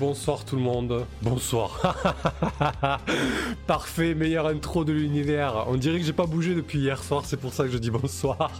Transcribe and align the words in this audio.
Bonsoir 0.00 0.46
tout 0.46 0.56
le 0.56 0.62
monde. 0.62 1.04
Bonsoir. 1.20 1.94
Parfait, 3.66 4.14
meilleure 4.14 4.46
intro 4.46 4.82
de 4.82 4.94
l'univers. 4.94 5.66
On 5.68 5.76
dirait 5.76 5.98
que 6.00 6.06
j'ai 6.06 6.14
pas 6.14 6.24
bougé 6.24 6.54
depuis 6.54 6.78
hier 6.78 7.02
soir, 7.02 7.26
c'est 7.26 7.36
pour 7.36 7.52
ça 7.52 7.64
que 7.64 7.70
je 7.70 7.76
dis 7.76 7.90
bonsoir. 7.90 8.50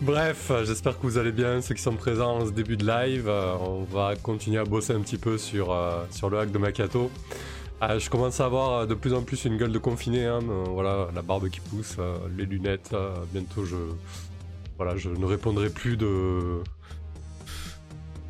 Bref, 0.00 0.50
j'espère 0.64 0.98
que 0.98 1.02
vous 1.02 1.18
allez 1.18 1.30
bien, 1.30 1.60
ceux 1.60 1.74
qui 1.74 1.82
sont 1.82 1.92
présents 1.92 2.38
en 2.38 2.46
ce 2.46 2.52
début 2.52 2.78
de 2.78 2.86
live. 2.86 3.28
Euh, 3.28 3.54
on 3.60 3.82
va 3.82 4.16
continuer 4.16 4.58
à 4.58 4.64
bosser 4.64 4.94
un 4.94 5.00
petit 5.00 5.18
peu 5.18 5.36
sur, 5.36 5.72
euh, 5.72 6.06
sur 6.10 6.30
le 6.30 6.38
hack 6.38 6.50
de 6.50 6.56
Makato. 6.58 7.10
Euh, 7.82 7.98
je 7.98 8.08
commence 8.08 8.40
à 8.40 8.46
avoir 8.46 8.86
de 8.86 8.94
plus 8.94 9.12
en 9.12 9.20
plus 9.20 9.44
une 9.44 9.58
gueule 9.58 9.72
de 9.72 9.78
confiné. 9.78 10.24
Hein, 10.24 10.38
voilà, 10.70 11.08
la 11.14 11.20
barbe 11.20 11.50
qui 11.50 11.60
pousse, 11.60 11.98
les 12.38 12.46
lunettes. 12.46 12.96
bientôt, 13.30 13.64
voilà, 14.78 14.96
je 14.96 15.10
ne 15.10 15.26
répondrai 15.26 15.68
plus 15.68 15.98
de, 15.98 16.62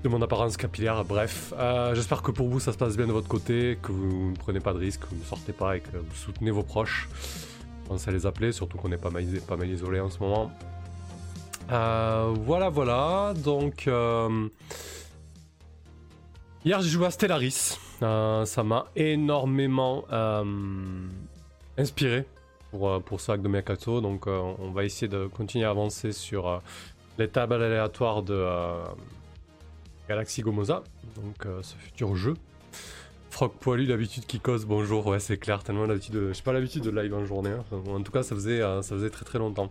de 0.02 0.08
mon 0.08 0.20
apparence 0.20 0.56
capillaire. 0.56 1.04
Bref, 1.04 1.54
euh, 1.56 1.94
j'espère 1.94 2.22
que 2.22 2.30
pour 2.30 2.48
vous 2.48 2.60
ça 2.60 2.72
se 2.72 2.78
passe 2.78 2.96
bien 2.96 3.06
de 3.06 3.12
votre 3.12 3.28
côté, 3.28 3.78
que 3.80 3.92
vous 3.92 4.30
ne 4.30 4.36
prenez 4.36 4.60
pas 4.60 4.72
de 4.72 4.78
risques, 4.78 5.02
que 5.02 5.06
vous 5.06 5.20
ne 5.20 5.24
sortez 5.24 5.52
pas 5.52 5.76
et 5.76 5.80
que 5.80 5.96
vous 5.96 6.14
soutenez 6.14 6.50
vos 6.50 6.62
proches. 6.62 7.08
Pensez 7.86 8.10
à 8.10 8.12
les 8.12 8.26
appeler, 8.26 8.52
surtout 8.52 8.78
qu'on 8.78 8.90
est 8.90 8.96
pas 8.96 9.10
mal, 9.10 9.24
pas 9.46 9.54
en 9.54 10.10
ce 10.10 10.18
moment. 10.18 10.50
Euh, 11.70 12.34
voilà, 12.44 12.68
voilà. 12.68 13.34
Donc, 13.36 13.86
euh, 13.86 14.48
hier 16.64 16.80
j'ai 16.80 16.90
joué 16.90 17.06
à 17.06 17.10
Stellaris. 17.10 17.78
ça 18.00 18.62
m'a 18.64 18.86
énormément 18.96 20.04
inspiré 21.78 22.24
pour, 22.72 23.00
pour 23.02 23.20
ce 23.20 23.32
hack 23.32 23.42
de 23.42 23.48
Mercato. 23.48 24.00
Donc, 24.00 24.26
on 24.26 24.70
va 24.72 24.84
essayer 24.84 25.08
de 25.08 25.26
continuer 25.26 25.64
à 25.64 25.70
avancer 25.70 26.10
sur 26.10 26.60
les 27.18 27.28
tables 27.28 27.62
aléatoires 27.62 28.22
de 28.22 28.44
Galaxy 30.08 30.42
Gomoza, 30.42 30.82
donc 31.16 31.46
euh, 31.46 31.62
ce 31.62 31.76
futur 31.76 32.16
jeu. 32.16 32.34
Frog 33.30 33.52
poilu, 33.60 33.86
d'habitude 33.86 34.26
qui 34.26 34.40
cause 34.40 34.66
bonjour, 34.66 35.06
ouais 35.06 35.20
c'est 35.20 35.38
clair, 35.38 35.62
tellement 35.62 35.86
d'habitude, 35.86 36.14
de... 36.14 36.32
j'ai 36.32 36.42
pas 36.42 36.52
l'habitude 36.52 36.82
de 36.82 36.90
live 36.90 37.14
en 37.14 37.24
journée, 37.24 37.50
hein. 37.50 37.64
en 37.88 38.02
tout 38.02 38.12
cas 38.12 38.22
ça 38.22 38.34
faisait, 38.34 38.60
euh, 38.60 38.80
très 39.08 39.24
très 39.24 39.38
longtemps. 39.38 39.70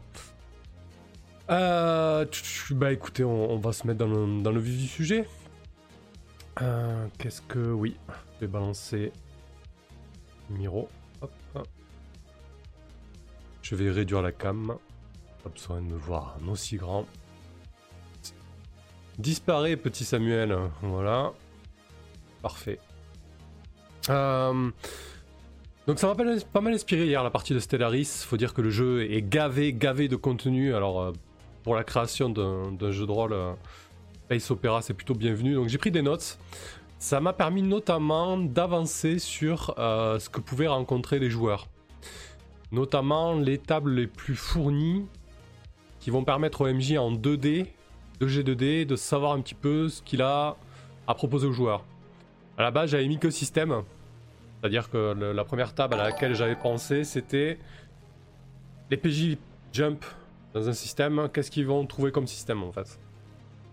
Euh, 1.50 2.26
bah 2.72 2.92
écoutez, 2.92 3.24
on, 3.24 3.58
va 3.58 3.74
se 3.74 3.86
mettre 3.86 4.00
dans 4.00 4.08
le, 4.08 4.42
dans 4.42 4.52
le 4.52 4.60
vif 4.60 4.78
du 4.78 4.88
sujet. 4.88 5.28
Qu'est-ce 7.18 7.42
que... 7.42 7.60
Oui, 7.72 7.98
je 8.36 8.46
vais 8.46 8.48
balancer 8.48 9.12
Miro. 10.50 10.88
Hop. 11.22 11.32
Je 13.62 13.76
vais 13.76 13.90
réduire 13.90 14.22
la 14.22 14.32
cam. 14.32 14.76
Pas 15.44 15.50
besoin 15.50 15.82
de 15.82 15.88
me 15.88 15.98
voir 15.98 16.38
un 16.44 16.50
aussi 16.50 16.78
grand. 16.78 17.06
Disparaît, 19.20 19.76
petit 19.76 20.06
Samuel. 20.06 20.58
Voilà. 20.82 21.34
Parfait. 22.42 22.80
Euh, 24.10 24.72
donc 25.88 26.00
ça 26.00 26.08
m'a 26.08 26.16
pas 26.16 26.62
mal 26.62 26.74
inspiré 26.74 27.06
hier 27.06 27.24
la 27.24 27.30
partie 27.30 27.54
de 27.54 27.60
Stellaris. 27.60 28.24
Faut 28.26 28.38
dire 28.38 28.54
que 28.54 28.62
le 28.62 28.70
jeu 28.70 29.12
est 29.12 29.22
gavé, 29.22 29.74
gavé 29.74 30.08
de 30.08 30.16
contenu. 30.16 30.74
Alors 30.74 31.02
euh, 31.02 31.12
pour 31.64 31.76
la 31.76 31.84
création 31.84 32.30
d'un 32.30 32.92
jeu 32.92 33.06
de 33.06 33.12
rôle, 33.12 33.34
euh, 33.34 33.54
Opera, 34.50 34.82
c'est 34.82 34.94
plutôt 34.94 35.14
bienvenu. 35.14 35.56
Donc 35.56 35.68
j'ai 35.68 35.78
pris 35.78 35.92
des 35.92 36.02
notes. 36.02 36.40
Ça 36.98 37.20
m'a 37.20 37.34
permis 37.34 37.64
notamment 37.64 38.38
d'avancer 38.38 39.18
sur 39.18 39.74
ce 39.78 40.30
que 40.30 40.40
pouvaient 40.40 40.68
rencontrer 40.68 41.18
les 41.18 41.32
joueurs. 41.32 41.68
Notamment 42.72 43.34
les 43.34 43.58
tables 43.58 43.92
les 43.96 44.08
plus 44.08 44.36
fournies 44.36 45.06
qui 46.00 46.12
vont 46.12 46.24
permettre 46.24 46.62
au 46.62 46.72
MJ 46.72 46.98
en 46.98 47.12
2D 47.12 47.66
de 48.22 48.28
G2D, 48.28 48.86
de 48.86 48.96
savoir 48.96 49.34
un 49.34 49.42
petit 49.42 49.56
peu 49.56 49.90
ce 49.90 50.02
qu'il 50.04 50.22
a 50.22 50.56
à 51.08 51.16
proposer 51.16 51.48
aux 51.48 51.52
joueurs. 51.52 51.84
À 52.58 52.62
la 52.62 52.70
base, 52.70 52.92
j'avais 52.92 53.08
mis 53.08 53.18
que 53.18 53.32
système. 53.32 53.82
C'est-à-dire 54.60 54.92
que 54.92 55.14
la 55.34 55.44
première 55.44 55.74
table 55.74 55.96
à 55.96 55.98
laquelle 55.98 56.36
j'avais 56.36 56.56
pensé, 56.56 57.04
c'était 57.04 57.58
les 58.92 58.98
PJ 58.98 59.38
jump 59.74 60.06
dans 60.54 60.70
un 60.70 60.74
système. 60.74 61.30
Qu'est-ce 61.34 61.50
qu'ils 61.50 61.66
vont 61.66 61.84
trouver 61.88 62.12
comme 62.12 62.28
système 62.28 62.62
en 62.62 62.72
fait? 62.72 63.00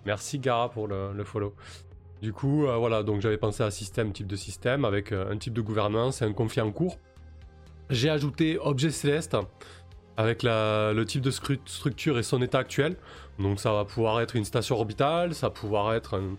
Merci 0.07 0.39
Gara 0.39 0.71
pour 0.71 0.89
le, 0.89 1.23
follow. 1.25 1.55
Du 2.23 2.33
coup, 2.33 2.67
euh, 2.67 2.77
voilà, 2.77 3.03
donc 3.03 3.21
j'avais 3.21 3.37
pensé 3.37 3.63
à 3.63 3.71
système, 3.71 4.13
type 4.13 4.27
de 4.27 4.35
système, 4.35 4.87
avec 4.87 5.13
euh, 5.13 5.31
un 5.31 5.37
type 5.37 5.53
de 5.53 5.61
gouvernance 5.61 6.23
et 6.23 6.25
un 6.25 6.33
conflit 6.33 6.63
en 6.63 6.73
cours. 6.73 6.99
J'ai 7.91 8.09
ajouté 8.09 8.59
objet 8.59 8.91
céleste 8.91 9.37
avec 10.17 10.43
le 10.43 11.05
type 11.05 11.21
de 11.21 11.31
structure 11.31 12.19
et 12.19 12.23
son 12.23 12.41
état 12.41 12.59
actuel. 12.59 12.97
Donc 13.39 13.61
ça 13.61 13.73
va 13.73 13.85
pouvoir 13.85 14.21
être 14.21 14.37
une 14.37 14.45
station 14.45 14.77
orbitale, 14.77 15.35
ça 15.35 15.49
va 15.49 15.51
pouvoir 15.51 15.95
être 15.95 16.15
un, 16.17 16.37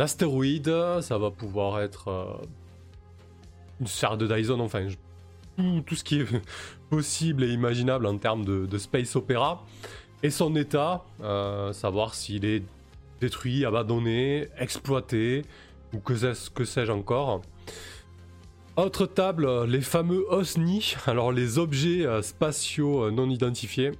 astéroïde, 0.00 0.72
ça 1.00 1.18
va 1.18 1.30
pouvoir 1.30 1.80
être 1.80 2.08
euh, 2.08 2.24
une 3.80 3.86
sphère 3.86 4.16
de 4.16 4.26
Dyson, 4.26 4.60
enfin 4.60 4.86
tout, 5.86 5.94
ce 5.94 6.04
qui 6.04 6.20
est 6.20 6.26
possible 6.90 7.44
et 7.44 7.48
imaginable 7.48 8.06
en 8.06 8.16
termes 8.16 8.44
de, 8.44 8.78
space 8.78 9.16
opéra. 9.16 9.64
Et 10.22 10.30
son 10.30 10.54
état, 10.56 11.04
euh, 11.22 11.72
savoir 11.72 12.14
s'il 12.14 12.44
est 12.44 12.62
détruit, 13.20 13.64
abandonné, 13.64 14.48
exploité, 14.58 15.44
ou 15.92 15.98
que, 15.98 16.14
que 16.50 16.64
sais-je 16.64 16.92
encore. 16.92 17.42
Autre 18.76 19.04
table, 19.04 19.64
les 19.64 19.80
fameux 19.80 20.24
OSNI, 20.30 20.94
alors 21.06 21.32
les 21.32 21.58
objets 21.58 22.06
euh, 22.06 22.22
spatiaux 22.22 23.10
non 23.10 23.28
identifiés. 23.28 23.92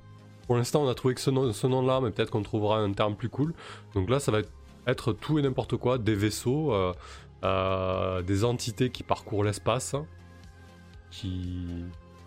Pour 0.51 0.57
l'instant, 0.57 0.83
on 0.83 0.89
a 0.89 0.97
trouvé 0.97 1.15
que 1.15 1.21
ce, 1.21 1.31
nom, 1.31 1.87
là 1.87 2.01
mais 2.01 2.11
peut-être 2.11 2.33
qu'on 2.33 2.43
trouvera 2.43 2.81
un 2.81 2.93
terme 2.93 3.15
plus 3.15 3.29
cool. 3.29 3.55
Donc 3.95 4.11
là, 4.11 4.19
ça 4.19 4.33
va 4.33 4.41
être 4.89 5.13
tout 5.13 5.39
et 5.39 5.43
n'importe 5.43 5.77
quoi, 5.77 5.97
des 5.97 6.17
vaisseaux, 6.17 6.75
euh, 6.75 6.93
euh, 7.45 8.21
des 8.23 8.45
entités 8.45 8.91
qui 8.91 9.05
parcourent 9.05 9.45
l'espace, 9.45 9.95
qui 11.13 11.85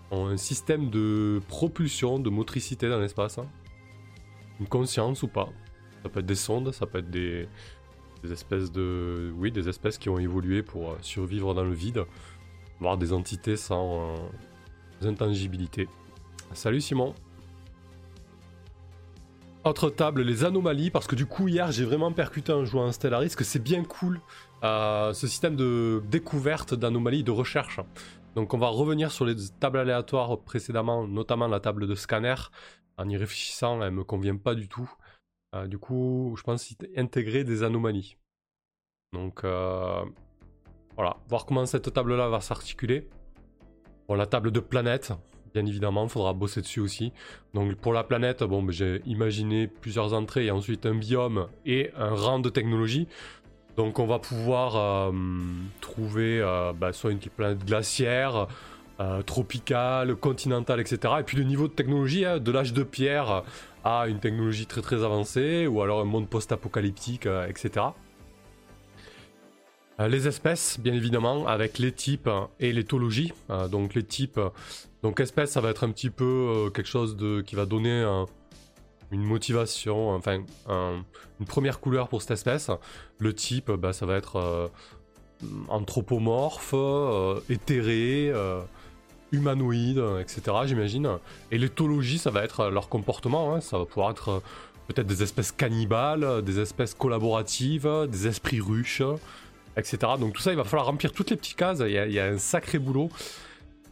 ont 0.09 0.27
un 0.27 0.37
système 0.37 0.89
de 0.89 1.41
propulsion, 1.49 2.17
de 2.17 2.29
motricité 2.29 2.87
dans 2.87 2.99
l'espace, 3.01 3.41
une 4.61 4.67
conscience 4.67 5.21
ou 5.23 5.27
pas. 5.27 5.49
Ça 6.01 6.07
peut 6.07 6.21
être 6.21 6.25
des 6.25 6.35
sondes, 6.35 6.71
ça 6.71 6.85
peut 6.85 6.99
être 6.99 7.09
des, 7.09 7.49
espèces 8.31 8.71
de, 8.71 9.33
oui, 9.35 9.51
des 9.51 9.67
espèces 9.67 9.97
qui 9.97 10.07
ont 10.07 10.17
évolué 10.17 10.63
pour 10.63 10.91
euh, 10.91 10.97
survivre 11.01 11.53
dans 11.53 11.65
le 11.65 11.73
vide, 11.73 12.05
voire 12.79 12.97
des 12.97 13.11
entités 13.11 13.57
sans 13.57 14.15
intangibilité. 15.01 15.89
Salut 16.53 16.79
Simon. 16.79 17.13
Autre 19.65 19.89
table, 19.89 20.23
les 20.23 20.43
anomalies, 20.43 20.91
parce 20.91 21.07
que 21.07 21.15
du 21.15 21.25
coup 21.25 21.47
hier 21.47 21.71
j'ai 21.71 21.85
vraiment 21.85 22.11
percuté 22.11 22.51
en 22.51 22.65
jouant 22.65 22.87
à 22.87 22.91
Stellaris 22.91 23.33
que 23.33 23.45
c'est 23.45 23.63
bien 23.63 23.85
cool 23.85 24.19
euh, 24.65 25.13
ce 25.13 25.25
système 25.25 25.55
de 25.55 26.03
découverte 26.09 26.73
d'anomalies, 26.73 27.23
de 27.23 27.31
recherche. 27.31 27.79
Donc 28.35 28.53
on 28.53 28.57
va 28.57 28.67
revenir 28.67 29.09
sur 29.09 29.23
les 29.23 29.35
tables 29.61 29.77
aléatoires 29.77 30.37
précédemment, 30.39 31.07
notamment 31.07 31.47
la 31.47 31.61
table 31.61 31.87
de 31.87 31.95
scanner. 31.95 32.35
En 32.97 33.07
y 33.07 33.15
réfléchissant, 33.15 33.81
elle 33.81 33.91
me 33.91 34.03
convient 34.03 34.35
pas 34.35 34.53
du 34.53 34.67
tout. 34.67 34.91
Euh, 35.55 35.65
du 35.65 35.77
coup, 35.77 36.35
je 36.37 36.43
pense 36.43 36.73
intégrer 36.97 37.45
des 37.45 37.63
anomalies. 37.63 38.17
Donc 39.13 39.45
euh, 39.45 40.03
voilà, 40.95 41.15
voir 41.29 41.45
comment 41.45 41.65
cette 41.65 41.93
table-là 41.93 42.27
va 42.27 42.41
s'articuler. 42.41 43.07
Bon, 44.09 44.15
la 44.15 44.25
table 44.25 44.51
de 44.51 44.59
planète, 44.59 45.13
bien 45.53 45.65
évidemment, 45.65 46.03
il 46.03 46.09
faudra 46.09 46.33
bosser 46.33 46.61
dessus 46.61 46.79
aussi. 46.79 47.13
Donc 47.53 47.75
pour 47.75 47.93
la 47.93 48.03
planète, 48.03 48.43
ben, 48.43 48.65
j'ai 48.69 49.01
imaginé 49.05 49.67
plusieurs 49.67 50.13
entrées 50.13 50.45
et 50.45 50.51
ensuite 50.51 50.85
un 50.85 50.95
biome 50.95 51.47
et 51.65 51.91
un 51.97 52.15
rang 52.15 52.39
de 52.39 52.49
technologie. 52.49 53.07
Donc 53.77 53.99
on 53.99 54.05
va 54.05 54.19
pouvoir 54.19 54.75
euh, 54.75 55.11
trouver 55.81 56.39
euh, 56.41 56.73
ben, 56.73 56.91
soit 56.91 57.11
une 57.11 57.19
planète 57.19 57.65
glaciaire, 57.65 58.47
euh, 58.99 59.21
tropicale, 59.23 60.15
continentale, 60.15 60.79
etc. 60.79 61.15
Et 61.19 61.23
puis 61.23 61.37
le 61.37 61.43
niveau 61.43 61.67
de 61.67 61.73
technologie, 61.73 62.25
hein, 62.25 62.39
de 62.39 62.51
l'âge 62.51 62.73
de 62.73 62.83
pierre 62.83 63.43
à 63.83 64.07
une 64.07 64.19
technologie 64.19 64.65
très 64.65 64.81
très 64.81 65.03
avancée, 65.03 65.67
ou 65.67 65.81
alors 65.81 66.01
un 66.01 66.05
monde 66.05 66.29
post-apocalyptique, 66.29 67.27
etc. 67.49 67.87
Les 69.99 70.27
espèces, 70.27 70.79
bien 70.79 70.93
évidemment, 70.93 71.47
avec 71.47 71.77
les 71.77 71.91
types 71.91 72.29
et 72.59 72.73
l'éthologie. 72.73 73.31
donc 73.69 73.93
les 73.93 74.03
types, 74.03 74.39
donc 75.03 75.19
espèce, 75.19 75.51
ça 75.51 75.61
va 75.61 75.69
être 75.69 75.83
un 75.83 75.91
petit 75.91 76.09
peu 76.09 76.23
euh, 76.23 76.69
quelque 76.69 76.87
chose 76.87 77.17
qui 77.45 77.55
va 77.55 77.65
donner 77.65 78.03
une 79.11 79.21
motivation, 79.21 80.11
enfin 80.11 80.43
une 80.69 81.45
première 81.45 81.81
couleur 81.81 82.07
pour 82.07 82.21
cette 82.21 82.31
espèce. 82.31 82.71
Le 83.19 83.35
type, 83.35 83.69
bah, 83.69 83.91
ça 83.91 84.05
va 84.05 84.15
être 84.15 84.37
euh, 84.37 84.67
anthropomorphe, 85.67 86.71
euh, 86.73 87.41
éthéré, 87.49 88.31
humanoïde, 89.33 90.01
etc. 90.21 90.41
J'imagine. 90.65 91.17
Et 91.51 91.57
l'éthologie, 91.57 92.17
ça 92.17 92.31
va 92.31 92.43
être 92.43 92.69
leur 92.69 92.87
comportement. 92.87 93.53
Hein. 93.53 93.59
Ça 93.59 93.77
va 93.77 93.85
pouvoir 93.85 94.11
être 94.11 94.41
peut-être 94.87 95.07
des 95.07 95.21
espèces 95.21 95.51
cannibales, 95.51 96.41
des 96.43 96.59
espèces 96.61 96.93
collaboratives, 96.93 97.89
des 98.09 98.27
esprits 98.27 98.61
ruches, 98.61 99.03
etc. 99.77 99.97
Donc 100.19 100.33
tout 100.33 100.41
ça, 100.41 100.51
il 100.51 100.57
va 100.57 100.63
falloir 100.63 100.85
remplir 100.85 101.11
toutes 101.11 101.29
les 101.29 101.37
petites 101.37 101.57
cases. 101.57 101.79
il 101.79 101.91
y 101.91 102.19
a 102.19 102.25
un 102.25 102.37
sacré 102.37 102.79
boulot. 102.79 103.09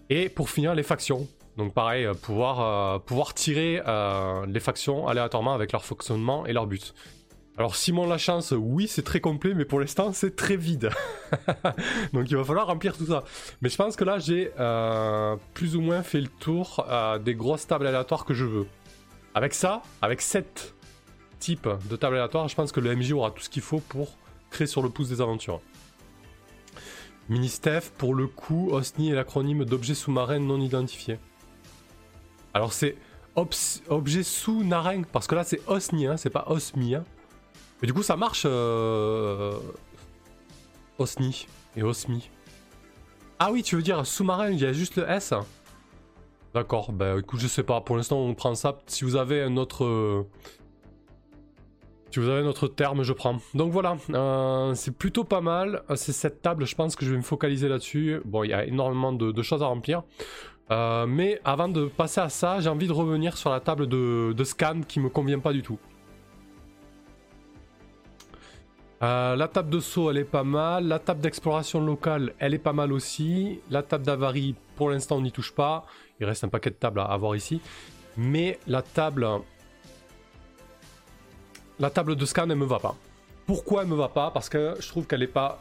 Et 0.10 0.28
pour 0.30 0.50
finir, 0.50 0.76
les 0.76 0.84
factions. 0.84 1.28
Donc 1.58 1.74
pareil, 1.74 2.06
euh, 2.06 2.14
pouvoir, 2.14 2.62
euh, 2.62 3.00
pouvoir 3.00 3.34
tirer 3.34 3.82
euh, 3.86 4.46
les 4.48 4.60
factions 4.60 5.08
aléatoirement 5.08 5.54
avec 5.54 5.72
leur 5.72 5.84
fonctionnement 5.84 6.46
et 6.46 6.54
leur 6.54 6.68
but. 6.68 6.94
Alors 7.58 7.76
Simon 7.76 8.08
la 8.08 8.18
chance, 8.18 8.54
oui 8.58 8.88
c'est 8.88 9.02
très 9.04 9.20
complet, 9.20 9.54
mais 9.54 9.66
pour 9.66 9.80
l'instant 9.80 10.14
c'est 10.14 10.36
très 10.36 10.56
vide. 10.56 10.90
Donc 12.14 12.32
il 12.32 12.38
va 12.38 12.44
falloir 12.44 12.68
remplir 12.68 12.98
tout 12.98 13.06
ça. 13.06 13.24
Mais 13.62 13.70
je 13.70 13.76
pense 13.76 13.96
que 13.96 14.06
là 14.06 14.20
j'ai 14.20 14.52
plus 15.54 15.76
ou 15.76 15.82
moins 15.82 16.02
fait 16.02 16.22
le 16.22 16.28
tour 16.28 16.88
des 17.24 17.36
grosses 17.36 17.68
tables 17.68 17.86
aléatoires 17.86 18.24
que 18.26 18.34
je 18.34 18.46
veux. 18.46 18.68
Avec 19.36 19.54
ça, 19.54 19.82
avec 20.02 20.22
7 20.22 20.74
types 21.40 21.70
de 21.90 21.96
tables 21.98 22.16
aléatoires, 22.16 22.48
je 22.48 22.56
pense 22.56 22.72
que 22.72 22.80
le 22.80 22.96
MJ 22.96 23.12
aura 23.12 23.32
tout 23.32 23.44
ce 23.44 23.50
qu'il 23.50 23.62
faut 23.62 23.80
pour 23.80 24.18
créer 24.50 24.68
sur 24.68 24.82
le 24.82 24.90
pouce 24.90 25.10
des 25.10 25.22
aventures. 25.22 25.62
Ministef, 27.32 27.92
pour 27.92 28.14
le 28.14 28.28
coup, 28.28 28.72
OSNI 28.72 29.12
est 29.12 29.16
l'acronyme 29.16 29.64
d'objet 29.64 29.96
sous-marin 29.96 30.40
non 30.40 30.60
identifié. 30.60 31.18
Alors 32.54 32.74
c'est 32.74 32.98
objet 33.88 34.24
sous-marin, 34.24 35.04
parce 35.04 35.28
que 35.28 35.36
là 35.36 35.46
c'est 35.46 35.66
OSNI, 35.66 36.08
hein, 36.08 36.18
c'est 36.18 36.30
pas 36.30 36.44
OSMI. 36.50 36.96
Hein. 36.96 37.06
Mais 37.82 37.88
du 37.88 37.94
coup 37.94 38.04
ça 38.04 38.18
marche 38.18 38.44
euh, 38.46 39.58
OSNI 40.98 41.48
et 41.78 41.84
OSMI. 41.84 42.30
Ah 43.40 43.50
oui, 43.54 43.64
tu 43.64 43.78
veux 43.78 43.82
dire 43.82 44.06
sous-marin, 44.06 44.50
il 44.50 44.60
y 44.60 44.66
a 44.66 44.74
juste 44.74 44.98
le 44.98 45.10
S 45.10 45.34
D'accord, 46.54 46.92
bah 46.92 47.16
écoute, 47.18 47.40
je 47.40 47.48
sais 47.48 47.64
pas, 47.64 47.80
pour 47.80 47.96
l'instant 47.96 48.20
on 48.20 48.34
prend 48.34 48.56
ça. 48.56 48.78
Si 48.88 49.06
vous 49.06 49.16
avez 49.16 49.42
un 49.42 49.56
autre... 49.56 50.26
Si 52.12 52.20
vous 52.20 52.28
avez 52.28 52.42
un 52.42 52.46
autre 52.46 52.68
terme, 52.68 53.04
je 53.04 53.14
prends. 53.14 53.38
Donc 53.54 53.72
voilà, 53.72 53.96
euh, 54.10 54.74
c'est 54.76 54.92
plutôt 54.92 55.24
pas 55.24 55.40
mal. 55.40 55.84
Euh, 55.90 55.96
c'est 55.96 56.12
cette 56.12 56.42
table, 56.42 56.66
je 56.66 56.76
pense 56.76 56.98
que 56.98 57.06
je 57.06 57.12
vais 57.12 57.16
me 57.16 57.22
focaliser 57.22 57.70
là-dessus. 57.70 58.20
Bon, 58.26 58.44
il 58.44 58.50
y 58.50 58.54
a 58.54 58.66
énormément 58.66 59.14
de, 59.14 59.42
choses 59.42 59.64
à 59.64 59.68
remplir. 59.68 60.04
Euh, 60.72 61.06
mais 61.08 61.40
avant 61.46 61.70
de 61.70 61.86
passer 61.86 62.20
à 62.20 62.28
ça, 62.28 62.60
j'ai 62.60 62.68
envie 62.68 62.88
de 62.88 62.92
revenir 62.92 63.38
sur 63.38 63.50
la 63.50 63.62
table 63.62 63.88
de, 63.88 64.34
de 64.34 64.44
scan 64.44 64.82
qui 64.86 65.00
me 65.00 65.08
convient 65.08 65.40
pas 65.40 65.54
du 65.54 65.62
tout. 65.62 65.80
la 69.00 69.48
table 69.48 69.70
de 69.70 69.80
saut, 69.80 70.12
elle 70.12 70.18
est 70.18 70.26
pas 70.26 70.44
mal. 70.44 70.88
La 70.88 71.00
table 71.00 71.22
d'exploration 71.22 71.80
locale, 71.80 72.34
elle 72.40 72.54
est 72.54 72.60
pas 72.60 72.74
mal 72.74 72.92
aussi. 72.92 73.62
La 73.70 73.84
table 73.84 74.06
d'avarie, 74.06 74.54
pour 74.76 74.90
l'instant, 74.90 75.16
on 75.16 75.22
n'y 75.22 75.32
touche 75.32 75.54
pas. 75.54 75.86
Il 76.20 76.26
reste 76.26 76.44
un 76.44 76.50
paquet 76.50 76.72
de 76.72 76.76
tables 76.76 77.00
à 77.00 77.06
avoir 77.06 77.38
ici. 77.38 77.62
Mais 78.18 78.60
la 78.68 78.82
table 78.82 79.26
la 81.82 81.90
table 81.90 82.16
de 82.16 82.26
scan, 82.26 82.48
elle 82.48 82.56
me 82.56 82.66
va 82.66 82.78
pas. 82.78 82.96
Pourquoi 83.48 83.82
elle 83.82 83.88
me 83.88 83.96
va 83.96 84.08
pas? 84.08 84.30
Parce 84.30 84.50
que 84.50 84.76
je 84.80 84.88
trouve 84.88 85.08
qu'elle 85.08 85.24
est 85.24 85.28
pas 85.28 85.60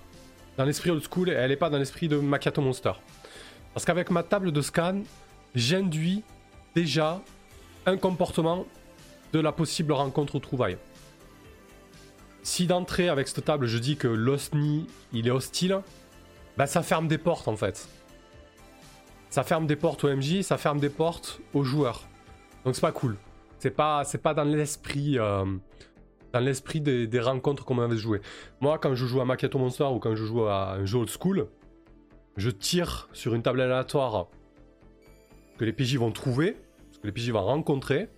dans 0.58 0.66
l'esprit 0.66 0.90
old 0.90 1.02
school 1.02 1.30
et 1.30 1.32
elle 1.32 1.50
est 1.50 1.56
pas 1.56 1.70
dans 1.70 1.78
l'esprit 1.78 2.08
de 2.08 2.18
Macchiato 2.18 2.60
Monster. 2.60 2.92
Parce 3.72 3.86
qu'avec 3.86 4.10
ma 4.10 4.22
table 4.22 4.52
de 4.52 4.60
scan, 4.60 5.00
j'induis 5.54 6.22
déjà 6.74 7.22
un 7.86 7.96
comportement 7.96 8.66
de 9.32 9.40
la 9.40 9.50
possible 9.50 9.92
rencontre 9.92 10.34
ou 10.34 10.40
trouvaille. 10.40 10.76
Si 12.42 12.66
d'entrée 12.66 13.08
avec 13.08 13.26
cette 13.26 13.46
table 13.46 13.66
je 13.66 13.78
dis 13.78 13.96
que 13.96 14.08
l'OSNI 14.08 14.86
il 15.14 15.26
est 15.26 15.30
hostile, 15.30 15.80
bah 16.58 16.66
ça 16.66 16.82
ferme 16.82 17.08
des 17.08 17.18
portes 17.18 17.48
en 17.48 17.56
fait. 17.56 17.88
Ça 19.30 19.42
ferme 19.42 19.66
des 19.66 19.76
portes 19.76 20.04
au 20.04 20.14
MJ, 20.14 20.42
ça 20.42 20.58
ferme 20.58 20.80
des 20.80 20.90
portes 20.90 21.40
aux 21.54 21.64
joueurs. 21.64 22.06
Donc 22.66 22.74
c'est 22.74 22.82
pas 22.82 22.92
cool. 22.92 23.16
C'est 23.58 23.70
pas, 23.70 24.02
pas 24.22 24.34
dans 24.34 24.44
l'esprit 24.44 25.18
euh, 25.18 25.44
dans 26.32 26.40
l'esprit 26.40 26.80
des, 26.80 27.20
rencontres 27.20 27.64
qu'on 27.64 27.74
m'avait 27.74 27.96
joué. 27.96 28.20
Moi, 28.60 28.78
quand 28.78 28.94
je 28.94 29.06
joue 29.06 29.20
à 29.20 29.24
Macchiato 29.24 29.58
Monster 29.58 29.84
ou 29.84 29.98
quand 29.98 30.14
je 30.14 30.24
joue 30.24 30.44
à 30.44 30.72
un 30.72 30.84
jeu 30.84 30.98
old 30.98 31.10
school, 31.10 31.48
je 32.36 32.50
tire 32.50 33.08
sur 33.12 33.34
une 33.34 33.42
table 33.42 33.60
aléatoire 33.60 34.28
que 35.58 35.64
les 35.64 35.72
PJ 35.72 35.96
vont 35.96 36.12
trouver, 36.12 36.56
que 37.02 37.06
les 37.06 37.12
PJ 37.12 37.30
vont 37.30 37.44
rencontrer. 37.44 38.08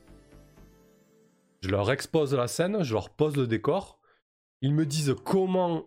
Je 1.60 1.68
leur 1.68 1.90
expose 1.90 2.34
la 2.34 2.48
scène, 2.48 2.82
je 2.82 2.92
leur 2.92 3.10
pose 3.10 3.36
le 3.36 3.46
décor. 3.46 3.98
Ils 4.60 4.74
me 4.74 4.84
disent 4.84 5.14
comment 5.24 5.86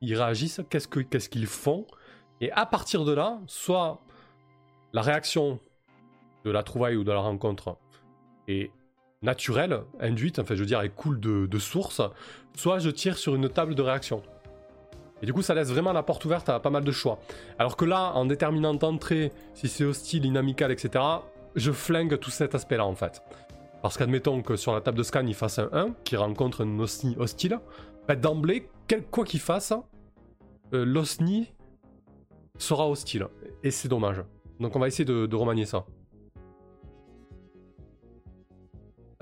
ils 0.00 0.16
réagissent, 0.16 0.60
qu'est-ce 0.70 1.28
qu'ils 1.28 1.46
font. 1.46 1.86
Et 2.40 2.50
à 2.52 2.64
partir 2.64 3.04
de 3.04 3.12
là, 3.12 3.40
soit 3.46 4.00
la 4.92 5.02
réaction 5.02 5.60
de 6.44 6.50
la 6.50 6.62
trouvaille 6.62 6.96
ou 6.96 7.04
de 7.04 7.12
la 7.12 7.20
rencontre 7.20 7.76
est 8.48 8.70
naturelle, 9.22 9.82
induite, 10.00 10.38
enfin 10.38 10.54
je 10.54 10.60
veux 10.60 10.66
dire, 10.66 10.80
elle 10.80 10.90
coule 10.90 11.20
de, 11.20 11.58
source, 11.58 12.00
soit 12.56 12.78
je 12.78 12.90
tire 12.90 13.18
sur 13.18 13.34
une 13.34 13.48
table 13.48 13.74
de 13.74 13.82
réaction. 13.82 14.22
Et 15.22 15.26
du 15.26 15.34
coup, 15.34 15.42
ça 15.42 15.54
laisse 15.54 15.68
vraiment 15.68 15.92
la 15.92 16.02
porte 16.02 16.24
ouverte 16.24 16.48
à 16.48 16.60
pas 16.60 16.70
mal 16.70 16.82
de 16.82 16.92
choix. 16.92 17.20
Alors 17.58 17.76
que 17.76 17.84
là, 17.84 18.12
en 18.14 18.24
déterminant 18.24 18.72
d'entrée, 18.72 19.32
si 19.52 19.68
c'est 19.68 19.84
hostile, 19.84 20.24
inamical, 20.24 20.72
etc., 20.72 21.04
je 21.54 21.72
flingue 21.72 22.18
tout 22.18 22.30
cet 22.30 22.54
aspect-là 22.54 22.86
en 22.86 22.94
fait. 22.94 23.22
Parce 23.82 23.98
qu'admettons 23.98 24.40
que 24.40 24.56
sur 24.56 24.72
la 24.72 24.80
table 24.80 24.96
de 24.96 25.02
scan, 25.02 25.26
il 25.26 25.34
fasse 25.34 25.58
un 25.58 25.68
1 25.72 25.94
qui 26.04 26.16
rencontre 26.16 26.64
un 26.64 26.78
OSNI 26.78 27.16
hostile, 27.18 27.60
bah, 28.08 28.16
d'emblée, 28.16 28.70
quoi 29.10 29.24
qu'il 29.24 29.40
fasse, 29.40 29.74
euh, 30.72 30.84
l'OSNI 30.84 31.52
sera 32.56 32.88
hostile. 32.88 33.26
Et 33.62 33.70
c'est 33.70 33.88
dommage. 33.88 34.22
Donc 34.58 34.76
on 34.76 34.78
va 34.78 34.88
essayer 34.88 35.04
de 35.04 35.34
remanier 35.36 35.66
ça. 35.66 35.84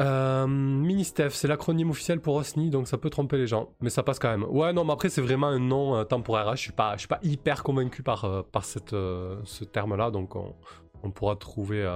Euh, 0.00 0.46
Ministef, 0.46 1.34
c'est 1.34 1.48
l'acronyme 1.48 1.90
officiel 1.90 2.20
pour 2.20 2.36
OSNI, 2.36 2.70
donc 2.70 2.86
ça 2.86 2.98
peut 2.98 3.10
tromper 3.10 3.36
les 3.36 3.48
gens, 3.48 3.70
mais 3.80 3.90
ça 3.90 4.04
passe 4.04 4.20
quand 4.20 4.30
même. 4.30 4.44
Ouais, 4.44 4.72
non, 4.72 4.84
mais 4.84 4.92
après 4.92 5.08
c'est 5.08 5.20
vraiment 5.20 5.48
un 5.48 5.58
nom 5.58 5.96
euh, 5.96 6.04
temporaire. 6.04 6.48
Hein. 6.48 6.54
Je 6.54 6.62
suis 6.62 6.72
pas, 6.72 6.96
suis 6.98 7.08
pas 7.08 7.18
hyper 7.22 7.64
convaincu 7.64 8.02
par 8.02 8.24
euh, 8.24 8.42
par 8.42 8.64
cette, 8.64 8.92
euh, 8.92 9.40
ce 9.44 9.64
terme-là, 9.64 10.10
donc 10.10 10.36
on, 10.36 11.10
pourra 11.10 11.36
trouver 11.36 11.88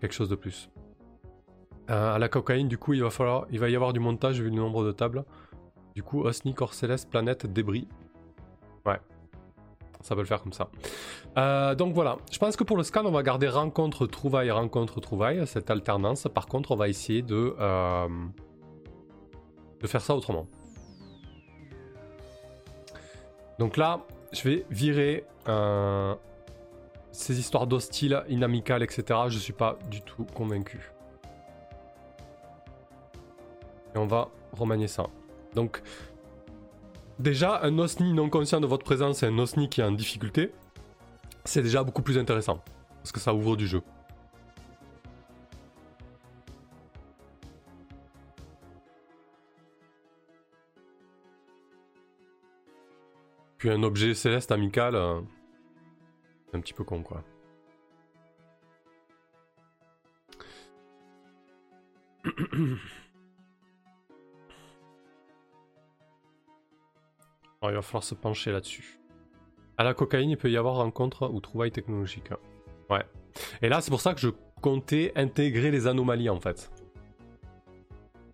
quelque 0.00 0.12
chose 0.12 0.28
de 0.28 0.34
plus. 0.34 0.68
à 1.88 2.18
la 2.18 2.28
cocaïne, 2.28 2.68
du 2.68 2.76
coup, 2.76 2.92
il 2.92 3.02
va 3.02 3.10
falloir, 3.10 3.46
il 3.50 3.58
va 3.58 3.70
y 3.70 3.76
avoir 3.76 3.92
du 3.92 4.00
montage 4.00 4.40
vu 4.40 4.50
le 4.50 4.56
nombre 4.56 4.84
de 4.84 4.92
tables. 4.92 5.24
Du 5.94 6.02
coup, 6.02 6.22
OSNI, 6.22 6.54
corps 6.54 6.74
céleste, 6.74 7.08
planète, 7.08 7.46
débris. 7.46 7.88
Ouais, 8.84 9.00
ça 10.04 10.14
peut 10.14 10.20
le 10.20 10.26
faire 10.26 10.42
comme 10.42 10.52
ça. 10.52 10.68
Euh, 11.38 11.74
donc 11.74 11.94
voilà, 11.94 12.18
je 12.30 12.38
pense 12.38 12.56
que 12.56 12.62
pour 12.62 12.76
le 12.76 12.82
scan, 12.82 13.06
on 13.06 13.10
va 13.10 13.22
garder 13.22 13.48
rencontre, 13.48 14.06
trouvaille, 14.06 14.50
rencontre, 14.50 15.00
trouvaille, 15.00 15.46
cette 15.46 15.70
alternance. 15.70 16.28
Par 16.32 16.46
contre, 16.46 16.72
on 16.72 16.76
va 16.76 16.88
essayer 16.88 17.22
de, 17.22 17.56
euh, 17.58 18.08
de 19.80 19.86
faire 19.86 20.02
ça 20.02 20.14
autrement. 20.14 20.46
Donc 23.58 23.78
là, 23.78 24.00
je 24.32 24.46
vais 24.46 24.66
virer 24.68 25.24
euh, 25.48 26.14
ces 27.10 27.40
histoires 27.40 27.66
d'hostile, 27.66 28.24
inamical, 28.28 28.82
etc. 28.82 29.20
Je 29.28 29.38
suis 29.38 29.54
pas 29.54 29.78
du 29.90 30.02
tout 30.02 30.26
convaincu. 30.34 30.92
Et 33.94 33.98
on 33.98 34.06
va 34.06 34.28
remanier 34.52 34.88
ça. 34.88 35.06
Donc, 35.54 35.80
Déjà, 37.18 37.62
un 37.62 37.78
OSNI 37.78 38.12
non 38.12 38.28
conscient 38.28 38.60
de 38.60 38.66
votre 38.66 38.84
présence 38.84 39.22
et 39.22 39.26
un 39.26 39.38
OSNI 39.38 39.68
qui 39.68 39.80
est 39.80 39.84
en 39.84 39.92
difficulté, 39.92 40.50
c'est 41.44 41.62
déjà 41.62 41.84
beaucoup 41.84 42.02
plus 42.02 42.18
intéressant. 42.18 42.60
Parce 42.96 43.12
que 43.12 43.20
ça 43.20 43.32
ouvre 43.32 43.56
du 43.56 43.68
jeu. 43.68 43.82
Puis 53.58 53.70
un 53.70 53.82
objet 53.82 54.14
céleste 54.14 54.50
amical, 54.52 54.94
euh, 54.94 55.20
un 56.52 56.60
petit 56.60 56.74
peu 56.74 56.84
con 56.84 57.02
quoi. 57.02 57.22
il 67.70 67.74
va 67.74 67.82
falloir 67.82 68.04
se 68.04 68.14
pencher 68.14 68.52
là-dessus. 68.52 69.00
À 69.76 69.84
la 69.84 69.94
cocaïne, 69.94 70.30
il 70.30 70.36
peut 70.36 70.50
y 70.50 70.56
avoir 70.56 70.76
rencontre 70.76 71.28
ou 71.32 71.40
trouvaille 71.40 71.72
technologique. 71.72 72.30
Ouais. 72.90 73.04
Et 73.62 73.68
là, 73.68 73.80
c'est 73.80 73.90
pour 73.90 74.00
ça 74.00 74.14
que 74.14 74.20
je 74.20 74.28
comptais 74.60 75.12
intégrer 75.16 75.70
les 75.70 75.86
anomalies 75.86 76.30
en 76.30 76.40
fait. 76.40 76.70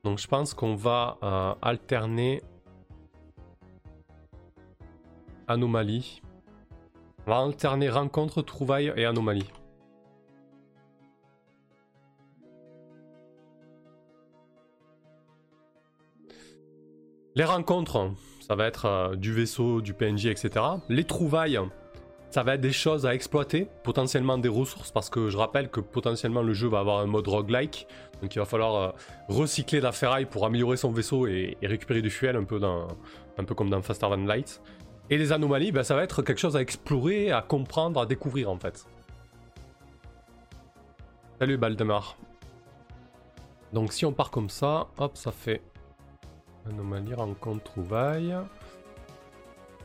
Donc 0.05 0.19
je 0.19 0.29
pense 0.29 0.55
qu'on 0.55 0.75
va 0.75 1.19
euh, 1.23 1.55
alterner 1.63 2.43
anomalie. 5.49 6.23
On 7.27 7.31
va 7.31 7.39
alterner 7.39 7.91
rencontre, 7.91 8.43
trouvaille 8.43 8.93
et 8.97 9.05
anomalie. 9.05 9.51
Les 17.37 17.45
rencontres, 17.45 18.13
ça 18.50 18.57
va 18.57 18.66
être 18.66 18.87
euh, 18.87 19.14
du 19.14 19.33
vaisseau, 19.33 19.80
du 19.80 19.95
PNJ, 19.95 20.26
etc. 20.26 20.50
Les 20.88 21.04
trouvailles, 21.04 21.61
ça 22.30 22.42
va 22.42 22.57
être 22.57 22.61
des 22.61 22.73
choses 22.73 23.07
à 23.07 23.14
exploiter, 23.14 23.69
potentiellement 23.85 24.38
des 24.38 24.49
ressources, 24.49 24.90
parce 24.90 25.09
que 25.09 25.30
je 25.30 25.37
rappelle 25.37 25.71
que 25.71 25.78
potentiellement 25.78 26.42
le 26.42 26.52
jeu 26.52 26.66
va 26.66 26.80
avoir 26.80 26.99
un 26.99 27.07
mode 27.07 27.28
roguelike, 27.28 27.87
donc 28.21 28.35
il 28.35 28.40
va 28.40 28.45
falloir 28.45 28.75
euh, 28.75 28.90
recycler 29.28 29.80
la 29.80 29.92
ferraille 29.92 30.25
pour 30.25 30.45
améliorer 30.45 30.76
son 30.76 30.90
vaisseau 30.90 31.28
et, 31.28 31.59
récupérer 31.62 32.02
du 32.02 32.11
fuel, 32.11 32.35
un 32.35 32.42
peu, 32.42 32.59
comme 33.54 33.71
dans 33.71 33.83
Faster 33.83 34.09
Than 34.09 34.26
Light. 34.26 34.61
Et 35.11 35.16
les 35.16 35.30
anomalies, 35.30 35.71
ben, 35.71 35.85
ça 35.85 35.95
va 35.95 36.02
être 36.02 36.21
quelque 36.23 36.40
chose 36.40 36.57
à 36.57 36.61
explorer, 36.61 37.30
à 37.30 37.42
comprendre, 37.42 38.00
à 38.00 38.07
découvrir 38.07 38.50
en 38.50 38.59
fait. 38.59 38.85
Salut 41.38 41.57
Baldemar. 41.57 42.16
Donc 43.73 43.92
si 43.92 44.04
on 44.04 44.12
part 44.12 44.33
comme 44.33 44.50
ça, 44.50 44.88
hop, 44.99 45.16
ça 45.16 45.30
fait 45.30 45.62
Anomalie, 46.71 47.15
rencontre, 47.15 47.65
trouvaille. 47.65 48.37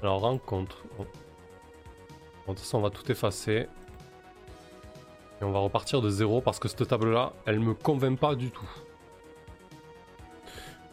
Alors, 0.01 0.22
rencontre. 0.22 0.84
Bon. 0.98 1.04
de 1.04 1.10
toute 2.48 2.60
façon, 2.60 2.77
on 2.77 2.82
va 2.82 2.92
tout 2.92 3.12
effacer. 3.12 3.68
Et 5.42 5.44
on 5.44 5.51
va 5.51 5.60
repartir 5.60 6.01
de 6.01 6.10
zéro 6.10 6.42
parce 6.42 6.60
que 6.60 6.68
cette 6.68 6.88
table-là, 6.88 7.34
elle 7.46 7.60
me 7.60 7.74
convainc 7.74 8.20
pas 8.20 8.36
du 8.36 8.51
tout. 8.51 8.70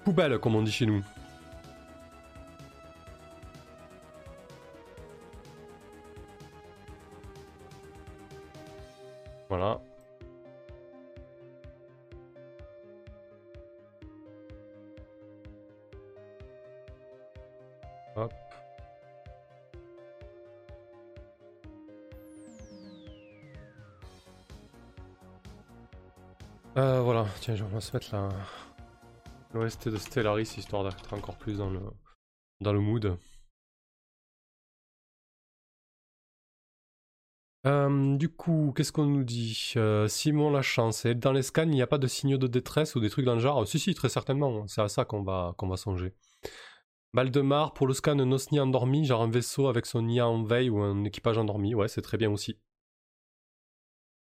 Poubelle, 0.05 0.39
comme 0.39 0.57
on 0.57 0.63
dit 0.63 0.73
chez 0.73 0.87
nous. 0.87 1.05
Voilà. 9.49 9.81
Tiens, 27.43 27.57
je 27.57 27.65
vais 27.65 27.81
se 27.81 27.93
mettre 27.93 28.15
là. 28.15 28.29
L'OST 29.53 29.89
de 29.89 29.97
Stellaris 29.97 30.55
histoire 30.57 30.85
d'être 30.85 31.13
encore 31.13 31.37
plus 31.37 31.59
dans 31.59 31.71
le, 31.71 31.81
dans 32.61 32.73
le 32.73 32.79
mood. 32.79 33.19
Euh, 37.67 38.17
du 38.17 38.29
coup, 38.29 38.73
qu'est-ce 38.77 38.93
qu'on 38.93 39.07
nous 39.07 39.25
dit? 39.25 39.73
Euh, 39.77 40.07
Simon 40.07 40.51
la 40.51 40.63
chance. 40.63 41.05
Et 41.05 41.17
dans 41.17 41.33
les 41.33 41.43
scans, 41.43 41.65
il 41.65 41.71
n'y 41.71 41.83
a 41.83 41.87
pas 41.89 41.99
de 41.99 42.07
signaux 42.07 42.39
de 42.39 42.47
détresse 42.47 42.95
ou 42.95 43.01
des 43.01 43.11
trucs 43.11 43.25
dans 43.25 43.35
le 43.35 43.41
genre? 43.41 43.67
Si, 43.67 43.81
si, 43.81 43.93
très 43.95 44.09
certainement. 44.09 44.67
C'est 44.69 44.81
à 44.81 44.89
ça 44.89 45.05
qu'on 45.05 45.23
va, 45.25 45.55
qu'on 45.59 45.69
va 45.69 45.77
songer. 45.77 46.15
Baldemar, 47.13 47.75
pour 47.75 47.89
le 47.89 47.95
scan 47.95 48.15
Nosni 48.15 48.61
endormi, 48.61 49.05
genre 49.05 49.23
un 49.23 49.31
vaisseau 49.31 49.67
avec 49.67 49.87
son 49.87 50.09
IA 50.09 50.29
en 50.29 50.45
veille 50.45 50.71
ou 50.71 50.81
un 50.81 51.03
équipage 51.05 51.39
endormi. 51.39 51.75
Ouais, 51.75 51.89
c'est 51.89 52.03
très 52.03 52.19
bien 52.19 52.31
aussi. 52.31 52.57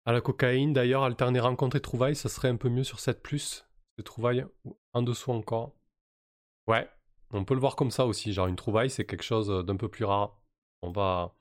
À 0.05 0.12
la 0.12 0.21
cocaïne, 0.21 0.71
d'ailleurs, 0.71 1.03
alterner 1.03 1.39
rencontre 1.39 1.75
et 1.77 1.81
trouvailles, 1.81 2.15
ça 2.15 2.29
serait 2.29 2.50
un 2.50 2.57
peu 2.57 2.69
mieux 2.69 2.83
sur 2.83 3.00
7+. 3.00 3.63
De 3.97 4.03
trouvailles 4.03 4.45
en 4.93 5.01
dessous 5.01 5.31
encore. 5.31 5.74
Ouais, 6.67 6.89
on 7.31 7.45
peut 7.45 7.53
le 7.53 7.59
voir 7.59 7.75
comme 7.75 7.91
ça 7.91 8.05
aussi. 8.05 8.33
Genre 8.33 8.47
une 8.47 8.55
trouvaille, 8.55 8.89
c'est 8.89 9.05
quelque 9.05 9.24
chose 9.24 9.47
d'un 9.65 9.77
peu 9.77 9.88
plus 9.89 10.05
rare. 10.05 10.38
On 10.81 10.91
va, 10.91 11.33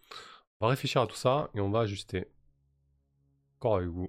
on 0.60 0.66
va 0.66 0.70
réfléchir 0.70 1.02
à 1.02 1.06
tout 1.06 1.16
ça 1.16 1.50
et 1.54 1.60
on 1.60 1.70
va 1.70 1.80
ajuster. 1.80 2.28
Encore 3.56 3.76
avec 3.76 3.88
vous. 3.88 4.08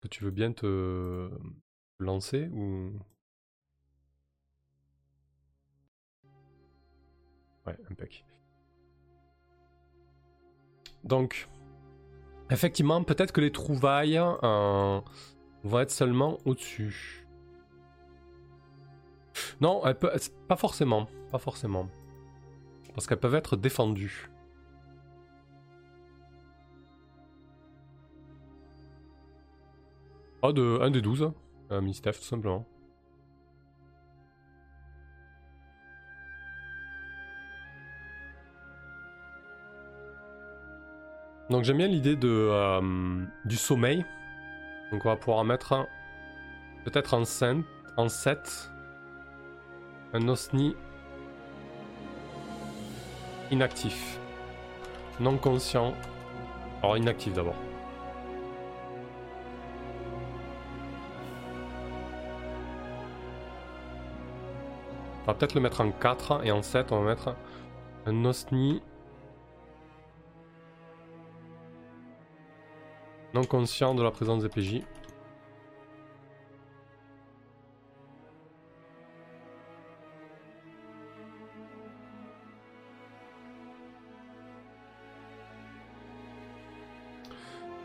Que 0.00 0.08
tu 0.08 0.22
veux 0.24 0.30
bien 0.30 0.52
te 0.52 1.30
lancer 1.98 2.48
ou? 2.48 2.92
Ouais, 7.66 7.76
impec. 7.90 8.24
Donc, 11.04 11.48
effectivement, 12.50 13.02
peut-être 13.02 13.32
que 13.32 13.40
les 13.40 13.52
trouvailles 13.52 14.18
euh, 14.18 15.00
vont 15.64 15.80
être 15.80 15.90
seulement 15.90 16.38
au-dessus. 16.44 17.26
Non, 19.60 19.82
pas 20.48 20.56
forcément. 20.56 21.08
Pas 21.30 21.38
forcément. 21.38 21.88
Parce 22.94 23.06
qu'elles 23.06 23.20
peuvent 23.20 23.34
être 23.34 23.56
défendues. 23.56 24.30
Ah, 30.42 30.52
de, 30.52 30.78
un 30.80 30.90
des 30.90 31.02
12. 31.02 31.32
Un 31.70 31.80
Mistef, 31.82 32.18
tout 32.18 32.24
simplement. 32.26 32.66
Donc 41.50 41.64
j'aime 41.64 41.78
bien 41.78 41.88
l'idée 41.88 42.14
de 42.14 42.28
euh, 42.28 43.24
du 43.44 43.56
sommeil. 43.56 44.04
Donc 44.92 45.04
on 45.04 45.08
va 45.08 45.16
pouvoir 45.16 45.44
mettre 45.44 45.88
peut-être 46.84 47.14
en, 47.14 47.24
5, 47.24 47.64
en 47.96 48.08
7 48.08 48.70
un 50.12 50.28
osni 50.28 50.76
inactif. 53.50 54.18
Non 55.18 55.38
conscient. 55.38 55.92
Alors 56.84 56.96
inactif 56.96 57.32
d'abord. 57.32 57.56
On 65.22 65.26
va 65.26 65.34
peut-être 65.34 65.54
le 65.54 65.60
mettre 65.60 65.80
en 65.80 65.90
4 65.90 66.42
et 66.44 66.52
en 66.52 66.62
7 66.62 66.92
on 66.92 67.02
va 67.02 67.10
mettre 67.10 67.34
un 68.06 68.24
osni 68.24 68.82
Non 73.32 73.44
conscient 73.44 73.94
de 73.94 74.02
la 74.02 74.10
présence 74.10 74.42
des 74.42 74.48
PJ. 74.48 74.82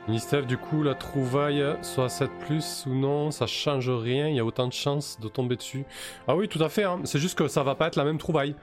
Nistef, 0.07 0.45
du 0.45 0.57
coup, 0.57 0.83
la 0.83 0.93
trouvaille, 0.93 1.63
soit 1.81 2.09
7 2.09 2.29
plus 2.45 2.85
ou 2.85 2.93
non, 2.93 3.31
ça 3.31 3.47
change 3.47 3.89
rien, 3.89 4.27
il 4.27 4.35
y 4.35 4.39
a 4.39 4.45
autant 4.45 4.67
de 4.67 4.73
chances 4.73 5.19
de 5.19 5.27
tomber 5.27 5.55
dessus. 5.55 5.83
Ah 6.27 6.35
oui, 6.35 6.47
tout 6.47 6.63
à 6.63 6.69
fait, 6.69 6.83
hein. 6.83 7.01
c'est 7.05 7.17
juste 7.17 7.35
que 7.35 7.47
ça 7.47 7.63
va 7.63 7.73
pas 7.73 7.87
être 7.87 7.95
la 7.95 8.03
même 8.03 8.19
trouvaille. 8.19 8.55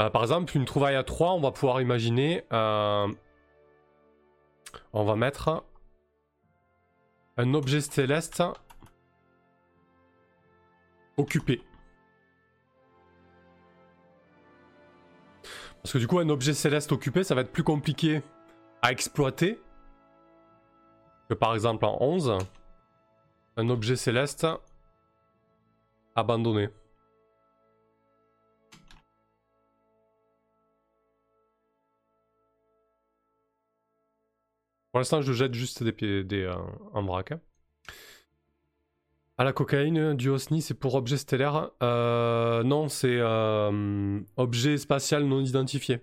Euh, 0.00 0.08
par 0.08 0.22
exemple, 0.22 0.56
une 0.56 0.64
trouvaille 0.64 0.96
à 0.96 1.02
3, 1.02 1.32
on 1.32 1.40
va 1.40 1.50
pouvoir 1.50 1.82
imaginer... 1.82 2.44
Euh, 2.52 3.08
on 4.94 5.04
va 5.04 5.16
mettre 5.16 5.62
un 7.36 7.54
objet 7.54 7.80
céleste 7.80 8.42
occupé. 11.16 11.62
Parce 15.82 15.92
que 15.92 15.98
du 15.98 16.06
coup, 16.06 16.18
un 16.18 16.28
objet 16.28 16.54
céleste 16.54 16.92
occupé, 16.92 17.22
ça 17.22 17.34
va 17.34 17.42
être 17.42 17.52
plus 17.52 17.62
compliqué 17.62 18.22
à 18.82 18.90
exploiter 18.90 19.60
que 21.28 21.34
par 21.34 21.54
exemple 21.54 21.84
en 21.84 21.96
11, 22.00 22.38
un 23.56 23.68
objet 23.68 23.96
céleste 23.96 24.46
abandonné. 26.14 26.70
Pour 34.96 35.00
l'instant, 35.00 35.20
je 35.20 35.34
jette 35.34 35.52
juste 35.52 35.82
des 35.82 35.92
pieds 35.92 36.24
des, 36.24 36.44
euh, 36.44 36.54
en 36.94 37.02
vrac. 37.04 37.32
Hein. 37.32 37.40
À 39.36 39.44
la 39.44 39.52
cocaïne, 39.52 40.14
du 40.14 40.30
OSNI, 40.30 40.62
c'est 40.62 40.72
pour 40.72 40.94
objet 40.94 41.18
stellaire. 41.18 41.70
Euh, 41.82 42.62
non, 42.62 42.88
c'est 42.88 43.18
euh, 43.18 44.18
objet 44.38 44.78
spatial 44.78 45.24
non 45.26 45.42
identifié. 45.42 46.00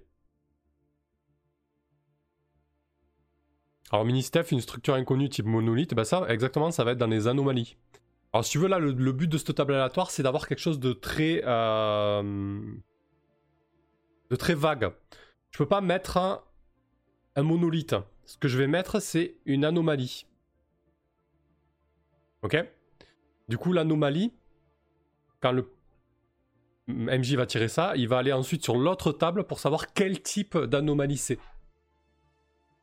Alors, 3.90 4.06
mini-steph, 4.06 4.52
une 4.52 4.62
structure 4.62 4.94
inconnue 4.94 5.28
type 5.28 5.48
monolithe, 5.48 5.96
bah 5.96 6.06
ça, 6.06 6.28
exactement, 6.30 6.70
ça 6.70 6.84
va 6.84 6.92
être 6.92 7.00
dans 7.00 7.08
les 7.08 7.28
anomalies. 7.28 7.78
Alors, 8.32 8.46
si 8.46 8.52
tu 8.52 8.60
veux, 8.60 8.68
là, 8.68 8.78
le, 8.78 9.12
but 9.12 9.28
de 9.28 9.40
cette 9.40 9.56
table 9.56 9.74
aléatoire, 9.74 10.12
c'est 10.12 10.22
d'avoir 10.22 10.48
quelque 10.48 10.62
chose 10.62 10.80
de 10.80 10.94
très. 10.94 11.42
de 11.42 12.76
très 14.38 14.54
vague. 14.54 14.92
Je 15.50 15.58
peux 15.58 15.68
pas 15.68 15.82
mettre 15.82 16.44
un 17.36 17.42
monolithe. 17.42 17.96
Ce 18.26 18.38
que 18.38 18.48
je 18.48 18.58
vais 18.58 18.68
mettre, 18.68 19.00
c'est 19.00 19.36
une 19.46 19.66
anomalie. 19.66 20.26
Ok? 22.42 22.58
Du 23.50 23.58
coup, 23.58 23.74
l'anomalie, 23.74 24.34
quand 25.42 25.52
le 25.52 25.70
MJ 26.88 27.36
va 27.36 27.46
tirer 27.46 27.68
ça, 27.68 27.94
il 27.96 28.08
va 28.08 28.18
aller 28.18 28.34
ensuite 28.34 28.64
sur 28.64 28.78
l'autre 28.78 29.12
table 29.12 29.46
pour 29.46 29.60
savoir 29.60 29.94
quel 29.94 30.22
type 30.22 30.58
d'anomalie 30.58 31.18
c'est. 31.18 31.40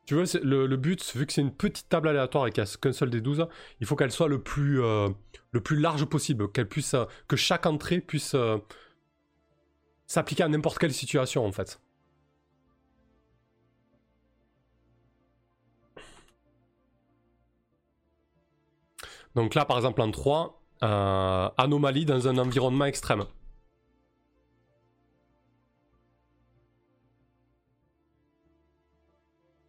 Tu 0.06 0.14
vois, 0.14 0.25
le, 0.42 0.76
but, 0.76 1.14
vu 1.14 1.26
que 1.26 1.32
c'est 1.32 1.40
une 1.40 1.54
petite 1.54 1.88
table 1.88 2.09
aléatoire 2.09 2.47
et 2.47 2.50
qu'il 2.50 2.64
n'y 2.64 2.68
a 2.68 2.76
qu'un 2.80 2.92
seul 2.92 3.11
des 3.11 3.20
12, 3.20 3.47
il 3.80 3.87
faut 3.87 3.94
qu'elle 3.94 4.11
soit 4.11 4.26
le 4.28 4.42
plus, 4.42 4.82
euh, 4.82 5.09
large 5.70 6.04
possible, 6.06 6.49
euh, 6.59 7.06
que 7.28 7.37
chaque 7.37 7.66
entrée 7.66 8.00
puisse 8.00 8.35
euh, 8.35 8.59
s'appliquer 10.06 10.42
à 10.42 10.49
n'importe 10.49 10.78
quelle 10.78 10.92
situation 10.92 11.47
en 11.47 11.52
fait. 11.52 11.80
Donc 19.34 19.54
là, 19.54 19.64
par 19.64 19.76
exemple, 19.76 20.00
en 20.00 20.10
3, 20.10 20.62
euh, 20.82 21.49
anomalie 21.56 22.04
dans 22.04 22.28
un 22.28 22.38
environnement 22.38 22.87
extrême. 22.87 23.25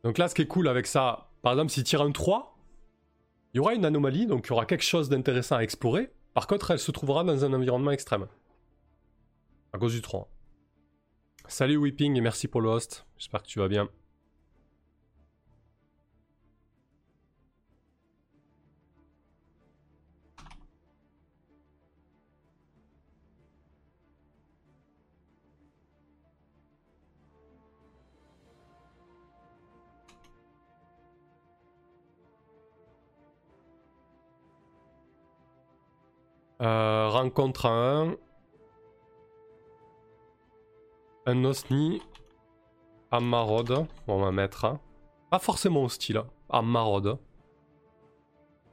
Donc 0.04 0.18
là, 0.18 0.28
ce 0.28 0.36
qui 0.36 0.42
est 0.42 0.48
cool 0.48 0.68
avec 0.68 0.88
ça, 0.88 1.30
par 1.42 1.54
exemple, 1.54 1.72
s'il 1.72 1.84
tire 1.84 2.02
un 2.02 2.12
3, 2.12 2.58
il 3.54 3.58
y 3.58 3.60
aura 3.60 3.76
une 3.76 3.86
anomalie, 3.86 4.26
donc 4.26 4.48
il 4.48 4.50
y 4.50 4.54
aura 4.54 4.66
quelque 4.66 4.84
chose 4.84 5.10
d'intéressant 5.10 5.58
à 5.58 5.64
explorer. 5.64 6.12
Par 6.34 6.48
contre, 6.48 6.72
elle 6.72 6.80
se 6.80 6.92
trouvera 6.92 7.24
dans 7.24 7.46
un 7.46 7.54
environnement 7.54 7.92
extrême. 7.92 8.28
À 9.74 9.78
cause 9.78 9.94
du 9.94 10.02
3. 10.02 10.30
Salut 11.48 11.78
Whipping 11.78 12.16
et 12.16 12.22
merci 12.22 12.48
pour 12.48 12.62
le 12.62 12.70
host. 12.70 13.06
J'espère 13.18 13.44
que 13.44 13.48
tu 13.48 13.60
vas 13.60 13.68
bien. 13.68 13.90
Euh, 36.62 37.08
rencontre 37.10 37.66
1. 37.66 38.16
Un 41.26 41.44
Osni 41.44 42.02
à 43.10 43.20
maraude. 43.20 43.88
On 44.08 44.20
va 44.22 44.32
mettre. 44.32 44.66
Hein. 44.66 44.80
Pas 45.32 45.40
forcément 45.40 45.84
hostile. 45.84 46.18
Hein. 46.18 46.28
À 46.50 46.62
maraude. 46.62 47.18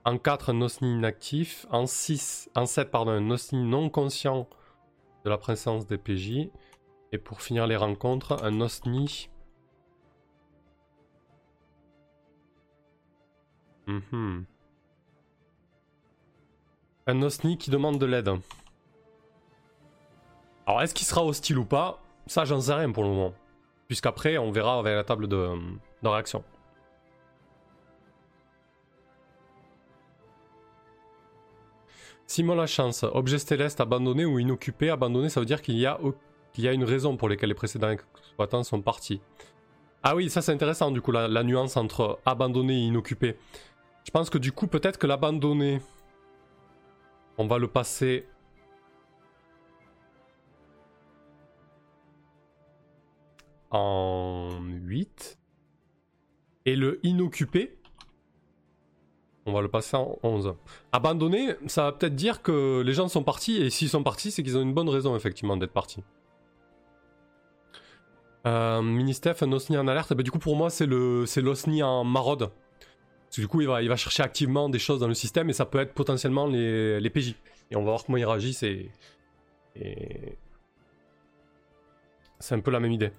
En 0.05 0.19
4, 0.19 0.51
un 0.51 0.61
Osni 0.61 0.93
inactif. 0.93 1.67
En 1.71 1.87
6, 1.87 2.51
en 2.55 2.67
7, 2.67 2.91
pardon, 2.91 3.13
un 3.13 3.31
Osni 3.31 3.63
non 3.65 3.89
conscient 3.89 4.49
de 5.25 5.31
la 5.31 5.39
présence 5.39 5.87
des 5.87 5.99
PJ. 5.99 6.51
Et 7.13 7.19
pour 7.19 7.41
finir 7.41 7.67
les 7.67 7.77
rencontres, 7.77 8.43
un 8.45 8.61
Osni. 8.61 9.31
Mhm. 13.87 14.45
Un 17.11 17.23
Osni 17.23 17.57
qui 17.57 17.71
demande 17.71 17.99
de 17.99 18.05
l'aide. 18.05 18.31
Alors, 20.67 20.83
est-ce 20.83 20.93
qu'il 20.93 21.07
sera 21.07 21.25
hostile 21.25 21.57
ou 21.57 21.65
pas? 21.65 22.03
Ça, 22.27 22.45
j'en 22.45 22.61
sais 22.61 22.75
rien 22.75 22.93
pour 22.93 23.03
le 23.03 23.09
moment. 23.09 23.33
Puisqu'après, 23.87 24.37
on 24.37 24.51
verra 24.51 24.79
avec 24.79 24.95
la 24.95 25.05
table 25.05 25.27
de, 25.27 25.49
réaction. 26.05 26.45
Simon 32.27 32.55
la 32.55 32.67
chance. 32.67 33.05
Objet 33.05 33.39
céleste 33.39 33.81
abandonné 33.81 34.27
ou 34.27 34.39
inoccupé. 34.39 34.91
Abandonné, 34.91 35.31
ça 35.31 35.41
veut 35.41 35.47
dire 35.47 35.63
qu'il 35.63 35.77
y, 35.77 35.87
a, 35.87 35.99
une 36.57 36.85
raison 36.85 37.17
pour 37.17 37.31
laquelle 37.31 37.49
les 37.49 37.55
précédents 37.55 37.89
exploitants 37.89 38.65
sont 38.65 38.83
partis. 38.83 39.23
Ah 40.03 40.15
oui, 40.15 40.29
ça 40.29 40.43
c'est 40.43 40.53
intéressant 40.53 40.91
du 40.91 41.01
coup, 41.01 41.13
la, 41.13 41.43
nuance 41.43 41.79
entre 41.79 42.19
abandonné 42.27 42.75
et 42.75 42.87
inoccupé. 42.89 43.39
Je 44.05 44.11
pense 44.11 44.29
que 44.29 44.37
du 44.37 44.53
coup, 44.53 44.67
peut-être 44.67 44.99
que 44.99 45.07
l'abandonné 45.07 45.81
on 47.39 47.47
va 47.47 47.59
le 47.59 47.69
passer 47.69 48.27
en 53.71 54.61
8. 54.61 55.39
Et 56.67 56.77
le 56.77 57.01
inoccupé, 57.03 57.79
on 59.47 59.53
va 59.53 59.63
le 59.63 59.69
passer 59.69 59.97
en 59.97 60.19
11. 60.23 60.55
Abandonné, 60.93 61.55
ça 61.67 61.85
va 61.85 61.93
peut-être 61.93 62.15
dire 62.15 62.43
que 62.43 62.83
les 62.85 62.93
gens 62.93 63.09
sont 63.09 63.23
partis, 63.23 63.57
et 63.57 63.71
s'ils 63.71 63.89
sont 63.89 64.03
partis, 64.03 64.31
c'est 64.31 64.43
qu'ils 64.43 64.59
ont 64.59 64.63
une 64.63 64.75
bonne 64.75 64.91
raison, 64.91 65.17
effectivement, 65.17 65.57
d'être 65.57 65.73
partis. 65.73 66.03
Euh, 68.47 68.83
Ministef, 68.83 69.43
un 69.43 69.53
Osni 69.53 69.79
en 69.79 69.89
alerte, 69.89 70.13
bah, 70.15 70.23
du 70.23 70.31
coup 70.31 70.39
pour 70.39 70.57
moi 70.57 70.71
c'est 70.71 70.87
l'Osni 70.87 71.83
en 71.83 72.05
maraude. 72.05 72.51
Du 73.39 73.47
coup, 73.47 73.61
il 73.61 73.69
va, 73.69 73.97
chercher 73.97 74.25
activement 74.25 74.69
des 74.69 74.81
choses 74.81 74.99
dans 74.99 75.07
le 75.07 75.15
système 75.15 75.49
et 75.49 75.53
ça 75.53 75.65
peut 75.65 75.79
être 75.79 75.95
potentiellement 75.95 76.49
les, 76.49 76.99
les 76.99 77.09
PJ. 77.09 77.37
Et 77.71 77.77
on 77.77 77.81
va 77.81 77.91
voir 77.91 78.05
comment 78.05 78.19
ils 78.19 78.25
réagissent 78.25 78.65
et. 78.65 78.91
C'est 82.41 82.57
un 82.57 82.61
peu 82.61 82.73
la 82.73 82.81
même 82.81 82.91
idée. 82.91 83.13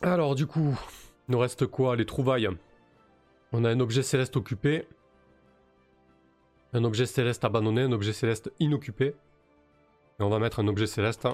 Alors, 0.00 0.34
du 0.34 0.46
coup, 0.46 0.78
il 1.28 1.32
nous 1.32 1.38
reste 1.38 1.66
quoi? 1.66 1.94
Les 1.94 2.06
trouvailles. 2.06 2.48
On 3.52 3.64
a 3.64 3.70
un 3.70 3.80
objet 3.80 4.02
céleste 4.02 4.38
occupé. 4.38 4.88
Un 6.72 6.84
objet 6.84 7.04
céleste 7.04 7.44
abandonné, 7.44 7.82
un 7.82 7.92
objet 7.92 8.14
céleste 8.14 8.50
inoccupé. 8.60 9.14
Et 10.18 10.22
on 10.22 10.30
va 10.30 10.38
mettre 10.38 10.60
un 10.60 10.68
objet 10.68 10.86
céleste. 10.86 11.28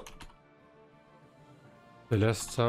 Céleste 2.09 2.61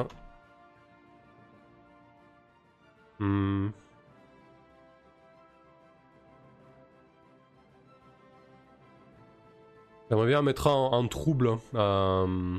Hmm. 3.23 3.71
J'aimerais 10.11 10.27
bien 10.27 10.43
mettre 10.43 10.67
en, 10.67 11.07
trouble. 11.07 11.57
Euh, 11.77 12.59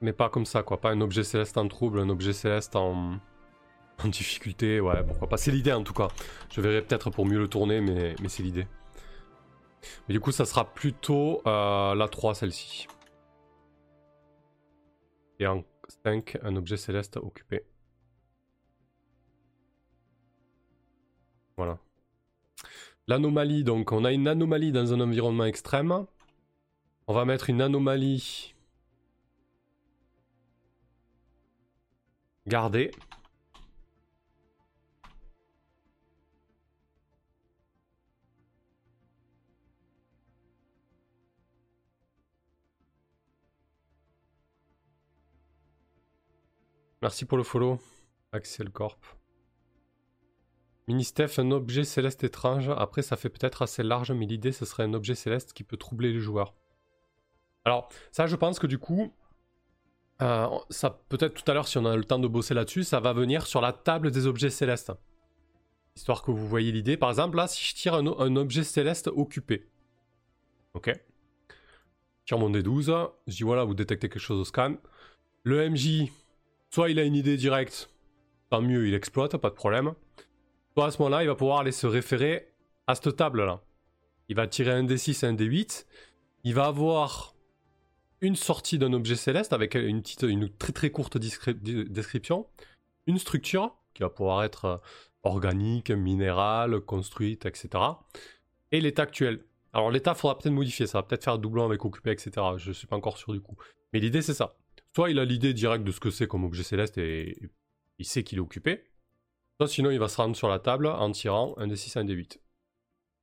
mais 0.00 0.12
pas 0.12 0.28
comme 0.28 0.46
ça, 0.46 0.62
quoi. 0.62 0.80
Pas 0.80 0.90
un 0.90 1.00
objet 1.00 1.24
céleste 1.24 1.58
en 1.58 1.66
trouble, 1.66 1.98
un 1.98 2.08
objet 2.08 2.32
céleste 2.32 2.76
en, 2.76 3.14
en 4.04 4.08
difficulté. 4.08 4.80
Ouais, 4.80 5.02
pourquoi 5.04 5.28
pas. 5.28 5.38
C'est 5.38 5.50
l'idée 5.50 5.72
en 5.72 5.82
tout 5.82 5.92
cas. 5.92 6.06
Je 6.52 6.60
verrai 6.60 6.82
peut-être 6.82 7.10
pour 7.10 7.26
mieux 7.26 7.38
le 7.40 7.48
tourner, 7.48 7.80
mais, 7.80 8.14
mais 8.22 8.28
c'est 8.28 8.44
l'idée. 8.44 8.68
Mais 10.08 10.14
du 10.14 10.20
coup, 10.20 10.30
ça 10.30 10.44
sera 10.44 10.64
plutôt 10.72 11.42
euh, 11.48 11.96
la 11.96 12.06
3, 12.06 12.36
celle-ci. 12.36 12.86
Et 15.38 15.46
en 15.46 15.64
5, 16.04 16.38
un 16.42 16.56
objet 16.56 16.76
céleste 16.76 17.16
occupé. 17.16 17.64
Voilà. 21.56 21.78
L'anomalie, 23.06 23.64
donc 23.64 23.92
on 23.92 24.04
a 24.04 24.12
une 24.12 24.26
anomalie 24.28 24.72
dans 24.72 24.92
un 24.92 25.00
environnement 25.00 25.44
extrême. 25.44 26.06
On 27.06 27.12
va 27.12 27.24
mettre 27.24 27.50
une 27.50 27.60
anomalie 27.60 28.54
gardée. 32.46 32.90
Merci 47.04 47.26
pour 47.26 47.36
le 47.36 47.44
follow, 47.44 47.78
Axel 48.32 48.70
Corp. 48.70 48.98
Ministef, 50.88 51.38
un 51.38 51.50
objet 51.50 51.84
céleste 51.84 52.24
étrange. 52.24 52.70
Après, 52.70 53.02
ça 53.02 53.18
fait 53.18 53.28
peut-être 53.28 53.60
assez 53.60 53.82
large, 53.82 54.10
mais 54.12 54.24
l'idée, 54.24 54.52
ce 54.52 54.64
serait 54.64 54.84
un 54.84 54.94
objet 54.94 55.14
céleste 55.14 55.52
qui 55.52 55.64
peut 55.64 55.76
troubler 55.76 56.14
les 56.14 56.20
joueurs. 56.20 56.54
Alors, 57.66 57.90
ça, 58.10 58.26
je 58.26 58.36
pense 58.36 58.58
que 58.58 58.66
du 58.66 58.78
coup, 58.78 59.12
euh, 60.22 60.48
ça 60.70 60.98
peut-être 61.10 61.34
tout 61.34 61.50
à 61.50 61.52
l'heure, 61.52 61.68
si 61.68 61.76
on 61.76 61.84
a 61.84 61.94
le 61.94 62.04
temps 62.04 62.18
de 62.18 62.26
bosser 62.26 62.54
là-dessus, 62.54 62.84
ça 62.84 63.00
va 63.00 63.12
venir 63.12 63.46
sur 63.46 63.60
la 63.60 63.74
table 63.74 64.10
des 64.10 64.26
objets 64.26 64.48
célestes. 64.48 64.90
Histoire 65.96 66.22
que 66.22 66.30
vous 66.30 66.48
voyez 66.48 66.72
l'idée. 66.72 66.96
Par 66.96 67.10
exemple, 67.10 67.36
là, 67.36 67.48
si 67.48 67.62
je 67.62 67.74
tire 67.74 67.92
un, 67.92 68.06
un 68.06 68.36
objet 68.36 68.64
céleste 68.64 69.08
occupé. 69.08 69.68
Ok. 70.72 70.90
Je 72.24 72.34
mon 72.34 72.48
D12. 72.48 73.10
Je 73.26 73.36
dis 73.36 73.42
voilà, 73.42 73.64
vous 73.64 73.74
détectez 73.74 74.08
quelque 74.08 74.22
chose 74.22 74.40
au 74.40 74.44
scan. 74.46 74.76
Le 75.42 75.68
MJ, 75.68 76.10
Soit 76.74 76.90
il 76.90 76.98
a 76.98 77.04
une 77.04 77.14
idée 77.14 77.36
directe, 77.36 77.88
tant 78.50 78.60
mieux, 78.60 78.88
il 78.88 78.94
exploite, 78.94 79.36
pas 79.36 79.50
de 79.50 79.54
problème. 79.54 79.94
Soit 80.72 80.86
à 80.86 80.90
ce 80.90 80.98
moment-là, 80.98 81.22
il 81.22 81.28
va 81.28 81.36
pouvoir 81.36 81.60
aller 81.60 81.70
se 81.70 81.86
référer 81.86 82.48
à 82.88 82.96
cette 82.96 83.14
table-là. 83.14 83.62
Il 84.28 84.34
va 84.34 84.48
tirer 84.48 84.72
un 84.72 84.82
D6 84.82 85.24
et 85.24 85.28
un 85.28 85.34
D8. 85.34 85.86
Il 86.42 86.52
va 86.52 86.64
avoir 86.64 87.36
une 88.20 88.34
sortie 88.34 88.76
d'un 88.76 88.92
objet 88.92 89.14
céleste 89.14 89.52
avec 89.52 89.76
une, 89.76 90.02
petite, 90.02 90.22
une 90.22 90.48
très 90.48 90.72
très 90.72 90.90
courte 90.90 91.16
description. 91.16 92.48
Une 93.06 93.18
structure 93.18 93.76
qui 93.94 94.02
va 94.02 94.10
pouvoir 94.10 94.42
être 94.42 94.64
euh, 94.64 94.76
organique, 95.22 95.92
minérale, 95.92 96.80
construite, 96.80 97.46
etc. 97.46 97.68
Et 98.72 98.80
l'état 98.80 99.04
actuel. 99.04 99.44
Alors 99.72 99.92
l'état, 99.92 100.16
faudra 100.16 100.36
peut-être 100.36 100.52
modifier, 100.52 100.88
ça 100.88 100.98
va 100.98 101.04
peut-être 101.04 101.22
faire 101.22 101.38
doublon 101.38 101.66
avec 101.66 101.84
occupé, 101.84 102.10
etc. 102.10 102.32
Je 102.56 102.70
ne 102.70 102.74
suis 102.74 102.88
pas 102.88 102.96
encore 102.96 103.16
sûr 103.16 103.32
du 103.32 103.40
coup. 103.40 103.56
Mais 103.92 104.00
l'idée, 104.00 104.22
c'est 104.22 104.34
ça. 104.34 104.56
Soit 104.94 105.10
il 105.10 105.18
a 105.18 105.24
l'idée 105.24 105.54
directe 105.54 105.84
de 105.84 105.92
ce 105.92 106.00
que 106.00 106.10
c'est 106.10 106.28
comme 106.28 106.44
objet 106.44 106.62
céleste 106.62 106.98
et 106.98 107.50
il 107.98 108.06
sait 108.06 108.22
qu'il 108.22 108.38
est 108.38 108.40
occupé. 108.40 108.84
Soit 109.58 109.68
sinon 109.68 109.90
il 109.90 109.98
va 109.98 110.08
se 110.08 110.16
rendre 110.16 110.36
sur 110.36 110.48
la 110.48 110.58
table 110.60 110.86
en 110.86 111.10
tirant 111.10 111.54
un 111.58 111.66
D6 111.66 111.98
et 111.98 112.00
un 112.00 112.04
D8. 112.04 112.38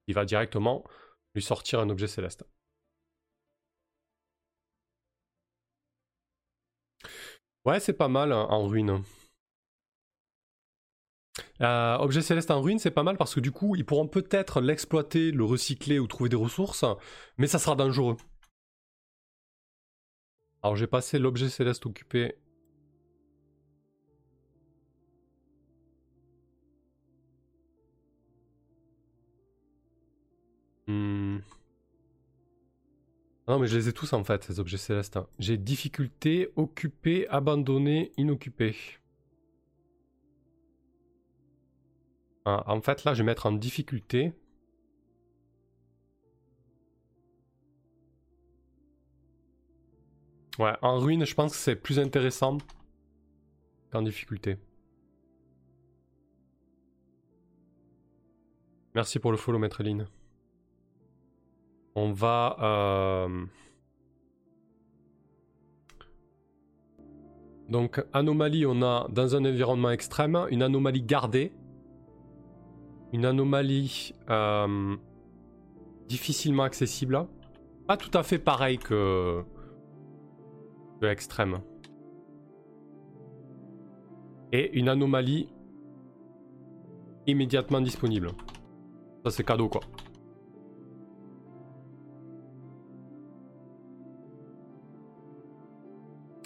Il 0.07 0.15
va 0.15 0.25
directement 0.25 0.83
lui 1.33 1.41
sortir 1.41 1.79
un 1.79 1.89
objet 1.89 2.07
céleste. 2.07 2.43
Ouais, 7.65 7.79
c'est 7.79 7.93
pas 7.93 8.07
mal 8.07 8.31
hein, 8.31 8.47
en 8.49 8.67
ruine. 8.67 9.03
Euh, 11.61 11.97
objet 11.97 12.21
céleste 12.21 12.51
en 12.51 12.61
ruine, 12.61 12.79
c'est 12.79 12.91
pas 12.91 13.03
mal 13.03 13.17
parce 13.17 13.35
que 13.35 13.39
du 13.39 13.51
coup, 13.51 13.75
ils 13.75 13.85
pourront 13.85 14.07
peut-être 14.07 14.61
l'exploiter, 14.61 15.31
le 15.31 15.45
recycler 15.45 15.99
ou 15.99 16.07
trouver 16.07 16.29
des 16.29 16.35
ressources, 16.35 16.83
mais 17.37 17.47
ça 17.47 17.59
sera 17.59 17.75
dangereux. 17.75 18.17
Alors 20.63 20.75
j'ai 20.75 20.87
passé 20.87 21.17
l'objet 21.19 21.49
céleste 21.49 21.85
occupé. 21.85 22.35
Hmm. 30.87 31.39
Ah 33.47 33.53
non 33.53 33.59
mais 33.59 33.67
je 33.67 33.77
les 33.77 33.87
ai 33.89 33.93
tous 33.93 34.13
en 34.13 34.23
fait, 34.23 34.43
ces 34.43 34.59
objets 34.59 34.77
célestes. 34.77 35.17
Hein. 35.17 35.27
J'ai 35.39 35.57
difficulté, 35.57 36.51
occupé, 36.55 37.27
abandonné, 37.29 38.11
inoccupé. 38.17 38.75
Ah, 42.45 42.63
en 42.67 42.81
fait 42.81 43.03
là 43.03 43.13
je 43.13 43.19
vais 43.19 43.25
mettre 43.25 43.45
en 43.47 43.51
difficulté 43.51 44.33
Ouais, 50.59 50.73
en 50.81 50.99
ruine, 50.99 51.25
je 51.25 51.33
pense 51.33 51.51
que 51.53 51.57
c'est 51.57 51.75
plus 51.75 51.99
intéressant 51.99 52.57
qu'en 53.91 54.01
difficulté. 54.01 54.57
Merci 58.93 59.19
pour 59.19 59.31
le 59.31 59.37
follow, 59.37 59.57
Maître 59.57 59.81
On 61.95 62.11
va... 62.11 62.57
Euh, 62.59 63.45
donc, 67.69 68.03
anomalie, 68.11 68.65
on 68.65 68.81
a 68.81 69.07
dans 69.09 69.35
un 69.37 69.45
environnement 69.45 69.91
extrême, 69.91 70.45
une 70.51 70.61
anomalie 70.61 71.01
gardée. 71.01 71.53
Une 73.13 73.25
anomalie 73.25 74.13
euh, 74.29 74.97
difficilement 76.07 76.63
accessible. 76.63 77.25
Pas 77.87 77.95
tout 77.95 78.15
à 78.17 78.23
fait 78.23 78.39
pareil 78.39 78.77
que, 78.77 79.43
extrême. 81.09 81.59
Et 84.51 84.77
une 84.77 84.89
anomalie 84.89 85.49
immédiatement 87.27 87.81
disponible. 87.81 88.31
Ça 89.23 89.31
c'est 89.31 89.43
cadeau 89.43 89.69
quoi. 89.69 89.81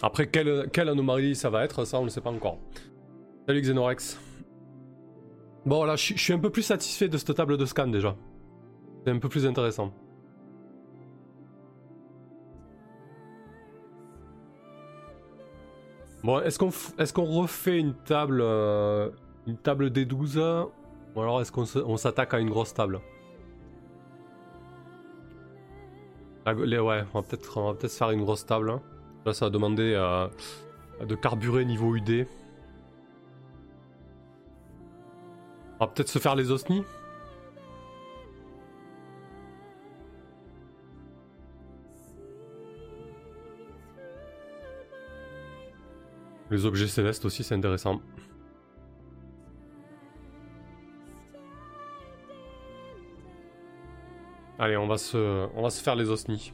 Après 0.01 0.27
quelle, 0.27 0.69
quelle 0.71 0.89
anomalie 0.89 1.35
ça 1.35 1.49
va 1.49 1.63
être, 1.63 1.85
ça 1.85 1.99
on 1.99 2.05
ne 2.05 2.09
sait 2.09 2.21
pas 2.21 2.31
encore. 2.31 2.59
Salut 3.47 3.61
Xenorex. 3.61 4.19
Bon 5.65 5.83
là 5.83 5.95
je 5.95 6.13
suis 6.13 6.33
un 6.33 6.39
peu 6.39 6.51
plus 6.51 6.61
satisfait 6.61 7.09
de 7.09 7.17
cette 7.17 7.35
table 7.35 7.57
de 7.57 7.65
scan 7.65 7.87
déjà. 7.87 8.15
C'est 9.03 9.11
un 9.11 9.19
peu 9.19 9.29
plus 9.29 9.45
intéressant. 9.45 9.93
Bon, 16.25 16.39
est-ce 16.39 16.57
qu'on 16.57 16.71
est 16.97 17.13
qu'on 17.13 17.25
refait 17.25 17.77
une 17.77 17.93
table 17.93 18.39
euh, 18.41 19.11
une 19.45 19.57
table 19.57 19.91
des 19.91 20.05
12 20.05 20.39
ou 21.15 21.21
alors 21.21 21.39
est-ce 21.39 21.51
qu'on 21.51 21.97
s'attaque 21.97 22.33
à 22.33 22.39
une 22.39 22.49
grosse 22.49 22.73
table? 22.73 22.99
Ouais, 26.47 27.03
on 27.13 27.21
va 27.21 27.21
peut-être 27.21 27.75
peut 27.75 27.87
faire 27.87 28.09
une 28.09 28.23
grosse 28.23 28.43
table. 28.43 28.71
Hein. 28.71 28.81
Là, 29.23 29.33
ça 29.35 29.45
va 29.45 29.49
demander 29.51 29.93
euh, 29.95 30.27
de 31.05 31.13
carburer 31.13 31.63
niveau 31.63 31.95
UD. 31.95 32.25
On 35.79 35.85
va 35.85 35.91
peut-être 35.91 36.09
se 36.09 36.17
faire 36.17 36.35
les 36.35 36.49
osnis. 36.49 36.83
Les 46.55 46.65
objets 46.65 46.87
célestes 46.87 47.25
aussi, 47.25 47.43
c'est 47.43 47.53
intéressant. 47.53 47.99
Allez, 54.57 54.77
on 54.77 54.87
va 54.87 54.97
se, 54.97 55.49
on 55.53 55.63
va 55.63 55.69
se 55.69 55.83
faire 55.83 55.97
les 55.97 56.09
osnis. 56.09 56.53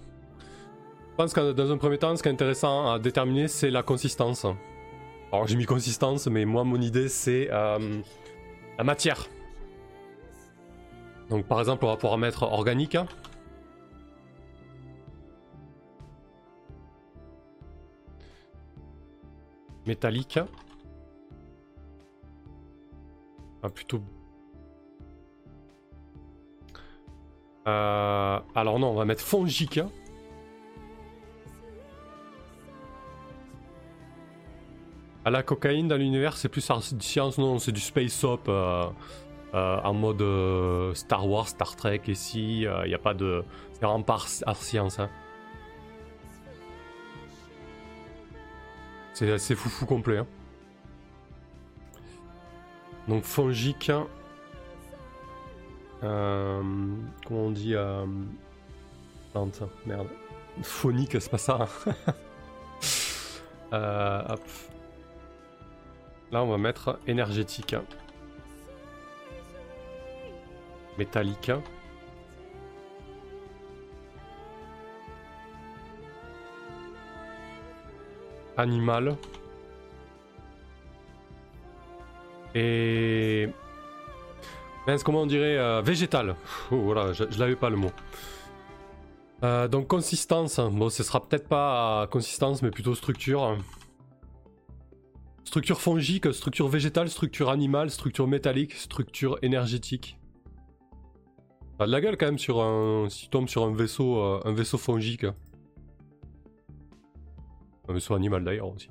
Je 1.11 1.15
pense 1.17 1.33
que 1.33 1.51
dans 1.51 1.71
un 1.71 1.77
premier 1.77 1.99
temps, 1.99 2.15
ce 2.15 2.23
qui 2.23 2.29
est 2.29 2.31
intéressant 2.31 2.91
à 2.91 2.97
déterminer, 2.97 3.47
c'est 3.47 3.69
la 3.69 3.83
consistance. 3.83 4.47
Alors 5.31 5.45
j'ai 5.45 5.55
mis 5.55 5.67
consistance, 5.67 6.25
mais 6.25 6.45
moi 6.45 6.63
mon 6.63 6.81
idée 6.81 7.07
c'est 7.07 7.49
euh, 7.51 8.01
la 8.79 8.83
matière. 8.83 9.27
Donc 11.29 11.45
par 11.45 11.59
exemple, 11.59 11.85
on 11.85 11.89
va 11.89 11.97
pouvoir 11.97 12.17
mettre 12.17 12.41
organique. 12.41 12.97
Métallique. 19.85 20.39
Plutôt 23.75 24.01
Euh, 27.67 28.39
alors 28.55 28.79
non, 28.79 28.89
on 28.89 28.95
va 28.95 29.05
mettre 29.05 29.23
fongique. 29.23 29.79
À 35.23 35.29
la 35.29 35.43
cocaïne 35.43 35.87
dans 35.87 35.97
l'univers, 35.97 36.35
c'est 36.35 36.49
plus 36.49 36.61
science, 36.61 37.37
non, 37.37 37.59
c'est 37.59 37.71
du 37.71 37.79
space 37.79 38.23
op 38.23 38.47
euh, 38.49 38.85
euh, 39.53 39.79
en 39.83 39.93
mode 39.93 40.95
Star 40.95 41.27
Wars, 41.29 41.47
Star 41.47 41.75
Trek. 41.75 42.01
Ici, 42.07 42.61
il 42.61 42.87
n'y 42.87 42.95
a 42.95 42.99
pas 42.99 43.13
de. 43.13 43.43
C'est 43.73 43.85
vraiment 43.85 44.01
par 44.01 44.27
science. 44.27 44.99
Hein. 44.99 45.09
C'est 49.37 49.55
foufou 49.55 49.85
complet. 49.85 50.17
Hein. 50.17 50.27
Donc 53.07 53.23
fongique. 53.23 53.91
Euh, 56.03 56.61
comment 57.27 57.41
on 57.41 57.51
dit 57.51 57.75
euh, 57.75 58.07
Plante, 59.31 59.61
merde. 59.85 60.07
Phonique, 60.63 61.21
c'est 61.21 61.29
pas 61.29 61.37
ça. 61.37 61.67
euh, 63.73 64.23
hop. 64.27 64.41
Là, 66.31 66.43
on 66.43 66.49
va 66.49 66.57
mettre 66.57 66.97
énergétique. 67.05 67.75
Métallique. 70.97 71.51
Animal. 78.57 79.15
Et 82.53 83.49
comment 85.03 85.21
on 85.21 85.25
dirait 85.25 85.57
euh, 85.57 85.81
Végétal. 85.81 86.35
voilà, 86.69 87.13
je, 87.13 87.23
l'avais 87.39 87.55
pas 87.55 87.69
le 87.69 87.77
mot. 87.77 87.91
Euh, 89.43 89.67
donc 89.67 89.87
consistance, 89.87 90.59
bon 90.59 90.89
ce 90.89 91.01
sera 91.01 91.19
peut-être 91.19 91.47
pas 91.47 92.07
consistance 92.11 92.61
mais 92.61 92.69
plutôt 92.69 92.93
structure. 92.93 93.57
Structure 95.43 95.81
fongique, 95.81 96.31
structure 96.33 96.67
végétale, 96.67 97.09
structure 97.09 97.49
animale, 97.49 97.89
structure 97.89 98.27
métallique, 98.27 98.73
structure 98.73 99.37
énergétique. 99.41 100.17
De 101.79 101.85
la 101.85 101.99
gueule 101.99 102.15
quand 102.17 102.27
même 102.27 102.37
sur. 102.37 102.63
Si 103.09 103.23
tu 103.23 103.29
tombes 103.29 103.49
sur 103.49 103.63
euh, 103.63 104.39
un 104.45 104.53
vaisseau 104.53 104.77
fongique. 104.77 105.25
Un 107.87 107.93
vaisseau 107.93 108.13
animal 108.13 108.43
d'ailleurs 108.43 108.69
aussi. 108.69 108.89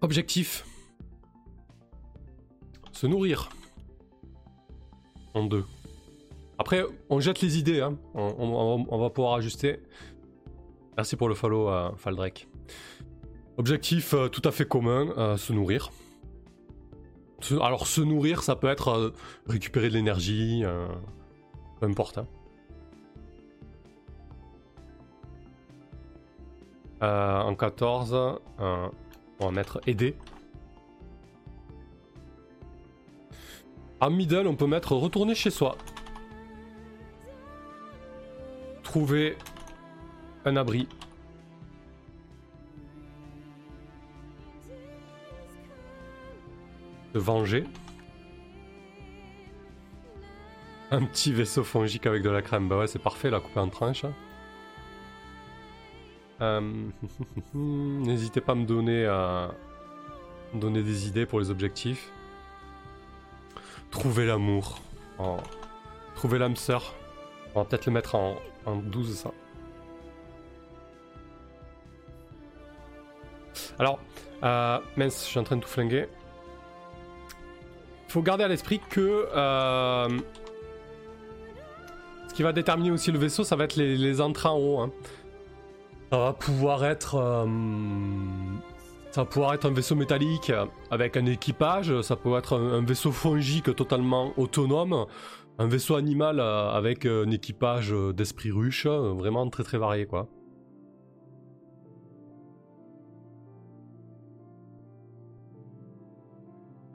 Objectif. 0.00 0.64
Se 2.92 3.06
nourrir. 3.06 3.50
En 5.34 5.44
deux. 5.44 5.64
Après, 6.58 6.84
on 7.08 7.20
jette 7.20 7.40
les 7.40 7.58
idées, 7.58 7.80
hein. 7.80 7.96
on, 8.14 8.98
va 8.98 9.08
pouvoir 9.08 9.34
ajuster. 9.34 9.80
Merci 10.96 11.16
pour 11.16 11.28
le 11.28 11.34
follow, 11.34 11.68
à 11.68 11.94
Faldrek. 11.96 12.46
Objectif 13.56 14.14
euh, 14.14 14.28
tout 14.28 14.42
à 14.44 14.52
fait 14.52 14.66
commun, 14.66 15.08
euh, 15.16 15.36
se 15.36 15.52
nourrir. 15.52 15.90
alors, 17.62 17.86
se 17.86 18.00
nourrir, 18.00 18.42
ça 18.42 18.56
peut 18.56 18.68
être 18.68 18.88
euh, 18.88 19.14
récupérer 19.46 19.88
de 19.88 19.94
l'énergie, 19.94 20.62
peu 21.80 21.86
importe. 21.86 22.18
Hein. 22.18 22.26
En 27.00 27.54
14, 27.54 28.40
on 28.58 28.90
va 29.40 29.50
mettre 29.50 29.80
aider. 29.86 30.16
En 34.00 34.10
middle, 34.10 34.46
on 34.46 34.56
peut 34.56 34.66
mettre 34.66 34.92
retourner 34.92 35.34
chez 35.34 35.50
soi. 35.50 35.76
Trouver 38.82 39.36
un 40.44 40.56
abri. 40.56 40.88
Se 47.12 47.18
venger. 47.18 47.64
Un 50.90 51.04
petit 51.04 51.32
vaisseau 51.32 51.62
fongique 51.62 52.06
avec 52.06 52.22
de 52.22 52.30
la 52.30 52.40
crème. 52.42 52.68
Bah 52.68 52.78
ouais, 52.78 52.86
c'est 52.86 52.98
parfait, 52.98 53.30
la 53.30 53.40
couper 53.40 53.60
en 53.60 53.68
tranches. 53.68 54.06
Euh, 56.40 56.60
n'hésitez 57.54 58.40
pas 58.40 58.52
à 58.52 58.54
me 58.54 58.64
donner, 58.64 59.06
à... 59.06 59.12
Euh, 59.12 59.48
donner 60.54 60.82
des 60.82 61.06
idées 61.06 61.26
pour 61.26 61.40
les 61.40 61.50
objectifs. 61.50 62.10
Trouver 63.90 64.26
l'amour. 64.26 64.80
Trouver 66.16 66.38
l'âme 66.38 66.56
sœur. 66.56 66.94
On 67.54 67.60
va 67.60 67.64
peut-être 67.64 67.86
le 67.86 67.92
mettre 67.92 68.14
en, 68.14 68.36
en 68.66 68.76
12 68.76 69.16
ça. 69.16 69.30
Alors, 73.78 74.00
euh, 74.42 74.78
mince, 74.96 75.24
je 75.24 75.30
suis 75.30 75.38
en 75.38 75.44
train 75.44 75.56
de 75.56 75.62
tout 75.62 75.68
flinguer. 75.68 76.08
Il 78.08 78.12
faut 78.12 78.22
garder 78.22 78.44
à 78.44 78.48
l'esprit 78.48 78.80
que 78.90 79.26
ce 82.30 82.34
qui 82.34 82.44
va 82.44 82.52
déterminer 82.52 82.92
aussi 82.92 83.10
le 83.10 83.18
vaisseau, 83.18 83.42
ça 83.42 83.56
va 83.56 83.64
être 83.64 83.74
les, 83.74 84.20
entrées 84.20 84.48
en 84.48 84.56
haut. 84.56 84.78
Hein. 84.78 84.92
Ça 86.10 86.18
va 86.18 86.32
pouvoir 86.32 86.84
être, 86.84 87.14
euh, 87.14 87.46
ça 89.12 89.22
va 89.22 89.24
pouvoir 89.26 89.54
être 89.54 89.66
un 89.66 89.72
vaisseau 89.72 89.94
métallique 89.94 90.52
avec 90.90 91.16
un 91.16 91.24
équipage. 91.26 92.00
Ça 92.02 92.16
peut 92.16 92.36
être 92.36 92.58
un, 92.58 92.84
vaisseau 92.84 93.12
fongique 93.12 93.74
totalement 93.76 94.32
autonome, 94.36 95.06
un 95.58 95.66
vaisseau 95.68 95.94
animal 95.94 96.40
avec 96.40 97.06
un 97.06 97.30
équipage 97.30 97.94
d'esprit 98.14 98.50
ruche, 98.50 98.86
vraiment 98.86 99.48
très 99.50 99.62
très 99.62 99.78
varié 99.78 100.06
quoi. 100.06 100.28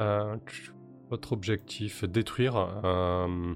Euh, 0.01 0.35
votre 1.09 1.31
objectif, 1.31 2.03
détruire. 2.03 2.55
Euh... 2.83 3.55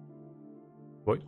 oui. 1.06 1.18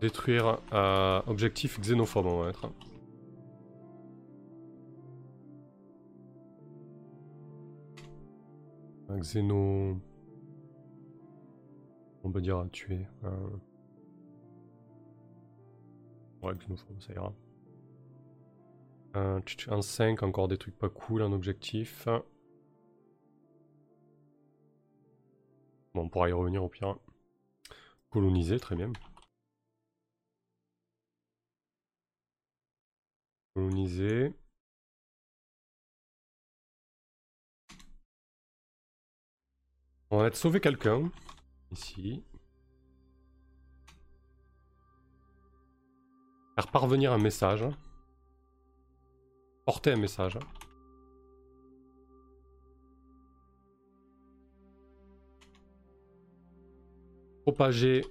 Détruire 0.00 0.60
euh, 0.72 1.20
objectif 1.26 1.80
xénophobe, 1.80 2.26
on 2.26 2.42
va 2.42 2.50
être. 2.50 2.72
Un 9.08 9.18
xéno. 9.18 10.00
On 12.22 12.30
peut 12.30 12.40
dire 12.40 12.64
tuer. 12.70 13.06
Euh... 13.24 13.48
Ouais, 16.42 16.54
xénophobe, 16.56 17.00
ça 17.00 17.12
ira. 17.14 17.34
Un, 19.14 19.40
5, 19.82 20.22
encore 20.22 20.46
des 20.46 20.58
trucs 20.58 20.78
pas 20.78 20.88
cool 20.88 21.22
en 21.22 21.32
objectif. 21.32 22.06
Bon, 25.94 26.02
on 26.02 26.08
pourra 26.08 26.28
y 26.28 26.32
revenir 26.32 26.62
au 26.62 26.68
pire. 26.68 26.96
Coloniser, 28.10 28.60
très 28.60 28.76
bien. 28.76 28.92
On 40.10 40.18
va 40.18 40.32
sauver 40.32 40.60
quelqu'un. 40.60 41.10
Ici. 41.72 42.24
Faire 46.54 46.66
parvenir 46.68 47.12
un 47.12 47.18
message 47.18 47.64
porter 49.68 49.92
un 49.92 49.96
message. 49.96 50.38
Propager 57.42 58.02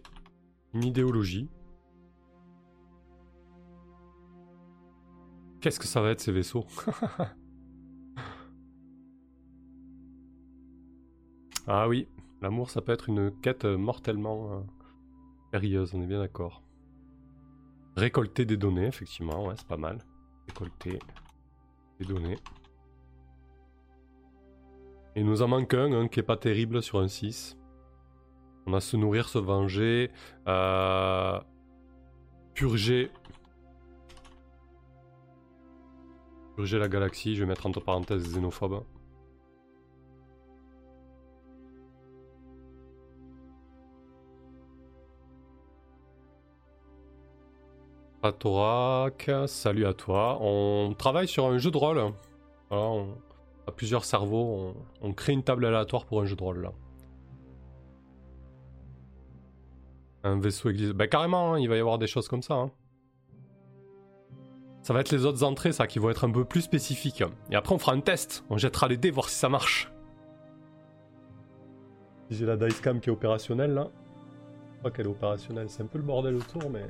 une 0.75 0.83
idéologie. 0.83 1.49
Qu'est-ce 5.61 5.79
que 5.79 5.87
ça 5.87 6.01
va 6.01 6.11
être 6.11 6.19
ces 6.19 6.31
vaisseaux? 6.31 6.65
Ah 11.69 11.89
oui, 11.89 12.07
l'amour 12.41 12.69
ça 12.69 12.81
peut 12.81 12.93
être 12.93 13.09
une 13.09 13.29
quête 13.41 13.65
mortellement 13.65 14.53
euh, 14.53 14.61
périlleuse, 15.51 15.93
on 15.93 16.01
est 16.01 16.07
bien 16.07 16.19
d'accord. 16.19 16.63
Récolter 17.97 18.45
des 18.45 18.55
données, 18.55 18.85
effectivement, 18.85 19.45
ouais, 19.45 19.55
c'est 19.57 19.67
pas 19.67 19.75
mal. 19.75 19.97
Récolter 20.47 20.99
des 21.99 22.05
données. 22.05 22.37
Et 25.15 25.23
nous 25.23 25.41
en 25.41 25.47
manque 25.47 25.73
un, 25.73 26.07
qui 26.07 26.19
est 26.19 26.23
pas 26.23 26.37
terrible 26.37 26.81
sur 26.81 26.99
un 26.99 27.07
6. 27.07 27.57
On 28.67 28.73
a 28.73 28.79
se 28.79 28.95
nourrir, 28.95 29.27
se 29.27 29.39
venger, 29.39 30.11
euh, 30.47 31.39
purger. 32.53 33.11
Purger 36.57 36.79
la 36.79 36.89
galaxie, 36.89 37.35
je 37.35 37.41
vais 37.41 37.45
mettre 37.45 37.67
entre 37.67 37.79
parenthèses 37.79 38.33
xénophobe. 38.33 38.83
Thorac, 48.39 49.29
salut 49.45 49.85
à 49.85 49.93
toi. 49.93 50.39
On 50.41 50.95
travaille 50.97 51.27
sur 51.27 51.45
un 51.45 51.59
jeu 51.59 51.69
de 51.69 51.77
rôle. 51.77 52.01
on 52.71 53.07
a 53.67 53.71
plusieurs 53.71 54.03
cerveaux. 54.03 54.73
On, 55.01 55.13
crée 55.13 55.33
une 55.33 55.43
table 55.43 55.63
aléatoire 55.63 56.05
pour 56.05 56.21
un 56.21 56.25
jeu 56.25 56.35
de 56.35 56.41
rôle 56.43 56.63
là. 56.63 56.71
Un 60.23 60.39
vaisseau 60.39 60.71
église. 60.71 60.91
Bah 60.93 61.07
carrément, 61.07 61.53
hein, 61.53 61.59
il 61.59 61.69
va 61.69 61.77
y 61.77 61.79
avoir 61.79 61.99
des 61.99 62.07
choses 62.07 62.27
comme 62.27 62.41
ça. 62.41 62.55
Hein. 62.55 62.71
Ça 64.87 64.93
va 64.93 65.01
être 65.01 65.11
les 65.11 65.25
autres 65.25 65.43
entrées, 65.43 65.73
ça, 65.73 65.85
qui 65.85 65.99
vont 65.99 66.09
être 66.09 66.23
un 66.23 66.31
peu 66.31 66.45
plus 66.45 66.61
spécifiques. 66.61 67.21
Et 67.51 67.57
après, 67.57 67.75
on 67.75 67.77
fera 67.77 67.91
un 67.91 67.99
test. 67.99 68.45
On 68.49 68.55
jettera 68.55 68.87
les 68.87 68.95
dés, 68.95 69.11
voir 69.11 69.27
si 69.27 69.35
ça 69.35 69.49
marche. 69.49 69.91
J'ai 72.29 72.45
la 72.45 72.55
Dicecam 72.55 73.01
qui 73.01 73.09
est 73.09 73.11
opérationnelle 73.11 73.73
là. 73.73 73.89
Je 74.71 74.77
crois 74.79 74.91
qu'elle 74.91 75.07
est 75.07 75.09
opérationnelle. 75.09 75.69
C'est 75.69 75.83
un 75.83 75.87
peu 75.87 75.97
le 75.97 76.05
bordel 76.05 76.35
autour, 76.37 76.69
mais 76.69 76.85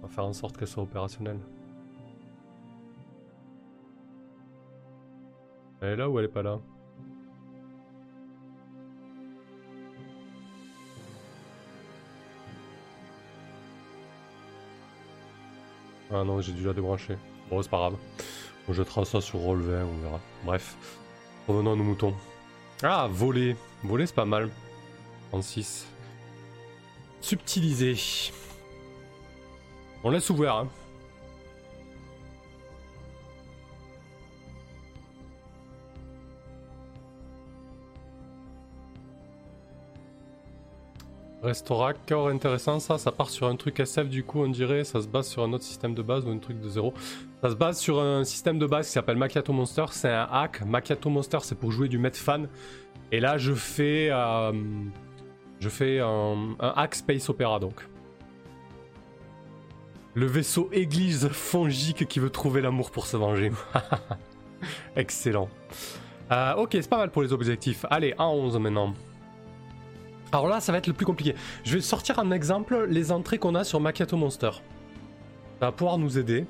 va 0.00 0.06
faire 0.06 0.26
en 0.26 0.32
sorte 0.32 0.56
qu'elle 0.56 0.68
soit 0.68 0.84
opérationnelle. 0.84 1.40
Elle 5.80 5.88
est 5.88 5.96
là 5.96 6.08
ou 6.08 6.20
elle 6.20 6.26
est 6.26 6.28
pas 6.28 6.44
là? 6.44 6.60
Ah 16.16 16.22
non, 16.22 16.40
j'ai 16.40 16.52
dû 16.52 16.64
la 16.64 16.72
débrancher. 16.72 17.16
Bon, 17.50 17.60
c'est 17.60 17.68
pas 17.68 17.78
grave. 17.78 17.96
On 18.68 18.72
jettera 18.72 19.04
ça 19.04 19.20
sur 19.20 19.40
roll 19.40 19.62
on 19.62 20.02
verra. 20.02 20.20
Bref. 20.44 20.76
Revenons 21.48 21.72
à 21.72 21.76
nos 21.76 21.82
moutons. 21.82 22.14
Ah, 22.84 23.08
voler. 23.10 23.56
Voler, 23.82 24.06
c'est 24.06 24.14
pas 24.14 24.24
mal. 24.24 24.48
36. 25.30 25.88
Subtiliser. 27.20 27.96
On 30.04 30.10
laisse 30.10 30.30
ouvert. 30.30 30.54
Hein. 30.54 30.68
Restaurateur 41.44 42.28
intéressant 42.28 42.80
ça, 42.80 42.96
ça 42.96 43.12
part 43.12 43.28
sur 43.28 43.46
un 43.46 43.56
truc 43.56 43.78
SF 43.78 44.08
du 44.08 44.24
coup 44.24 44.40
on 44.40 44.48
dirait, 44.48 44.82
ça 44.82 45.02
se 45.02 45.06
base 45.06 45.28
sur 45.28 45.42
un 45.42 45.52
autre 45.52 45.64
système 45.64 45.94
de 45.94 46.00
base 46.00 46.24
ou 46.24 46.30
un 46.30 46.38
truc 46.38 46.58
de 46.58 46.68
zéro. 46.70 46.94
Ça 47.42 47.50
se 47.50 47.54
base 47.54 47.78
sur 47.78 48.00
un 48.00 48.24
système 48.24 48.58
de 48.58 48.64
base 48.64 48.86
qui 48.86 48.92
s'appelle 48.92 49.18
Macchiato 49.18 49.52
Monster, 49.52 49.84
c'est 49.90 50.08
un 50.08 50.26
hack. 50.32 50.64
Macchiato 50.64 51.10
Monster 51.10 51.38
c'est 51.42 51.58
pour 51.58 51.70
jouer 51.70 51.88
du 51.88 51.98
Metfan. 51.98 52.46
Et 53.12 53.20
là 53.20 53.36
je 53.36 53.52
fais, 53.52 54.08
euh, 54.10 54.52
un 55.60 56.72
hack 56.76 56.94
Space 56.94 57.28
Opera 57.28 57.58
donc. 57.58 57.86
Le 60.14 60.24
vaisseau 60.24 60.70
église 60.72 61.28
fongique 61.28 62.08
qui 62.08 62.20
veut 62.20 62.30
trouver 62.30 62.62
l'amour 62.62 62.90
pour 62.90 63.06
se 63.06 63.18
venger. 63.18 63.52
Excellent. 64.96 65.50
Euh, 66.32 66.54
ok, 66.54 66.70
c'est 66.72 66.88
pas 66.88 66.96
mal 66.96 67.10
pour 67.10 67.20
les 67.20 67.34
objectifs. 67.34 67.84
Allez, 67.90 68.14
à 68.16 68.28
11 68.28 68.58
maintenant. 68.58 68.94
Alors 70.32 70.48
là, 70.48 70.60
ça 70.60 70.72
va 70.72 70.78
être 70.78 70.86
le 70.88 70.92
plus 70.92 71.06
compliqué. 71.06 71.34
Je 71.62 71.74
vais 71.74 71.80
sortir 71.80 72.18
un 72.18 72.30
exemple 72.32 72.86
les 72.88 73.12
entrées 73.12 73.38
qu'on 73.38 73.54
a 73.54 73.62
sur 73.64 73.80
Macchiato 73.80 74.16
Monster. 74.16 74.50
Ça 75.60 75.66
va 75.66 75.72
pouvoir 75.72 75.98
nous 75.98 76.18
aider. 76.18 76.44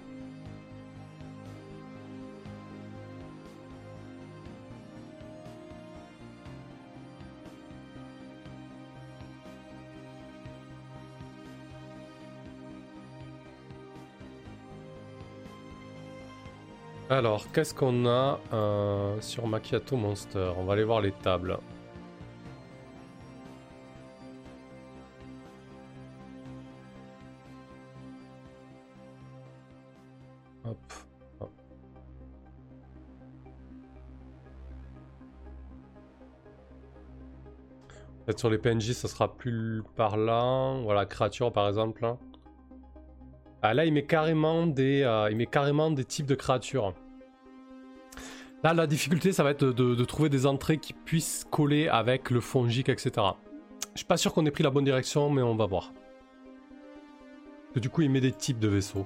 Alors, 17.10 17.52
qu'est-ce 17.52 17.74
qu'on 17.74 18.06
a 18.06 18.40
euh, 18.52 19.20
sur 19.20 19.46
Macchiato 19.46 19.94
Monster? 19.94 20.52
On 20.56 20.64
va 20.64 20.72
aller 20.72 20.84
voir 20.84 21.00
les 21.02 21.12
tables. 21.12 21.58
Peut-être 38.24 38.38
sur 38.38 38.48
les 38.50 38.58
PNJ, 38.58 38.92
ça 38.92 39.08
sera 39.08 39.34
plus 39.34 39.82
par 39.96 40.16
là. 40.16 40.78
Voilà, 40.82 41.04
créature 41.04 41.52
par 41.52 41.68
exemple. 41.68 42.16
Ah, 43.62 43.72
là, 43.72 43.86
il 43.86 43.92
met, 43.92 44.04
carrément 44.04 44.66
des, 44.66 45.02
euh, 45.02 45.30
il 45.30 45.36
met 45.36 45.46
carrément 45.46 45.90
des 45.90 46.04
types 46.04 46.26
de 46.26 46.34
créatures. 46.34 46.92
Là, 48.62 48.72
la 48.72 48.86
difficulté, 48.86 49.32
ça 49.32 49.42
va 49.42 49.50
être 49.50 49.64
de, 49.64 50.04
trouver 50.04 50.28
des 50.28 50.46
entrées 50.46 50.78
qui 50.78 50.92
puissent 50.94 51.46
coller 51.50 51.88
avec 51.88 52.30
le 52.30 52.40
fongique, 52.40 52.88
etc. 52.88 53.12
Je 53.92 53.98
suis 53.98 54.06
pas 54.06 54.16
sûr 54.16 54.32
qu'on 54.32 54.44
ait 54.46 54.50
pris 54.50 54.62
la 54.62 54.70
bonne 54.70 54.84
direction, 54.84 55.28
mais 55.30 55.42
on 55.42 55.54
va 55.54 55.66
voir. 55.66 55.92
du 57.76 57.90
coup, 57.90 58.02
il 58.02 58.10
met 58.10 58.20
des 58.20 58.32
types 58.32 58.58
de 58.58 58.68
vaisseaux. 58.68 59.04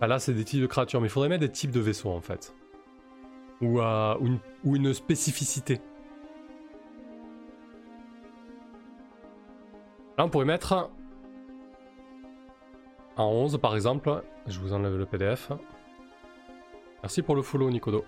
Là, 0.00 0.18
c'est 0.18 0.34
des 0.34 0.44
types 0.44 0.60
de 0.60 0.66
créatures, 0.66 1.00
mais 1.00 1.06
il 1.06 1.10
faudrait 1.10 1.28
mettre 1.28 1.42
des 1.42 1.52
types 1.52 1.70
de 1.70 1.80
vaisseaux, 1.80 2.10
en 2.10 2.20
fait. 2.20 2.54
Ou, 3.60 3.80
euh, 3.80 4.14
une 4.64 4.92
spécificité. 4.92 5.80
Là, 10.18 10.24
on 10.24 10.28
pourrait 10.28 10.44
mettre 10.44 10.90
en 13.16 13.26
11 13.26 13.58
par 13.58 13.74
exemple. 13.74 14.22
Je 14.46 14.58
vous 14.58 14.72
enlève 14.72 14.96
le 14.96 15.06
PDF. 15.06 15.52
Merci 17.02 17.22
pour 17.22 17.34
le 17.34 17.42
follow, 17.42 17.70
Nicodo. 17.70 18.04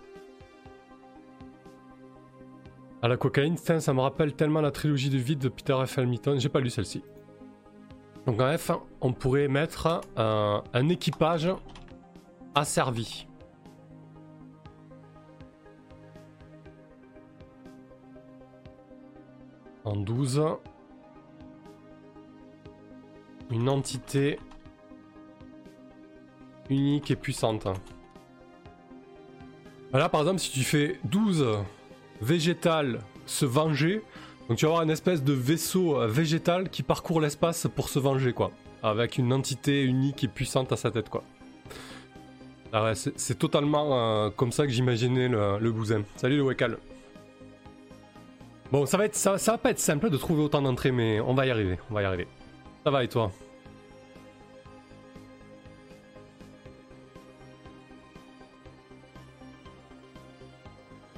À 3.03 3.09
la 3.09 3.17
cocaïne, 3.17 3.57
ça 3.57 3.93
me 3.93 4.01
rappelle 4.01 4.35
tellement 4.35 4.61
la 4.61 4.71
trilogie 4.71 5.11
du 5.11 5.19
vide 5.19 5.38
de 5.40 5.49
Peter 5.49 5.77
F. 5.87 5.99
Hamilton. 5.99 6.40
J'ai 6.40 6.49
pas 6.49 6.61
lu 6.61 6.71
celle-ci. 6.71 7.03
Donc 8.27 8.40
en 8.40 8.57
F, 8.57 8.71
on 9.01 9.12
pourrait 9.12 9.49
mettre 9.49 10.01
un, 10.17 10.62
un 10.73 10.88
équipage 10.88 11.51
asservi. 12.55 13.27
En 19.85 19.97
12, 19.97 20.43
une 23.51 23.69
entité 23.69 24.39
unique 26.71 27.11
et 27.11 27.17
puissante. 27.17 27.67
Là, 29.93 30.09
par 30.09 30.23
exemple, 30.23 30.41
si 30.41 30.51
tu 30.51 30.65
fais 30.65 30.99
12 31.05 31.47
végétal 32.21 33.01
se 33.27 33.45
venger, 33.45 34.03
donc 34.49 34.59
tu 34.59 34.67
vas 34.67 34.73
avoir 34.73 34.83
une 34.83 34.91
espèce 34.91 35.23
de 35.23 35.33
vaisseau 35.33 36.01
euh, 36.01 36.07
végétal 36.07 36.69
qui 36.69 36.83
parcourt 36.83 37.21
l'espace 37.21 37.67
pour 37.75 37.89
se 37.89 37.99
venger, 37.99 38.33
quoi. 38.33 38.51
Avec 38.83 39.17
une 39.19 39.33
entité 39.33 39.83
unique 39.83 40.25
et 40.25 40.29
puissante 40.29 40.73
à 40.73 40.77
sa 40.77 40.91
tête, 40.91 41.09
quoi. 41.09 41.23
Ah 42.73 42.93
c'est 42.95 43.39
totalement 43.39 44.27
euh, 44.27 44.31
comme 44.31 44.51
ça 44.51 44.67
que 44.67 44.73
j'imaginais 44.73 45.29
le, 45.29 45.59
le 45.61 45.73
bousin. 45.73 46.03
Salut 46.17 46.39
le 46.39 46.43
Wekal. 46.43 46.77
Bon, 48.73 48.85
ça 48.85 48.97
va, 48.97 49.05
être, 49.05 49.15
ça, 49.15 49.39
ça 49.39 49.53
va 49.53 49.59
pas 49.59 49.71
être 49.71 49.79
simple 49.79 50.11
de 50.11 50.17
trouver 50.17 50.43
autant 50.43 50.61
d'entrées, 50.61 50.91
mais 50.91 51.21
on 51.21 51.35
va 51.35 51.47
y 51.47 51.51
arriver, 51.51 51.79
on 51.91 51.95
va 51.95 52.03
y 52.03 52.05
arriver. 52.05 52.27
Ça 52.85 52.90
va 52.90 53.03
et 53.03 53.09
toi? 53.09 53.33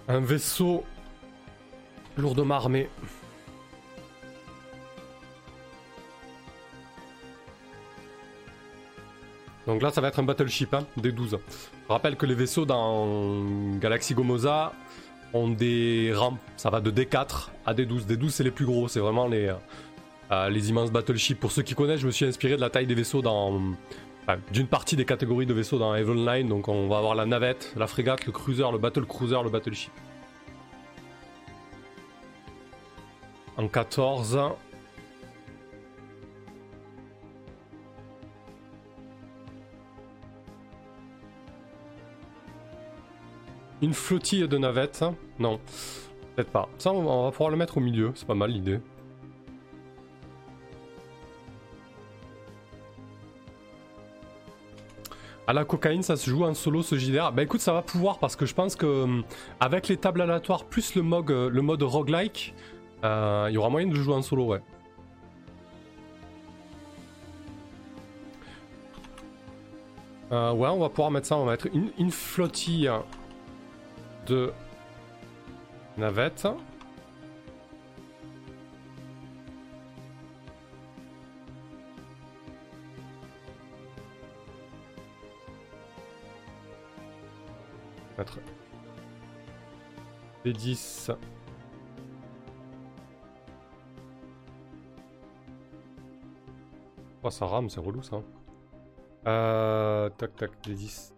Un 0.06 0.20
vaisseau 0.20 0.84
lourdement 2.16 2.54
armé. 2.54 2.88
Donc 9.66 9.82
là, 9.82 9.90
ça 9.90 10.00
va 10.00 10.06
être 10.06 10.20
un 10.20 10.22
battleship, 10.22 10.72
hein, 10.72 10.86
des 10.96 11.10
12. 11.10 11.38
Je 11.40 11.92
rappelle 11.92 12.14
que 12.14 12.26
les 12.26 12.36
vaisseaux 12.36 12.64
dans 12.64 13.44
Galaxy 13.80 14.14
Gomoza 14.14 14.72
ont 15.34 15.48
des 15.48 16.12
rangs. 16.14 16.38
Ça 16.56 16.70
va 16.70 16.80
de 16.80 16.92
D4 16.92 17.48
à 17.66 17.74
D12. 17.74 18.06
D12, 18.06 18.28
c'est 18.30 18.44
les 18.44 18.52
plus 18.52 18.66
gros. 18.66 18.86
C'est 18.86 19.00
vraiment 19.00 19.26
les, 19.26 19.52
euh, 20.32 20.48
les 20.48 20.70
immenses 20.70 20.90
battleships. 20.90 21.38
Pour 21.38 21.52
ceux 21.52 21.62
qui 21.62 21.74
connaissent, 21.74 22.00
je 22.00 22.06
me 22.06 22.12
suis 22.12 22.24
inspiré 22.24 22.56
de 22.56 22.60
la 22.60 22.70
taille 22.70 22.86
des 22.86 22.94
vaisseaux 22.94 23.22
dans. 23.22 23.60
d'une 24.52 24.66
partie 24.66 24.96
des 24.96 25.04
catégories 25.04 25.46
de 25.46 25.54
vaisseaux 25.54 25.78
dans 25.78 25.94
Evil 25.94 26.20
9. 26.20 26.46
Donc 26.46 26.68
on 26.68 26.88
va 26.88 26.98
avoir 26.98 27.14
la 27.14 27.26
navette, 27.26 27.72
la 27.76 27.86
frégate, 27.86 28.26
le 28.26 28.32
cruiser, 28.32 28.64
le 28.72 28.78
battle 28.78 29.06
cruiser, 29.06 29.36
le 29.42 29.50
battleship. 29.50 29.92
En 33.56 33.68
14. 33.68 34.38
Une 43.82 43.92
flottille 43.92 44.48
de 44.48 44.58
navettes 44.58 45.04
Non, 45.38 45.60
peut-être 46.34 46.50
pas. 46.50 46.68
Ça, 46.78 46.92
on 46.92 47.24
va 47.24 47.30
pouvoir 47.30 47.50
le 47.50 47.56
mettre 47.56 47.76
au 47.76 47.80
milieu, 47.80 48.12
c'est 48.14 48.26
pas 48.26 48.34
mal 48.34 48.50
l'idée. 48.50 48.80
À 55.48 55.52
la 55.52 55.64
cocaïne, 55.64 56.02
ça 56.02 56.16
se 56.16 56.28
joue 56.28 56.44
en 56.44 56.54
solo 56.54 56.82
ce 56.82 56.96
JDR. 56.96 57.30
Bah 57.32 57.42
écoute, 57.42 57.60
ça 57.60 57.72
va 57.72 57.82
pouvoir 57.82 58.18
parce 58.18 58.34
que 58.34 58.46
je 58.46 58.54
pense 58.54 58.74
que 58.74 58.86
hum, 58.86 59.22
avec 59.60 59.88
les 59.88 59.96
tables 59.96 60.20
aléatoires 60.20 60.64
plus 60.64 60.94
le 60.94 61.02
mode, 61.02 61.30
le 61.30 61.62
mode 61.62 61.82
roguelike, 61.82 62.54
euh, 63.04 63.46
il 63.48 63.54
y 63.54 63.56
aura 63.56 63.70
moyen 63.70 63.86
de 63.86 63.94
jouer 63.94 64.14
en 64.14 64.22
solo, 64.22 64.46
ouais. 64.46 64.60
Euh, 70.32 70.52
ouais, 70.52 70.68
on 70.68 70.80
va 70.80 70.88
pouvoir 70.88 71.10
mettre 71.10 71.26
ça, 71.26 71.36
on 71.36 71.44
va 71.44 71.52
mettre 71.52 71.68
une, 71.72 72.10
flottille 72.10 72.90
de 74.26 74.52
navettes. 75.96 76.48
Mettre 88.18 88.38
des 90.44 90.52
10 90.52 91.10
Oh, 97.26 97.30
ça 97.30 97.44
rame, 97.44 97.68
c'est 97.68 97.80
relou 97.80 98.02
ça. 98.02 98.22
Euh, 99.26 100.08
tac, 100.10 100.36
tac, 100.36 100.50
des 100.62 100.74
10. 100.74 101.14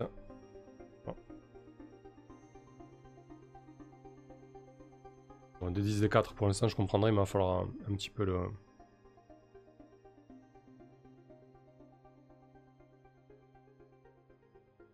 Bon, 5.60 5.70
des 5.70 5.82
10, 5.82 6.00
des 6.00 6.08
4 6.08 6.32
pour 6.32 6.46
l'instant, 6.46 6.66
je 6.66 6.76
comprendrai, 6.76 7.10
mais 7.10 7.16
il 7.16 7.20
va 7.20 7.26
falloir 7.26 7.66
un, 7.90 7.94
petit 7.94 8.08
peu 8.08 8.24
le. 8.24 8.38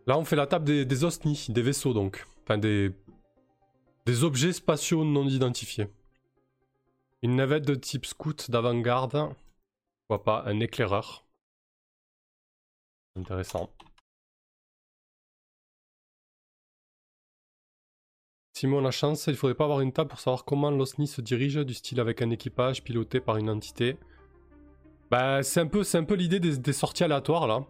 Là, 0.07 0.17
on 0.17 0.25
fait 0.25 0.35
la 0.35 0.47
table 0.47 0.65
des, 0.65 0.85
des 0.85 1.03
osnis, 1.03 1.47
des 1.49 1.61
vaisseaux 1.61 1.93
donc. 1.93 2.25
Enfin, 2.43 2.57
des, 2.59 2.93
objets 4.23 4.53
spatiaux 4.53 5.03
non 5.03 5.27
identifiés. 5.27 5.87
Une 7.23 7.35
navette 7.35 7.65
de 7.65 7.73
type 7.73 8.05
scout 8.05 8.51
d'avant-garde. 8.51 9.33
Pourquoi 10.07 10.23
pas 10.23 10.43
un 10.45 10.59
éclaireur 10.59 11.25
Intéressant. 13.15 13.71
Simon 18.53 18.79
la 18.81 18.91
chance, 18.91 19.27
il 19.27 19.35
faudrait 19.35 19.55
pas 19.55 19.63
avoir 19.65 19.81
une 19.81 19.91
table 19.91 20.09
pour 20.09 20.19
savoir 20.19 20.45
comment 20.45 20.69
l'OSNI 20.69 21.07
se 21.07 21.21
dirige, 21.21 21.55
du 21.55 21.73
style 21.73 21.99
avec 21.99 22.21
un 22.21 22.29
équipage 22.29 22.83
piloté 22.83 23.19
par 23.19 23.37
une 23.37 23.49
entité. 23.49 23.97
Bah 25.09 25.43
c'est 25.43 25.59
un 25.59 25.67
peu 25.67 26.15
l'idée 26.15 26.39
des, 26.39 26.73
sorties 26.73 27.03
aléatoires 27.03 27.47
là. 27.47 27.65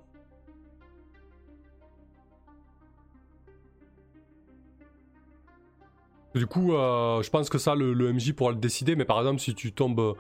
Du 6.36 6.48
coup, 6.48 6.74
euh, 6.74 7.24
je 7.24 7.30
pense 7.30 7.50
que 7.50 7.58
ça, 7.58 7.76
le, 7.76 8.12
MJ 8.12 8.34
pourra 8.34 8.52
le 8.52 8.58
décider, 8.58 8.98
mais 8.98 9.06
par 9.06 9.20
exemple, 9.20 9.40
si 9.40 9.56
tu 9.56 9.72
tombes 9.72 10.16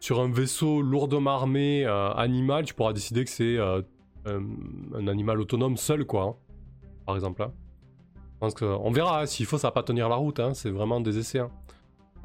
sur 0.00 0.20
un 0.20 0.30
vaisseau 0.30 0.82
lourdement 0.82 1.30
armé 1.30 1.84
euh, 1.86 2.12
animal, 2.14 2.64
tu 2.64 2.74
pourras 2.74 2.92
décider 2.92 3.24
que 3.24 3.30
c'est 3.30 3.56
euh, 3.56 3.80
un, 4.26 5.06
animal 5.06 5.40
autonome 5.40 5.76
seul, 5.76 6.04
quoi. 6.04 6.24
Hein, 6.24 6.34
par 7.06 7.14
exemple. 7.14 7.42
Hein. 7.42 7.52
pense 8.40 8.54
que, 8.54 8.64
on 8.64 8.90
verra, 8.90 9.22
hein, 9.22 9.26
s'il 9.26 9.46
faut, 9.46 9.58
ça 9.58 9.68
va 9.68 9.72
pas 9.72 9.84
tenir 9.84 10.08
la 10.08 10.16
route. 10.16 10.40
c'est 10.54 10.70
vraiment 10.70 11.00
des 11.00 11.18
essais. 11.18 11.40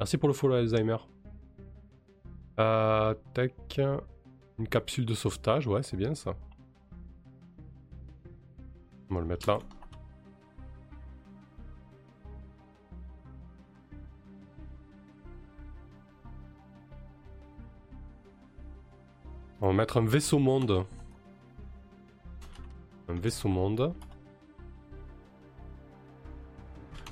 Merci 0.00 0.18
pour 0.18 0.28
le 0.28 0.34
follow 0.34 0.54
Alzheimer. 0.54 0.96
Euh, 2.58 3.14
tac. 3.32 3.80
Une 4.58 4.68
capsule 4.68 5.04
de 5.04 5.14
sauvetage, 5.14 5.66
ouais, 5.66 5.82
c'est 5.82 5.98
bien 5.98 6.14
ça. 6.14 6.34
On 9.10 9.14
va 9.14 9.20
le 9.20 9.26
mettre 9.26 9.48
là. 9.48 9.58
On 19.60 19.68
va 19.68 19.72
mettre 19.72 19.96
un 19.96 20.04
vaisseau 20.04 20.38
monde. 20.38 20.84
Un 23.08 23.14
vaisseau 23.14 23.48
monde. 23.48 23.94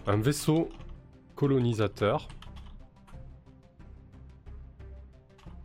Un 0.07 0.19
vaisseau 0.19 0.69
colonisateur. 1.35 2.29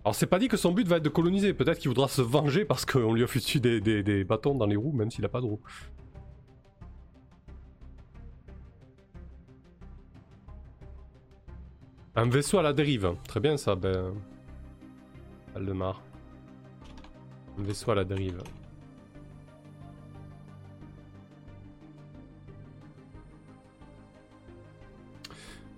Alors 0.05 0.15
c'est 0.15 0.27
pas 0.27 0.39
dit 0.39 0.47
que 0.47 0.57
son 0.57 0.71
but 0.71 0.87
va 0.87 0.97
être 0.97 1.03
de 1.03 1.09
coloniser, 1.09 1.53
peut-être 1.53 1.77
qu'il 1.77 1.89
voudra 1.89 2.07
se 2.07 2.21
venger 2.21 2.63
parce 2.63 2.85
qu'on 2.85 3.13
lui 3.13 3.23
a 3.23 3.27
foutu 3.27 3.59
des, 3.59 3.81
des, 3.81 4.01
des 4.01 4.23
bâtons 4.23 4.55
dans 4.55 4.65
les 4.65 4.77
roues, 4.77 4.93
même 4.93 5.11
s'il 5.11 5.25
a 5.25 5.29
pas 5.29 5.41
de 5.41 5.45
roues. 5.45 5.59
Un 12.15 12.29
vaisseau 12.29 12.57
à 12.57 12.63
la 12.63 12.73
dérive, 12.73 13.13
très 13.27 13.39
bien 13.39 13.57
ça, 13.57 13.75
ben... 13.75 14.13
Aldemar. 15.55 16.01
Un 17.59 17.63
vaisseau 17.63 17.91
à 17.91 17.95
la 17.95 18.05
dérive. 18.05 18.41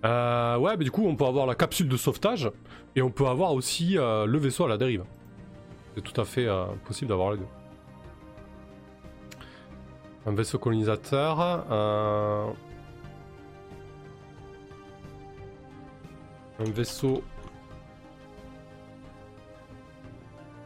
Euh, 0.04 0.58
ouais, 0.58 0.76
mais 0.76 0.84
du 0.84 0.90
coup, 0.90 1.06
on 1.06 1.16
peut 1.16 1.24
avoir 1.24 1.46
la 1.46 1.54
capsule 1.54 1.88
de 1.88 1.96
sauvetage 1.96 2.50
et 2.94 3.02
on 3.02 3.10
peut 3.10 3.26
avoir 3.26 3.52
aussi 3.52 3.98
euh, 3.98 4.26
le 4.26 4.38
vaisseau 4.38 4.64
à 4.64 4.68
la 4.68 4.76
dérive. 4.76 5.04
C'est 5.94 6.02
tout 6.02 6.20
à 6.20 6.24
fait 6.24 6.46
euh, 6.46 6.66
possible 6.84 7.08
d'avoir 7.08 7.32
les 7.32 7.38
deux. 7.38 7.46
Un 10.26 10.34
vaisseau 10.34 10.58
colonisateur. 10.58 11.40
Un, 11.40 12.52
un 16.60 16.70
vaisseau 16.70 17.22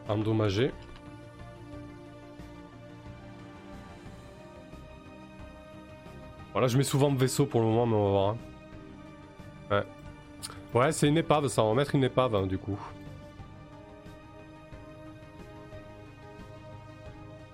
endommagé. 0.07 0.71
Voilà, 6.57 6.69
je 6.69 6.77
mets 6.79 6.83
souvent 6.83 7.13
vaisseau 7.13 7.45
pour 7.45 7.61
le 7.61 7.67
moment, 7.67 7.85
mais 7.85 7.95
on 7.95 8.03
va 8.05 8.09
voir. 8.09 8.29
hein. 8.29 8.37
Ouais. 10.73 10.81
Ouais, 10.81 10.91
c'est 10.91 11.07
une 11.07 11.19
épave, 11.19 11.47
ça. 11.49 11.61
On 11.61 11.69
va 11.69 11.75
mettre 11.75 11.93
une 11.93 12.03
épave, 12.03 12.33
hein, 12.33 12.47
du 12.47 12.57
coup. 12.57 12.79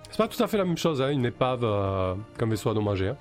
C'est 0.08 0.16
pas 0.16 0.26
tout 0.26 0.42
à 0.42 0.46
fait 0.46 0.56
la 0.56 0.64
même 0.64 0.78
chose, 0.78 1.02
hein, 1.02 1.10
une 1.10 1.26
épave 1.26 1.64
euh, 1.64 2.14
qu'un 2.38 2.46
vaisseau 2.46 2.70
endommagé. 2.70 3.08
Hein. 3.10 3.16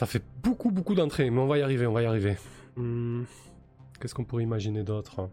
Ça 0.00 0.06
fait 0.06 0.24
beaucoup, 0.42 0.70
beaucoup 0.70 0.94
d'entrées, 0.94 1.28
mais 1.28 1.40
on 1.40 1.46
va 1.46 1.58
y 1.58 1.60
arriver, 1.60 1.86
on 1.86 1.92
va 1.92 2.00
y 2.00 2.06
arriver. 2.06 2.38
Hmm, 2.74 3.24
Qu'est-ce 4.00 4.14
qu'on 4.14 4.24
pourrait 4.24 4.44
imaginer 4.44 4.82
d'autre? 4.82 5.28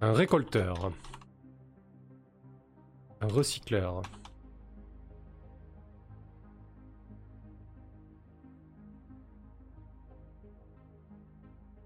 Un 0.00 0.14
récolteur. 0.14 0.92
Un 3.20 3.26
recycleur. 3.26 4.00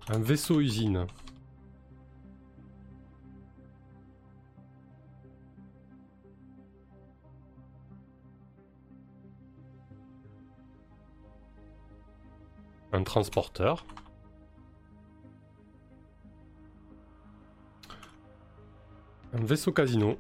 Un 0.07 0.21
vaisseau 0.21 0.61
usine. 0.61 1.09
Un 12.93 13.03
transporteur. 13.03 13.85
Un 19.35 19.45
vaisseau 19.45 19.73
casino. 19.73 20.17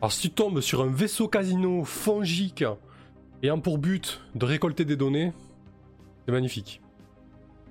Alors 0.00 0.12
si 0.12 0.28
tu 0.28 0.30
tombes 0.30 0.60
sur 0.60 0.82
un 0.82 0.90
vaisseau 0.90 1.28
casino 1.28 1.84
fongique 1.84 2.64
ayant 3.42 3.60
pour 3.60 3.78
but 3.78 4.20
de 4.34 4.44
récolter 4.46 4.84
des 4.84 4.96
données, 4.96 5.32
c'est 6.24 6.32
magnifique. 6.32 6.80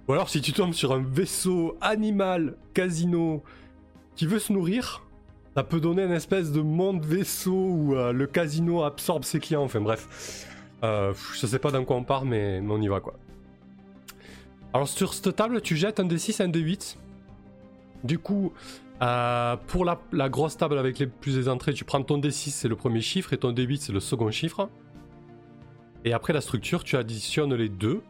Ou 0.07 0.13
alors 0.13 0.29
si 0.29 0.41
tu 0.41 0.53
tombes 0.53 0.73
sur 0.73 0.93
un 0.93 1.01
vaisseau 1.01 1.77
animal 1.81 2.57
casino 2.73 3.43
qui 4.15 4.27
veut 4.27 4.39
se 4.39 4.53
nourrir, 4.53 5.03
ça 5.55 5.63
peut 5.63 5.79
donner 5.79 6.03
une 6.03 6.11
espèce 6.11 6.51
de 6.51 6.61
monde 6.61 7.05
vaisseau 7.05 7.53
où 7.53 7.95
euh, 7.95 8.11
le 8.11 8.27
casino 8.27 8.83
absorbe 8.83 9.23
ses 9.23 9.39
clients. 9.39 9.63
Enfin 9.63 9.81
bref, 9.81 10.47
euh, 10.83 11.13
je 11.33 11.45
sais 11.45 11.59
pas 11.59 11.71
dans 11.71 11.83
quoi 11.85 11.95
on 11.95 12.03
part, 12.03 12.25
mais, 12.25 12.61
on 12.67 12.81
y 12.81 12.87
va 12.87 12.99
quoi. 12.99 13.13
Alors 14.73 14.87
sur 14.87 15.13
cette 15.13 15.35
table, 15.35 15.61
tu 15.61 15.75
jettes 15.75 15.99
un 15.99 16.05
D6 16.07 16.41
et 16.41 16.45
un 16.45 16.49
D8. 16.49 16.97
Du 18.03 18.19
coup, 18.19 18.51
euh, 19.01 19.55
pour 19.67 19.85
la, 19.85 19.99
la 20.11 20.29
grosse 20.29 20.57
table 20.57 20.77
avec 20.77 20.99
les 20.99 21.07
plus 21.07 21.35
des 21.35 21.47
entrées, 21.47 21.73
tu 21.73 21.85
prends 21.85 22.01
ton 22.03 22.17
D6, 22.17 22.49
c'est 22.49 22.67
le 22.67 22.75
premier 22.75 23.01
chiffre, 23.01 23.31
et 23.33 23.37
ton 23.37 23.53
D8, 23.53 23.77
c'est 23.77 23.93
le 23.93 23.99
second 23.99 24.29
chiffre. 24.31 24.69
Et 26.05 26.11
après 26.11 26.33
la 26.33 26.41
structure, 26.41 26.83
tu 26.83 26.97
additionnes 26.97 27.53
les 27.53 27.69
deux. 27.69 28.01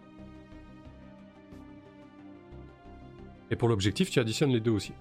Et 3.52 3.56
pour 3.56 3.68
l'objectif, 3.68 4.10
tu 4.10 4.20
additionnes 4.20 4.52
les 4.52 4.60
deux 4.60 4.72
aussi. 4.72 4.94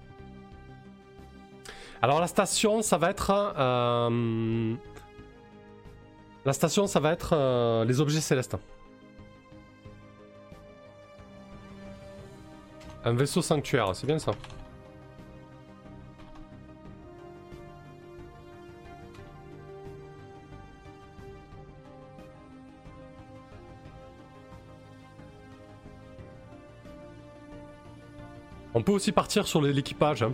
Alors 2.03 2.19
la 2.19 2.27
station, 2.27 2.83
ça 2.83 2.97
va 2.97 3.09
être... 3.09 3.31
euh, 3.57 4.75
La 6.45 6.51
station, 6.53 6.87
ça 6.87 6.99
va 6.99 7.13
être 7.13 7.33
euh, 7.33 7.85
les 7.85 8.01
objets 8.01 8.19
célestes. 8.19 8.57
Un 13.05 13.13
vaisseau 13.13 13.41
sanctuaire, 13.41 13.95
c'est 13.95 14.07
bien 14.07 14.19
ça. 14.19 14.31
On 28.75 28.81
peut 28.81 28.91
aussi 28.91 29.11
partir 29.11 29.47
sur 29.47 29.61
l'équipage. 29.61 30.23
hein. 30.23 30.33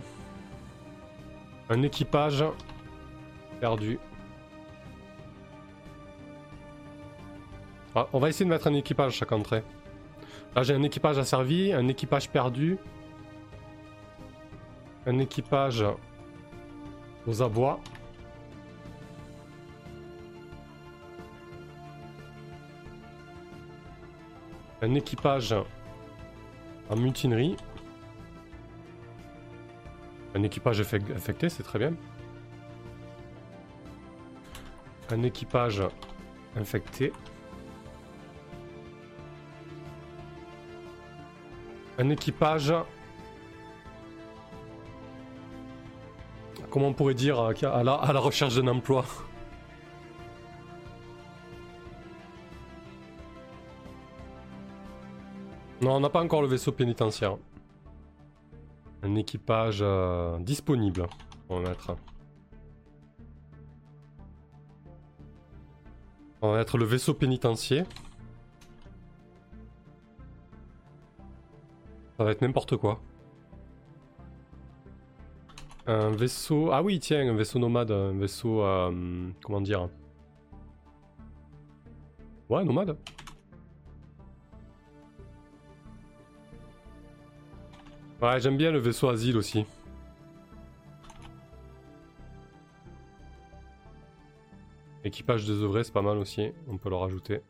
Un 1.68 1.82
équipage 1.82 2.42
perdu. 3.60 3.98
Ah, 7.94 8.06
on 8.12 8.20
va 8.20 8.28
essayer 8.28 8.44
de 8.44 8.50
mettre 8.50 8.68
un 8.68 8.74
équipage 8.74 9.14
à 9.14 9.16
chaque 9.16 9.32
entrée. 9.32 9.64
Là 10.54 10.62
j'ai 10.62 10.74
un 10.74 10.82
équipage 10.82 11.18
asservi, 11.18 11.72
un 11.72 11.88
équipage 11.88 12.30
perdu. 12.30 12.78
Un 15.06 15.18
équipage 15.18 15.84
aux 17.26 17.42
abois. 17.42 17.80
Un 24.82 24.94
équipage 24.94 25.54
en 26.88 26.96
mutinerie. 26.96 27.56
Un 30.34 30.42
équipage 30.44 30.80
affecté, 30.80 31.48
c'est 31.48 31.64
très 31.64 31.78
bien. 31.80 31.92
Un 35.10 35.22
équipage 35.24 35.82
infecté. 36.56 37.12
Un 42.00 42.08
équipage... 42.08 42.72
Comment 46.70 46.88
on 46.88 46.94
pourrait 46.94 47.12
dire 47.14 47.38
euh, 47.38 47.52
à 47.62 47.82
la 47.82 48.20
recherche 48.20 48.54
d'un 48.54 48.68
emploi? 48.68 49.04
Non, 55.82 55.96
on 55.96 56.00
n'a 56.00 56.08
pas 56.08 56.22
encore 56.22 56.40
le 56.40 56.48
vaisseau 56.48 56.72
pénitentiaire. 56.72 57.36
Un 59.02 59.14
équipage 59.16 59.80
euh, 59.82 60.38
disponible, 60.38 61.06
on 61.50 61.60
va 61.60 61.68
mettre. 61.68 61.96
On 66.40 66.52
va 66.52 66.58
mettre 66.58 66.78
le 66.78 66.86
vaisseau 66.86 67.12
pénitentiaire. 67.12 67.84
Ça 72.20 72.24
va 72.24 72.32
être 72.32 72.42
n'importe 72.42 72.76
quoi. 72.76 73.00
Un 75.86 76.10
vaisseau... 76.10 76.70
Ah 76.70 76.82
oui, 76.82 77.00
tiens, 77.00 77.26
un 77.26 77.34
vaisseau 77.34 77.58
nomade, 77.58 77.90
un 77.90 78.12
vaisseau... 78.12 78.62
euh, 78.62 79.30
comment 79.42 79.62
dire? 79.62 79.88
Ouais, 82.50 82.62
nomade. 82.62 82.98
Ouais, 88.20 88.38
j'aime 88.38 88.58
bien 88.58 88.70
le 88.70 88.80
vaisseau 88.80 89.08
asile 89.08 89.38
aussi. 89.38 89.64
Équipage 95.04 95.46
désœuvré, 95.46 95.84
c'est 95.84 95.94
pas 95.94 96.02
mal 96.02 96.18
aussi. 96.18 96.52
On 96.68 96.76
peut 96.76 96.90
le 96.90 96.96
rajouter. 96.96 97.40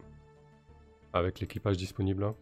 Avec 1.12 1.40
l'équipage 1.40 1.76
disponible. 1.76 2.32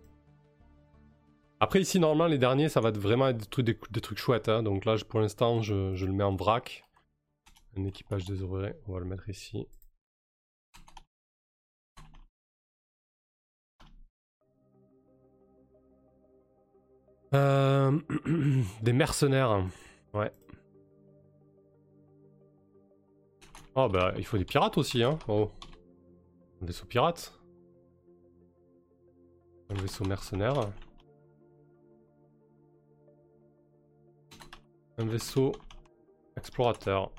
Après 1.61 1.81
ici 1.81 1.99
normalement 1.99 2.27
les 2.29 2.39
derniers 2.39 2.69
ça 2.69 2.81
va 2.81 2.91
être 2.91 2.99
vraiment 2.99 3.33
des 3.33 3.45
trucs, 3.47 3.67
des, 3.67 4.01
trucs 4.01 4.19
chouettes. 4.19 4.49
Hein. 4.49 4.63
Donc 4.63 4.85
là 4.85 4.97
pour 5.09 5.21
l'instant 5.21 5.61
je, 5.61 5.95
je, 5.95 6.07
le 6.07 6.13
mets 6.13 6.25
en 6.25 6.37
vrac. 6.37 6.85
Un 7.77 7.85
équipage 7.85 8.25
désœuvré, 8.25 8.75
on 8.87 8.93
va 8.93 9.01
le 9.01 9.07
mettre 9.07 9.29
ici. 9.29 9.67
Euh, 17.35 17.99
des 18.83 18.93
mercenaires. 18.93 19.65
Ouais. 20.15 20.33
Oh 23.75 23.89
bah 23.89 24.13
il 24.17 24.25
faut 24.25 24.39
des 24.39 24.45
pirates 24.45 24.79
aussi 24.79 25.03
hein. 25.03 25.19
Oh. 25.27 25.51
Un 26.63 26.67
vaisseau 26.67 26.87
pirate. 26.87 27.39
Un 29.71 29.75
vaisseau 29.75 30.05
mercenaire. 30.05 30.55
Un 34.99 35.07
vaisseau 35.07 35.53
explorateur. 36.37 37.13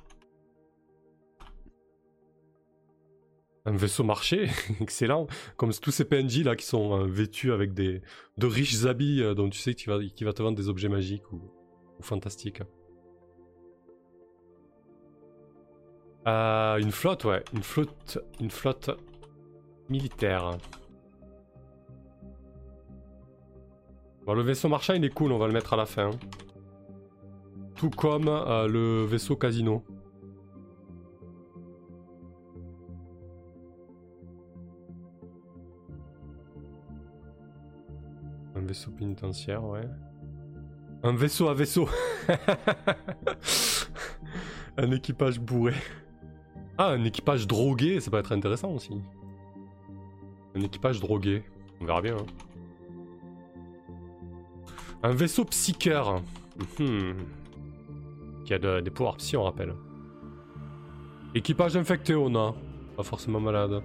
Un 3.66 3.72
vaisseau 3.72 4.04
marché, 4.04 4.50
excellent. 4.82 5.28
Comme 5.56 5.72
tous 5.74 5.92
ces 5.92 6.04
PNJ 6.04 6.44
là 6.44 6.58
qui 6.58 6.66
sont 6.66 7.00
euh, 7.00 7.06
vêtus 7.06 7.54
avec 7.54 7.74
des 7.74 8.02
de 8.38 8.48
riches 8.48 8.84
habits 8.84 9.22
euh, 9.22 9.34
dont 9.34 9.50
tu 9.50 9.60
sais 9.60 9.76
qu'il 9.76 9.92
va, 9.92 10.34
te 10.34 10.44
vendre 10.44 10.58
des 10.58 10.68
objets 10.68 10.90
magiques 10.90 11.32
ou, 11.32 11.42
fantastiques. 12.02 12.62
Euh, 16.28 16.78
une 16.78 16.92
flotte, 16.92 17.24
ouais. 17.24 17.44
Une 17.54 17.64
flotte, 17.64 18.20
une 18.42 18.52
flotte 18.52 18.92
militaire. 19.88 20.58
Le 24.28 24.44
vaisseau 24.44 24.68
marchand 24.68 24.94
il 24.94 25.04
est 25.04 25.10
cool, 25.10 25.32
on 25.32 25.40
va 25.40 25.48
le 25.48 25.54
mettre 25.54 25.74
à 25.74 25.78
la 25.78 25.88
fin. 25.88 26.12
Tout 27.80 27.90
comme 27.90 28.26
le 28.26 29.06
vaisseau 29.06 29.38
casino. 29.38 29.84
vaisseau 38.70 38.92
pénitentiaire, 38.92 39.64
ouais. 39.66 39.90
Un 41.02 41.16
vaisseau 41.16 41.48
à 41.50 41.56
vaisseau. 41.56 41.90
un 44.78 44.92
équipage 44.92 45.40
bourré. 45.40 45.74
Ah, 46.78 46.90
un 46.90 47.04
équipage 47.04 47.48
drogué, 47.48 48.00
ça 48.00 48.12
peut 48.12 48.20
être 48.20 48.32
intéressant 48.32 48.70
aussi. 48.70 49.02
Un 50.54 50.62
équipage 50.62 51.00
drogué. 51.00 51.44
On 51.82 51.86
verra 51.86 52.02
bien. 52.02 52.18
Hein. 52.18 52.26
Un 55.02 55.14
vaisseau 55.14 55.46
psycheur. 55.46 56.22
Hmm. 56.78 57.14
Qui 58.50 58.56
a 58.56 58.82
des 58.82 58.90
pouvoirs 58.90 59.16
psy, 59.18 59.38
on 59.38 59.44
rappelle. 59.44 59.76
Équipage 61.36 61.78
infecté, 61.78 62.16
on 62.16 62.34
a. 62.36 62.56
Pas 62.98 63.04
forcément 63.04 63.40
malade. 63.40 63.84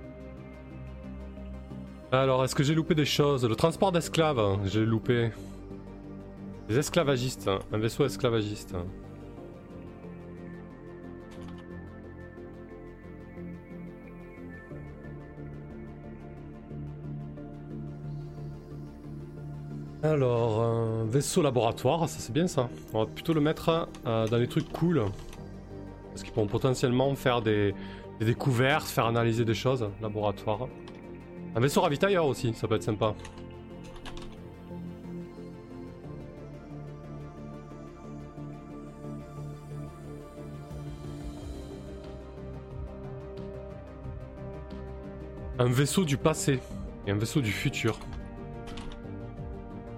Alors, 2.11 2.43
est-ce 2.43 2.55
que 2.55 2.62
j'ai 2.62 2.75
loupé 2.75 2.95
des 2.95 3.05
choses? 3.05 3.45
Le 3.47 3.57
transport 3.57 3.93
d'esclaves, 3.93 4.39
hein, 4.39 4.61
j'ai 4.65 4.87
loupé. 4.87 5.33
Des 6.67 6.79
esclavagistes, 6.79 7.47
hein, 7.47 7.59
un 7.75 7.77
vaisseau 7.77 8.07
esclavagiste. 8.07 8.75
Alors, 20.05 20.61
un 20.61 21.07
vaisseau 21.07 21.41
laboratoire, 21.41 22.07
ça 22.11 22.19
c'est 22.19 22.31
bien 22.31 22.47
ça. 22.47 22.69
On 22.93 22.99
va 22.99 23.07
plutôt 23.07 23.33
le 23.33 23.41
mettre 23.41 23.89
euh, 24.05 24.29
dans 24.29 24.37
les 24.37 24.47
trucs 24.47 24.71
cool. 24.71 25.03
Parce 26.11 26.23
qu'ils 26.23 26.31
pourront 26.31 26.47
potentiellement 26.47 27.15
faire 27.15 27.41
des, 27.41 27.75
des 28.21 28.27
découvertes, 28.27 28.87
faire 28.87 29.07
analyser 29.07 29.47
des 29.47 29.55
choses. 29.55 29.89
Laboratoire. 30.03 30.69
Un 31.57 31.61
vaisseau 31.61 31.81
ravitailleur 31.81 32.27
aussi, 32.27 32.53
ça 32.53 32.69
peut 32.69 32.75
être 32.75 32.83
sympa. 32.83 33.15
Un 45.59 45.71
vaisseau 45.71 46.05
du 46.05 46.19
passé 46.19 46.61
et 47.07 47.11
un 47.11 47.17
vaisseau 47.17 47.41
du 47.41 47.53
futur. 47.53 47.99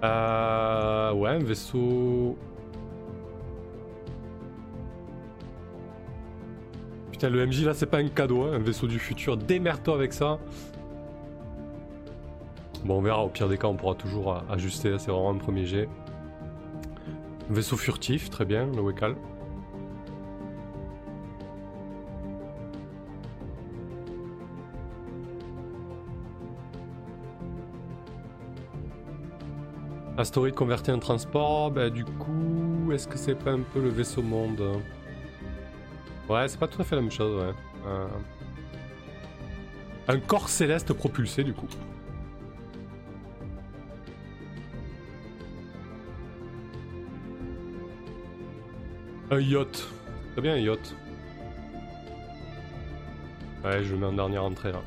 Euh, 0.07 1.13
ouais, 1.13 1.31
un 1.31 1.39
vaisseau... 1.39 2.37
Putain, 7.11 7.29
le 7.29 7.45
MJ 7.45 7.65
là, 7.65 7.73
c'est 7.73 7.87
pas 7.87 7.97
un 7.97 8.07
cadeau, 8.07 8.43
hein, 8.43 8.53
un 8.53 8.59
vaisseau 8.59 8.87
du 8.87 8.99
futur. 8.99 9.37
Démerde-toi 9.37 9.95
avec 9.95 10.13
ça. 10.13 10.39
Bon, 12.85 12.99
on 12.99 13.01
verra, 13.01 13.23
au 13.25 13.29
pire 13.29 13.49
des 13.49 13.57
cas, 13.57 13.67
on 13.67 13.75
pourra 13.75 13.95
toujours 13.95 14.43
ajuster, 14.49 14.97
c'est 14.99 15.11
vraiment 15.11 15.31
un 15.31 15.37
premier 15.37 15.65
jet. 15.65 15.89
Vaisseau 17.49 17.75
furtif, 17.75 18.29
très 18.29 18.45
bien, 18.45 18.67
le 18.67 18.81
Wekal. 18.81 19.15
Astoride 30.17 30.55
converti 30.55 30.91
en 30.91 30.97
transport, 30.97 31.69
bah 31.69 31.91
du 31.91 32.03
coup, 32.03 32.91
est-ce 32.91 33.07
que 33.07 33.17
c'est 33.19 33.35
pas 33.35 33.51
un 33.51 33.59
peu 33.59 33.79
le 33.79 33.89
vaisseau 33.89 34.23
monde 34.23 34.81
Ouais, 36.27 36.47
c'est 36.47 36.59
pas 36.59 36.67
tout 36.67 36.81
à 36.81 36.83
fait 36.83 36.95
la 36.95 37.01
même 37.03 37.11
chose, 37.11 37.39
ouais. 37.39 37.53
Euh, 37.85 38.07
un 40.07 40.19
corps 40.19 40.49
céleste 40.49 40.91
propulsé, 40.93 41.43
du 41.43 41.53
coup. 41.53 41.67
Un 49.29 49.39
yacht. 49.39 49.87
Très 50.31 50.41
bien 50.41 50.53
un 50.53 50.57
yacht. 50.57 50.95
Ouais, 53.63 53.83
je 53.83 53.91
le 53.93 53.99
mets 53.99 54.05
en 54.07 54.13
dernière 54.13 54.43
entrée 54.43 54.71
là. 54.71 54.81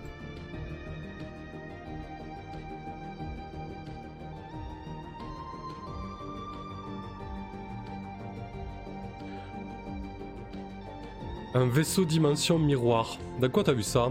Un 11.61 11.67
vaisseau 11.67 12.07
dimension 12.07 12.59
miroir. 12.59 13.19
Dans 13.39 13.51
quoi 13.51 13.63
t'as 13.63 13.75
vu 13.75 13.83
ça 13.83 14.11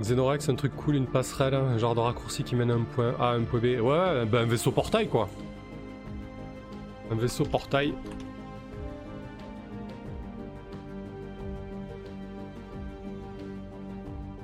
Xenorex, 0.00 0.48
un 0.48 0.54
truc 0.54 0.76
cool, 0.76 0.94
une 0.94 1.06
passerelle, 1.08 1.54
un 1.54 1.78
genre 1.78 1.96
de 1.96 2.00
raccourci 2.00 2.44
qui 2.44 2.54
mène 2.54 2.70
à 2.70 2.74
un 2.74 2.84
point 2.84 3.16
A, 3.18 3.32
un 3.32 3.42
point 3.42 3.58
B. 3.58 3.64
Ouais, 3.80 4.24
ben 4.24 4.42
un 4.42 4.46
vaisseau 4.46 4.70
portail 4.70 5.08
quoi. 5.08 5.28
Un 7.10 7.16
vaisseau 7.16 7.44
portail. 7.44 7.92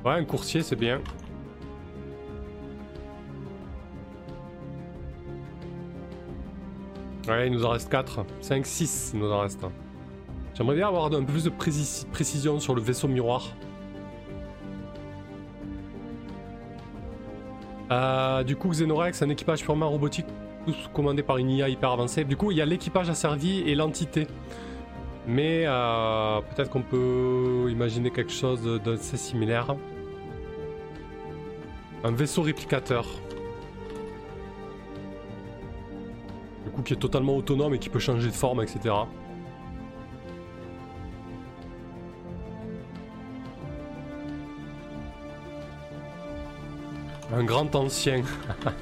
Ouais, 0.04 0.14
un 0.14 0.24
coursier, 0.24 0.62
c'est 0.64 0.74
bien. 0.74 1.00
Ouais, 7.28 7.46
il 7.46 7.52
nous 7.52 7.64
en 7.64 7.70
reste 7.70 7.88
4. 7.88 8.26
5, 8.40 8.66
6, 8.66 9.10
il 9.14 9.20
nous 9.20 9.30
en 9.30 9.42
reste. 9.42 9.64
J'aimerais 10.54 10.76
bien 10.76 10.88
avoir 10.88 11.06
un 11.06 11.24
peu 11.24 11.32
plus 11.32 11.44
de 11.44 11.50
précision 11.50 12.60
sur 12.60 12.74
le 12.74 12.82
vaisseau 12.82 13.08
miroir. 13.08 13.48
Euh, 17.90 18.42
du 18.42 18.56
coup, 18.56 18.68
Xenorex, 18.68 19.22
un 19.22 19.28
équipage 19.30 19.62
purement 19.62 19.88
robotique 19.88 20.26
tous 20.66 20.90
commandés 20.92 21.22
par 21.22 21.38
une 21.38 21.50
IA 21.50 21.68
hyper 21.68 21.90
avancée. 21.90 22.24
Du 22.24 22.36
coup, 22.36 22.50
il 22.50 22.56
y 22.56 22.60
a 22.60 22.66
l'équipage 22.66 23.10
asservi 23.10 23.60
et 23.60 23.74
l'entité. 23.74 24.26
Mais 25.26 25.64
euh, 25.66 26.40
peut-être 26.40 26.70
qu'on 26.70 26.82
peut 26.82 27.68
imaginer 27.70 28.10
quelque 28.10 28.32
chose 28.32 28.62
d'assez 28.84 29.16
similaire. 29.16 29.74
Un 32.04 32.12
vaisseau 32.12 32.42
réplicateur. 32.42 33.06
Du 36.64 36.70
coup, 36.70 36.82
qui 36.82 36.92
est 36.92 36.96
totalement 36.96 37.36
autonome 37.36 37.74
et 37.74 37.78
qui 37.78 37.88
peut 37.88 37.98
changer 37.98 38.28
de 38.28 38.34
forme, 38.34 38.62
etc. 38.62 38.94
Un 47.42 47.44
grand 47.44 47.74
ancien. 47.74 48.22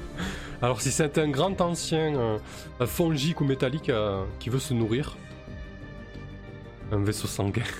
Alors 0.61 0.81
si 0.81 0.91
c'est 0.91 1.17
un 1.17 1.29
grand 1.29 1.59
ancien 1.61 2.15
euh, 2.15 2.37
fongique 2.85 3.41
ou 3.41 3.43
métallique 3.43 3.89
euh, 3.89 4.23
qui 4.37 4.51
veut 4.51 4.59
se 4.59 4.75
nourrir, 4.75 5.17
un 6.91 7.03
vaisseau 7.03 7.27
sanguin. 7.27 7.63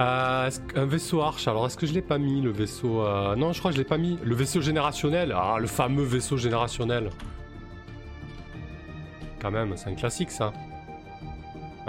Euh, 0.00 0.48
un 0.76 0.84
vaisseau 0.84 1.22
Arche, 1.22 1.48
alors 1.48 1.66
est-ce 1.66 1.76
que 1.76 1.84
je 1.84 1.92
l'ai 1.92 2.02
pas 2.02 2.18
mis 2.18 2.40
le 2.40 2.52
vaisseau 2.52 3.02
Non, 3.34 3.52
je 3.52 3.58
crois 3.58 3.72
que 3.72 3.76
je 3.76 3.82
l'ai 3.82 3.88
pas 3.88 3.98
mis. 3.98 4.16
Le 4.22 4.36
vaisseau 4.36 4.60
générationnel, 4.60 5.34
ah, 5.36 5.56
le 5.58 5.66
fameux 5.66 6.04
vaisseau 6.04 6.36
générationnel. 6.36 7.10
Quand 9.42 9.50
même, 9.50 9.76
c'est 9.76 9.90
un 9.90 9.96
classique 9.96 10.30
ça. 10.30 10.52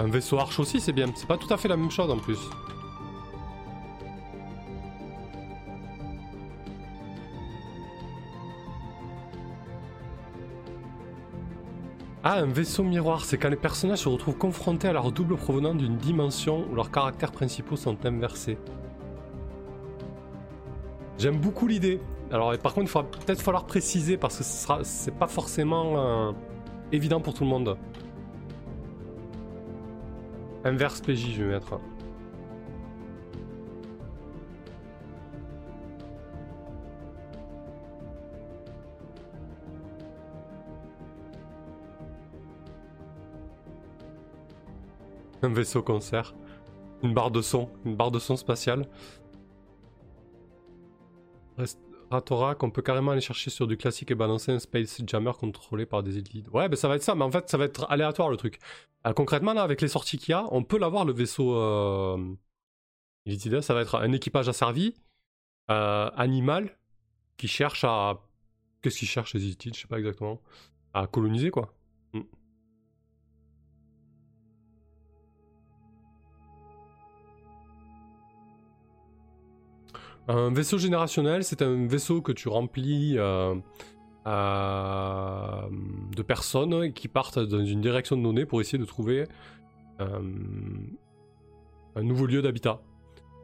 Un 0.00 0.08
vaisseau 0.08 0.40
Arche 0.40 0.58
aussi, 0.58 0.80
c'est 0.80 0.92
bien. 0.92 1.06
C'est 1.14 1.28
pas 1.28 1.38
tout 1.38 1.54
à 1.54 1.56
fait 1.56 1.68
la 1.68 1.76
même 1.76 1.92
chose 1.92 2.10
en 2.10 2.18
plus. 2.18 2.40
Ah, 12.22 12.40
un 12.40 12.46
vaisseau 12.46 12.82
miroir, 12.82 13.24
c'est 13.24 13.38
quand 13.38 13.48
les 13.48 13.56
personnages 13.56 14.00
se 14.00 14.08
retrouvent 14.10 14.36
confrontés 14.36 14.88
à 14.88 14.92
leur 14.92 15.10
double 15.10 15.36
provenant 15.36 15.74
d'une 15.74 15.96
dimension 15.96 16.66
où 16.70 16.74
leurs 16.74 16.90
caractères 16.90 17.32
principaux 17.32 17.76
sont 17.76 17.96
inversés. 18.04 18.58
J'aime 21.16 21.38
beaucoup 21.38 21.66
l'idée. 21.66 21.98
Alors, 22.30 22.56
par 22.58 22.74
contre, 22.74 22.90
il 22.90 22.92
va 22.92 23.04
peut-être 23.04 23.40
falloir 23.40 23.64
préciser 23.64 24.18
parce 24.18 24.36
que 24.36 24.44
ce 24.44 24.74
c'est 24.82 25.14
pas 25.14 25.28
forcément 25.28 25.94
euh, 25.96 26.32
évident 26.92 27.22
pour 27.22 27.32
tout 27.32 27.44
le 27.44 27.50
monde. 27.50 27.78
Inverse 30.64 31.00
PJ, 31.00 31.36
je 31.36 31.42
vais 31.42 31.52
mettre. 31.54 31.80
Un 45.42 45.52
vaisseau 45.52 45.82
concert. 45.82 46.34
Une 47.02 47.14
barre 47.14 47.30
de 47.30 47.42
son. 47.42 47.70
Une 47.84 47.96
barre 47.96 48.10
de 48.10 48.18
son 48.18 48.36
spatiale. 48.36 48.86
Ratorak, 52.10 52.62
on 52.62 52.70
peut 52.70 52.82
carrément 52.82 53.12
aller 53.12 53.20
chercher 53.20 53.50
sur 53.50 53.66
du 53.68 53.76
classique 53.76 54.10
et 54.10 54.14
balancer 54.14 54.50
un 54.50 54.58
Space 54.58 55.00
Jammer 55.06 55.32
contrôlé 55.38 55.86
par 55.86 56.02
des 56.02 56.18
élites. 56.18 56.48
Ouais, 56.48 56.68
ben 56.68 56.76
ça 56.76 56.88
va 56.88 56.96
être 56.96 57.02
ça, 57.02 57.14
mais 57.14 57.24
en 57.24 57.30
fait, 57.30 57.48
ça 57.48 57.56
va 57.56 57.66
être 57.66 57.86
aléatoire 57.88 58.30
le 58.30 58.36
truc. 58.36 58.58
Euh, 59.06 59.12
concrètement, 59.12 59.52
là, 59.52 59.62
avec 59.62 59.80
les 59.80 59.88
sorties 59.88 60.18
qu'il 60.18 60.32
y 60.32 60.34
a, 60.34 60.44
on 60.50 60.64
peut 60.64 60.78
l'avoir 60.78 61.04
le 61.04 61.12
vaisseau 61.12 61.54
euh... 61.54 62.34
Ça 63.60 63.74
va 63.74 63.82
être 63.82 63.96
un 63.96 64.12
équipage 64.12 64.48
asservi, 64.48 64.94
euh, 65.70 66.10
animal, 66.16 66.76
qui 67.36 67.46
cherche 67.46 67.84
à. 67.84 68.18
Qu'est-ce 68.82 68.98
qu'il 68.98 69.08
cherche 69.08 69.34
les 69.34 69.44
élites 69.44 69.74
Je 69.74 69.80
sais 69.80 69.86
pas 69.86 69.98
exactement. 69.98 70.40
À 70.94 71.06
coloniser, 71.06 71.50
quoi. 71.50 71.72
Un 80.28 80.52
vaisseau 80.52 80.78
générationnel, 80.78 81.44
c'est 81.44 81.62
un 81.62 81.86
vaisseau 81.86 82.22
que 82.22 82.32
tu 82.32 82.48
remplis 82.48 83.16
euh, 83.16 83.54
de 86.16 86.22
personnes 86.22 86.92
qui 86.92 87.08
partent 87.08 87.38
dans 87.38 87.64
une 87.64 87.80
direction 87.80 88.16
de 88.16 88.22
données 88.22 88.46
pour 88.46 88.60
essayer 88.60 88.78
de 88.78 88.84
trouver 88.84 89.26
euh, 90.00 90.20
un 91.96 92.02
nouveau 92.02 92.26
lieu 92.26 92.42
d'habitat. 92.42 92.80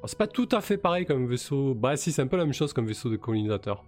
C'est 0.05 0.19
pas 0.19 0.29
tout 0.29 0.49
à 0.53 0.61
fait 0.61 0.77
pareil 0.77 1.05
comme 1.05 1.27
vaisseau. 1.27 1.75
Bah 1.75 1.97
si, 1.97 2.13
c'est 2.13 2.23
un 2.23 2.29
peu 2.29 2.37
la 2.37 2.45
même 2.45 2.55
chose 2.55 2.73
comme 2.73 2.87
vaisseau 2.87 3.11
de 3.11 3.17
colonisateur. 3.17 3.83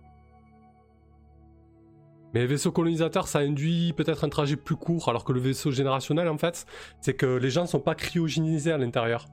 Mais 2.35 2.45
vaisseau 2.45 2.73
colonisateur, 2.73 3.29
ça 3.29 3.39
induit 3.39 3.93
peut-être 3.93 4.25
un 4.25 4.29
trajet 4.29 4.57
plus 4.57 4.77
court, 4.77 5.09
alors 5.09 5.25
que 5.25 5.33
le 5.33 5.41
vaisseau 5.41 5.71
générationnel, 5.71 6.29
en 6.29 6.37
fait, 6.37 6.67
c'est 7.01 7.15
que 7.15 7.27
les 7.27 7.51
gens 7.51 7.67
sont 7.67 7.81
pas 7.81 7.95
cryogénisés 7.95 8.73
à 8.73 8.79
l'intérieur. 8.79 9.27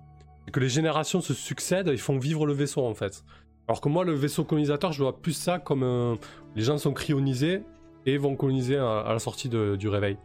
Et 0.47 0.51
que 0.51 0.59
les 0.59 0.69
générations 0.69 1.21
se 1.21 1.33
succèdent, 1.33 1.89
ils 1.91 1.97
font 1.97 2.19
vivre 2.19 2.45
le 2.45 2.53
vaisseau, 2.53 2.85
en 2.85 2.93
fait. 2.93 3.23
Alors 3.67 3.81
que 3.81 3.89
moi, 3.89 4.05
le 4.05 4.13
vaisseau 4.13 4.43
colonisateur, 4.43 4.91
je 4.91 5.01
vois 5.01 5.17
plus 5.17 5.33
ça 5.33 5.59
comme 5.59 5.83
euh, 5.83 6.15
les 6.55 6.61
gens 6.61 6.77
sont 6.77 6.93
cryonisés 6.93 7.63
et 8.05 8.17
vont 8.17 8.35
coloniser 8.35 8.77
à, 8.77 9.05
la 9.09 9.19
sortie 9.19 9.49
du 9.49 9.87
réveil. 9.87 10.17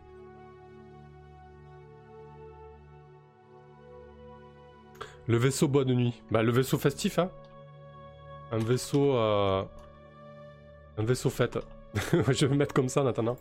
Le 5.26 5.36
vaisseau 5.36 5.68
bois 5.68 5.84
de 5.84 5.94
nuit. 5.94 6.20
Bah, 6.30 6.42
le 6.42 6.52
vaisseau 6.52 6.76
festif, 6.76 7.18
hein. 7.18 7.30
Un 8.52 8.58
vaisseau. 8.58 9.14
Euh, 9.14 9.62
un 10.98 11.04
vaisseau 11.04 11.30
fête. 11.30 11.58
je 12.28 12.46
vais 12.46 12.56
mettre 12.56 12.74
comme 12.74 12.88
ça 12.88 13.02
en 13.02 13.06
attendant. 13.06 13.36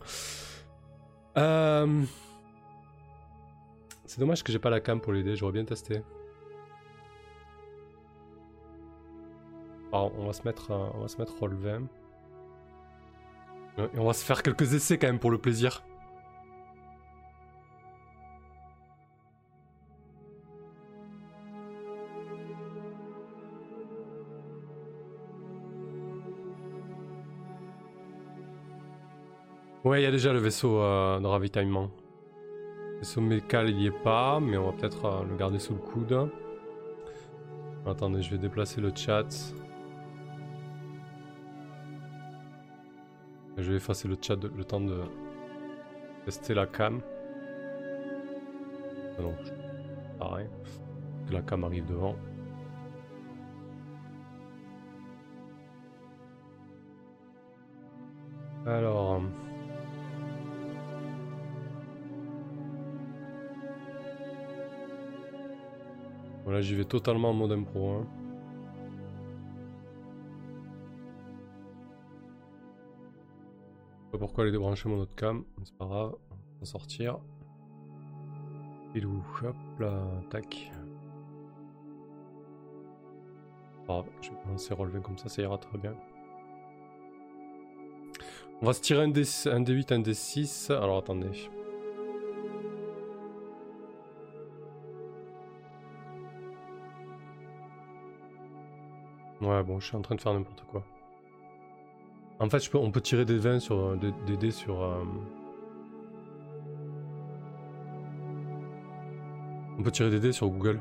Euh, 1.37 2.03
c'est 4.05 4.19
dommage 4.19 4.43
que 4.43 4.51
j'ai 4.51 4.59
pas 4.59 4.69
la 4.69 4.79
cam 4.79 5.01
pour 5.01 5.13
l'aider, 5.13 5.35
j'aurais 5.35 5.53
bien 5.53 5.65
testé. 5.65 6.01
On 9.91 10.25
va 10.25 10.33
se 10.33 10.43
mettre, 10.43 10.71
euh, 10.71 10.89
on 10.95 11.01
va 11.01 11.07
se 11.07 11.17
mettre 11.17 11.33
20. 11.47 11.81
Et 13.77 13.99
on 13.99 14.05
va 14.05 14.13
se 14.13 14.25
faire 14.25 14.43
quelques 14.43 14.73
essais 14.73 14.97
quand 14.97 15.07
même 15.07 15.19
pour 15.19 15.31
le 15.31 15.37
plaisir. 15.37 15.83
Ouais, 29.85 30.01
il 30.01 30.03
y 30.03 30.07
a 30.07 30.11
déjà 30.11 30.33
le 30.33 30.39
vaisseau 30.39 30.81
euh, 30.81 31.19
de 31.19 31.25
ravitaillement. 31.25 31.89
Le 32.93 32.99
vaisseau 32.99 33.21
mécal, 33.21 33.69
il 33.69 33.77
n'y 33.77 33.87
est 33.87 34.03
pas, 34.03 34.39
mais 34.41 34.57
on 34.57 34.65
va 34.65 34.73
peut-être 34.73 35.05
euh, 35.05 35.23
le 35.23 35.37
garder 35.37 35.57
sous 35.57 35.73
le 35.73 35.79
coude. 35.79 36.29
Attendez, 37.85 38.21
je 38.21 38.29
vais 38.29 38.37
déplacer 38.37 38.81
le 38.81 38.91
chat. 38.93 39.25
Je 43.62 43.72
vais 43.72 43.78
effacer 43.78 44.07
le 44.07 44.16
chat 44.22 44.38
le 44.41 44.64
temps 44.64 44.80
de 44.80 45.01
tester 46.24 46.53
la 46.53 46.66
cam. 46.66 47.01
Ah 49.18 49.22
non, 49.22 49.36
pareil. 50.18 50.47
Que 51.28 51.34
la 51.34 51.41
cam 51.41 51.66
arrive 51.66 51.86
devant. 51.86 52.16
Alors. 58.66 59.22
Voilà, 66.45 66.62
j'y 66.62 66.76
vais 66.76 66.86
totalement 66.86 67.32
en 67.32 67.34
mode 67.34 67.51
impro. 67.51 67.89
Hein. 67.89 68.18
Pourquoi 74.39 74.47
aller 74.47 74.57
débrancher 74.57 74.87
mon 74.87 74.99
autre 74.99 75.15
cam, 75.15 75.43
c'est 75.65 75.75
pas 75.75 75.85
grave, 75.85 76.15
on 76.31 76.59
va 76.61 76.65
sortir. 76.65 77.19
Et 78.95 79.03
hop 79.03 79.55
là, 79.81 80.01
tac. 80.29 80.71
je 84.21 84.29
vais 84.29 84.35
commencer 84.45 84.71
à 84.71 84.75
relever 84.75 85.01
comme 85.01 85.17
ça, 85.17 85.27
ça 85.27 85.41
ira 85.41 85.57
très 85.57 85.77
bien. 85.77 85.93
On 88.61 88.65
va 88.65 88.71
se 88.71 88.79
tirer 88.79 89.03
un, 89.03 89.09
D, 89.09 89.23
un 89.47 89.61
D8, 89.61 89.93
un 89.93 89.99
D6. 89.99 90.71
Alors 90.71 90.99
attendez. 90.99 91.49
Ouais, 99.41 99.63
bon, 99.63 99.81
je 99.81 99.87
suis 99.87 99.97
en 99.97 100.01
train 100.01 100.15
de 100.15 100.21
faire 100.21 100.33
n'importe 100.33 100.63
quoi. 100.71 100.85
En 102.39 102.49
fait, 102.49 102.73
on 102.73 102.89
peut 102.89 103.01
tirer 103.01 103.25
des 103.25 103.37
20 103.37 103.59
sur 103.59 103.97
des, 103.97 104.37
dés 104.37 104.51
sur. 104.51 104.81
Euh, 104.81 105.03
des 110.09 110.19
dés 110.19 110.31
sur 110.31 110.47
Google. 110.47 110.79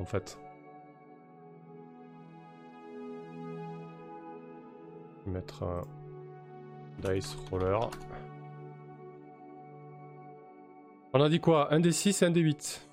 En 0.00 0.04
fait. 0.04 0.36
Mettre 5.26 5.62
un 5.62 5.82
dice 6.98 7.36
roller. 7.50 7.90
On 11.12 11.20
a 11.20 11.28
dit 11.28 11.40
quoi? 11.40 11.72
Un 11.72 11.80
des 11.80 11.92
6 11.92 12.22
et 12.22 12.26
un 12.26 12.30
des 12.30 12.40
8. 12.40 12.85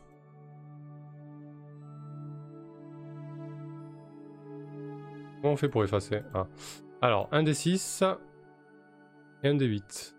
On 5.54 5.58
fait 5.58 5.70
pour 5.70 5.84
effacer 5.84 6.22
ah. 6.34 6.48
Alors, 7.02 7.30
un 7.32 7.44
des 7.44 7.54
6 7.54 8.04
et 9.44 9.50
un 9.50 9.56
des 9.56 9.66
8. 9.66 10.16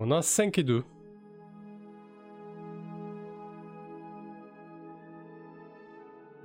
On 0.00 0.10
a 0.10 0.22
5 0.22 0.58
et 0.58 0.64
2. 0.64 0.84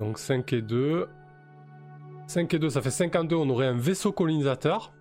Donc 0.00 0.18
5 0.18 0.52
et 0.52 0.62
2. 0.62 1.08
5 2.26 2.54
et 2.54 2.58
2, 2.58 2.70
ça 2.70 2.80
fait 2.80 2.90
52, 2.90 3.36
on 3.36 3.48
aurait 3.50 3.66
un 3.66 3.76
vaisseau 3.76 4.12
colonisateur. 4.12 4.92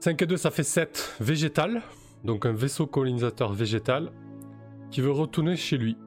5 0.00 0.22
et 0.22 0.26
2, 0.26 0.36
ça 0.36 0.50
fait 0.50 0.64
7 0.64 1.16
végétal. 1.20 1.82
Donc 2.24 2.46
un 2.46 2.52
vaisseau 2.52 2.86
colonisateur 2.86 3.52
végétal. 3.52 4.10
qui 4.90 5.02
veut 5.02 5.10
retourner 5.10 5.54
chez 5.54 5.76
lui. 5.76 5.98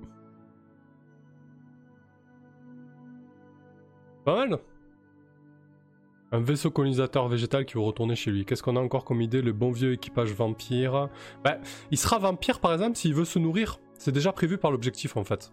Pas 4.26 4.36
mal 4.36 4.60
Un 6.32 6.40
vaisseau 6.40 6.70
colonisateur 6.70 7.28
végétal 7.28 7.66
qui 7.66 7.74
veut 7.74 7.82
retourner 7.82 8.16
chez 8.16 8.32
lui. 8.32 8.46
Qu'est-ce 8.46 8.62
qu'on 8.62 8.76
a 8.76 8.80
encore 8.80 9.04
comme 9.04 9.22
idée 9.22 9.42
Le 9.42 9.52
bon 9.52 9.72
vieux 9.72 9.94
équipage 9.94 10.32
vampire? 10.32 11.10
Bah, 11.44 11.58
il 11.90 11.98
sera 11.98 12.20
vampire 12.20 12.60
par 12.60 12.74
exemple 12.74 12.98
s'il 12.98 13.16
veut 13.16 13.26
se 13.26 13.40
nourrir. 13.40 13.80
C'est 13.98 14.12
déjà 14.12 14.32
prévu 14.32 14.58
par 14.58 14.72
l'objectif 14.72 15.18
en 15.18 15.24
fait. 15.24 15.52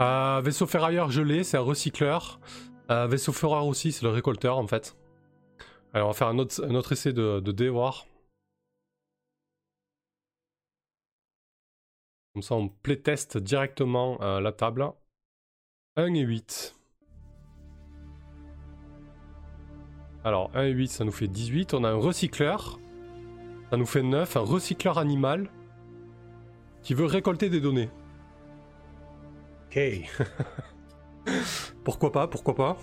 Euh, 0.00 0.40
vaisseau 0.42 0.66
ferrailleur 0.66 1.10
gelé, 1.10 1.44
c'est 1.44 1.56
un 1.56 1.62
recycleur. 1.62 2.40
Euh, 2.90 3.06
vaisseau 3.06 3.32
ferrailleur 3.32 3.66
aussi, 3.66 3.92
c'est 3.92 4.04
le 4.04 4.10
récolteur 4.10 4.58
en 4.58 4.66
fait. 4.66 4.96
Alors 5.92 6.08
on 6.08 6.12
va 6.12 6.16
faire 6.16 6.28
un 6.28 6.38
autre, 6.38 6.92
essai 6.92 7.12
de, 7.12 7.40
de 7.40 7.68
voir. 7.68 8.06
Comme 12.34 12.42
ça 12.42 12.54
on 12.54 12.68
playtest 12.68 13.38
directement 13.38 14.20
euh, 14.22 14.40
la 14.40 14.52
table. 14.52 14.92
1 15.96 16.14
et 16.14 16.20
8. 16.20 16.79
Alors 20.24 20.50
1 20.54 20.64
et 20.64 20.70
8 20.70 20.88
ça 20.88 21.04
nous 21.04 21.12
fait 21.12 21.28
18. 21.28 21.74
On 21.74 21.84
a 21.84 21.90
un 21.90 21.96
recycleur. 21.96 22.78
Ça 23.70 23.76
nous 23.76 23.86
fait 23.86 24.02
9. 24.02 24.36
Un 24.36 24.40
recycleur 24.40 24.98
animal 24.98 25.50
qui 26.82 26.94
veut 26.94 27.06
récolter 27.06 27.48
des 27.48 27.60
données. 27.60 27.90
Ok. 29.66 29.80
pourquoi 31.84 32.12
pas, 32.12 32.26
pourquoi 32.26 32.54
pas. 32.54 32.76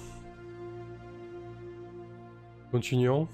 Continuons. 2.71 3.27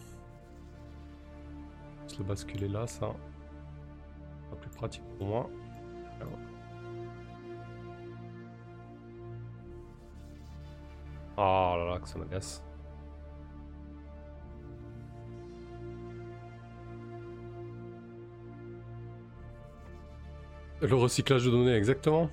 Je 2.12 2.18
le 2.20 2.24
basculer 2.24 2.68
là, 2.68 2.88
ça. 2.88 3.08
Pas 4.49 4.56
plus 4.58 4.70
pratique 4.70 5.04
pour 5.18 5.28
moi. 5.28 5.49
Oh 11.36 11.76
là 11.78 11.86
là, 11.93 11.99
que 11.99 12.08
ça 12.08 12.20
m'agace. 12.20 12.64
Le 20.84 20.96
recyclage 20.96 21.46
de 21.46 21.50
données, 21.50 21.76
exactement. 21.76 22.30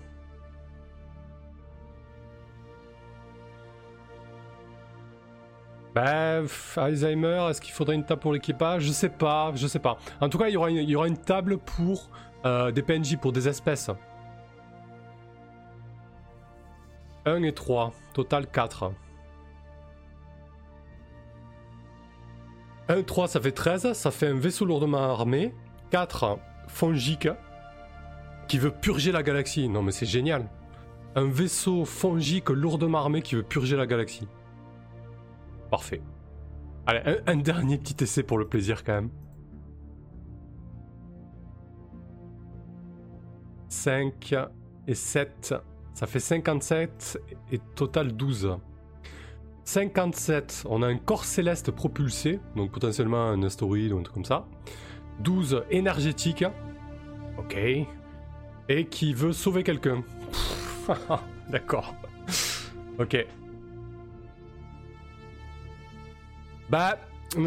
Bah, 5.94 6.42
Alzheimer, 6.76 7.46
est-ce 7.48 7.60
qu'il 7.60 7.72
faudrait 7.72 7.94
une 7.94 8.04
table 8.04 8.20
pour 8.20 8.32
l'équipage? 8.32 8.82
Je 8.82 8.92
sais 8.92 9.08
pas, 9.08 9.52
je 9.54 9.68
sais 9.68 9.78
pas. 9.78 9.98
En 10.20 10.28
tout 10.28 10.38
cas, 10.38 10.48
il 10.48 10.54
y 10.54 10.96
aura 10.96 11.06
une, 11.06 11.18
table 11.18 11.58
pour 11.58 12.10
euh, 12.44 12.72
des 12.72 12.82
PNJ, 12.82 13.16
pour 13.18 13.32
des 13.32 13.48
espèces. 13.48 13.90
1 17.26 17.42
et 17.44 17.52
3, 17.52 17.92
total 18.14 18.48
4. 18.48 18.92
1, 22.88 23.02
3, 23.02 23.28
ça 23.28 23.40
fait 23.40 23.52
13, 23.52 23.92
ça 23.92 24.10
fait 24.10 24.26
un 24.26 24.38
vaisseau 24.38 24.64
lourdement 24.64 24.98
armé. 24.98 25.54
4, 25.90 26.38
fongique, 26.66 27.28
qui 28.50 28.58
veut 28.58 28.72
purger 28.72 29.12
la 29.12 29.22
galaxie. 29.22 29.68
Non 29.68 29.80
mais 29.80 29.92
c'est 29.92 30.06
génial. 30.06 30.50
Un 31.14 31.28
vaisseau 31.30 31.84
fongique 31.84 32.50
lourdement 32.50 32.98
armé 32.98 33.22
qui 33.22 33.36
veut 33.36 33.44
purger 33.44 33.76
la 33.76 33.86
galaxie. 33.86 34.26
Parfait. 35.70 36.02
Allez, 36.84 37.20
un, 37.28 37.36
dernier 37.36 37.78
petit 37.78 38.02
essai 38.02 38.24
pour 38.24 38.38
le 38.38 38.48
plaisir 38.48 38.82
quand 38.82 38.94
même. 38.94 39.10
5 43.68 44.34
et 44.88 44.94
7, 44.94 45.54
ça 45.94 46.06
fait 46.08 46.18
57 46.18 47.22
et 47.52 47.60
total 47.76 48.12
12. 48.16 48.56
57, 49.62 50.64
on 50.68 50.82
a 50.82 50.88
un 50.88 50.96
corps 50.96 51.24
céleste 51.24 51.70
propulsé, 51.70 52.40
donc 52.56 52.72
potentiellement 52.72 53.28
un 53.28 53.44
astéroïde 53.44 53.92
ou 53.92 53.98
un 53.98 54.02
truc 54.02 54.14
comme 54.14 54.24
ça. 54.24 54.44
12 55.20 55.62
énergétique, 55.70 56.44
ok. 57.38 57.56
Et 58.70 58.84
qui 58.84 59.14
veut 59.14 59.32
sauver 59.32 59.64
quelqu'un. 59.64 60.04
D'accord. 61.48 61.92
ok. 63.00 63.26
Bah, 66.68 66.96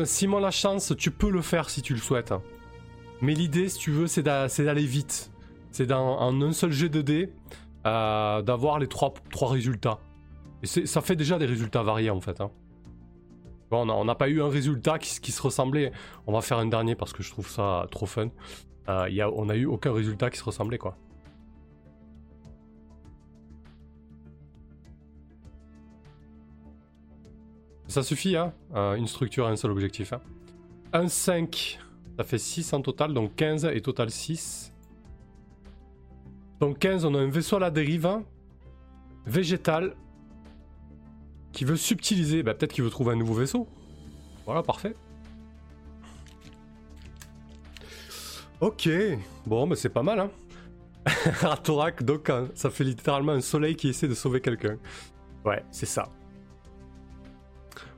Simon 0.03 0.39
la 0.39 0.51
chance, 0.51 0.93
tu 0.97 1.11
peux 1.11 1.29
le 1.29 1.41
faire 1.41 1.69
si 1.69 1.81
tu 1.81 1.93
le 1.93 1.99
souhaites. 2.01 2.33
Mais 3.21 3.33
l'idée, 3.33 3.69
si 3.69 3.79
tu 3.79 3.91
veux, 3.91 4.07
c'est 4.07 4.21
d'aller 4.21 4.85
vite. 4.85 5.31
C'est 5.71 5.89
en 5.93 6.41
un 6.41 6.51
seul 6.51 6.73
jet 6.73 6.89
de 6.89 7.01
dés 7.01 7.31
euh, 7.85 8.41
d'avoir 8.41 8.79
les 8.79 8.87
trois, 8.87 9.13
résultats. 9.43 9.99
Et 10.61 10.67
ça 10.67 10.99
fait 10.99 11.15
déjà 11.15 11.39
des 11.39 11.45
résultats 11.45 11.83
variés 11.83 12.09
en 12.09 12.19
fait. 12.19 12.41
Hein. 12.41 12.51
Bon, 13.71 13.89
on 13.89 14.03
n'a 14.03 14.15
pas 14.15 14.27
eu 14.27 14.41
un 14.41 14.49
résultat 14.49 14.99
qui, 14.99 15.31
se 15.31 15.41
ressemblait. 15.41 15.93
On 16.27 16.33
va 16.33 16.41
faire 16.41 16.57
un 16.57 16.65
dernier 16.65 16.95
parce 16.95 17.13
que 17.13 17.23
je 17.23 17.31
trouve 17.31 17.49
ça 17.49 17.87
trop 17.91 18.07
fun. 18.07 18.27
Euh, 18.89 19.31
on 19.33 19.47
a 19.47 19.55
eu 19.55 19.65
aucun 19.65 19.93
résultat 19.93 20.29
qui 20.29 20.37
se 20.37 20.43
ressemblait 20.43 20.77
quoi. 20.77 20.97
Ça 27.93 28.01
suffit, 28.01 28.35
hein 28.35 28.51
euh, 28.73 28.95
Une 28.95 29.05
structure 29.05 29.47
et 29.47 29.51
un 29.51 29.55
seul 29.55 29.69
objectif. 29.69 30.13
Hein. 30.13 30.21
Un 30.93 31.07
5, 31.07 31.79
ça 32.17 32.23
fait 32.23 32.39
6 32.39 32.73
en 32.73 32.81
total, 32.81 33.13
donc 33.13 33.35
15 33.35 33.65
et 33.65 33.81
total 33.81 34.09
6. 34.09 34.73
Donc 36.59 36.79
15, 36.79 37.05
on 37.05 37.13
a 37.13 37.19
un 37.19 37.29
vaisseau 37.29 37.57
à 37.57 37.59
la 37.59 37.69
dérive, 37.69 38.07
hein. 38.07 38.23
végétal, 39.27 39.95
qui 41.51 41.65
veut 41.65 41.75
subtiliser, 41.75 42.41
bah, 42.41 42.55
peut-être 42.55 42.73
qu'il 42.73 42.83
veut 42.83 42.89
trouver 42.89 43.11
un 43.11 43.15
nouveau 43.15 43.35
vaisseau. 43.35 43.67
Voilà, 44.47 44.63
parfait. 44.63 44.95
Ok, 48.59 48.89
bon, 49.45 49.67
bah 49.67 49.75
c'est 49.75 49.89
pas 49.89 50.01
mal, 50.01 50.19
hein. 50.19 50.31
Ratorak, 51.41 52.01
donc 52.01 52.31
hein, 52.31 52.47
ça 52.55 52.71
fait 52.71 52.85
littéralement 52.85 53.33
un 53.33 53.41
soleil 53.41 53.75
qui 53.75 53.89
essaie 53.89 54.07
de 54.07 54.15
sauver 54.15 54.41
quelqu'un. 54.41 54.79
Ouais, 55.45 55.63
c'est 55.69 55.85
ça. 55.85 56.09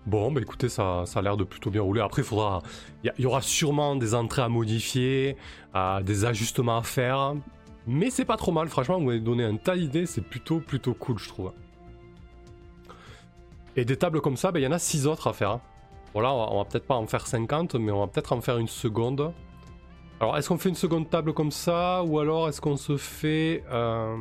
Bon, 0.05 0.31
bah 0.31 0.39
écoutez, 0.39 0.69
ça, 0.69 1.03
ça 1.05 1.19
a 1.19 1.21
l'air 1.23 1.35
de 1.35 1.43
plutôt 1.43 1.71
bien 1.71 1.81
rouler. 1.81 2.01
Après, 2.01 2.21
il 2.21 2.25
faudra, 2.25 2.61
il 3.03 3.11
y, 3.17 3.25
aura 3.25 3.41
sûrement 3.41 3.95
des 3.95 4.13
entrées 4.13 4.43
à 4.43 4.49
modifier, 4.49 5.35
des 6.03 6.25
ajustements 6.25 6.77
à 6.77 6.83
faire, 6.83 7.33
mais 7.87 8.11
c'est 8.11 8.25
pas 8.25 8.37
trop 8.37 8.51
mal. 8.51 8.67
Franchement, 8.67 8.99
vous 8.99 9.05
m'avez 9.05 9.19
donné 9.19 9.43
un 9.43 9.55
tas 9.55 9.75
d'idées, 9.75 10.05
c'est 10.05 10.21
plutôt 10.21 10.59
plutôt 10.59 10.93
cool, 10.93 11.17
je 11.17 11.27
trouve. 11.27 11.53
Et 13.75 13.83
des 13.83 13.97
tables 13.97 14.21
comme 14.21 14.37
ça, 14.37 14.51
bah, 14.51 14.59
il 14.59 14.63
y 14.63 14.67
en 14.67 14.71
a 14.71 14.79
6 14.79 15.07
autres 15.07 15.27
à 15.27 15.33
faire. 15.33 15.59
Voilà, 16.13 16.31
on 16.33 16.59
va, 16.59 16.65
peut-être 16.65 16.85
pas 16.85 16.95
en 16.95 17.07
faire 17.07 17.25
50, 17.25 17.75
mais 17.75 17.91
on 17.91 17.99
va 17.99 18.07
peut-être 18.07 18.31
en 18.31 18.41
faire 18.41 18.57
une 18.57 18.69
seconde. 18.69 19.33
Alors, 20.19 20.37
est-ce 20.37 20.47
qu'on 20.47 20.57
fait 20.57 20.69
une 20.69 20.75
seconde 20.75 21.09
table 21.09 21.33
comme 21.33 21.51
ça, 21.51 22.03
ou 22.03 22.19
alors 22.19 22.47
est-ce 22.47 22.61
qu'on 22.61 22.77
se 22.77 22.95
fait... 22.95 23.63
Euh, 23.71 24.15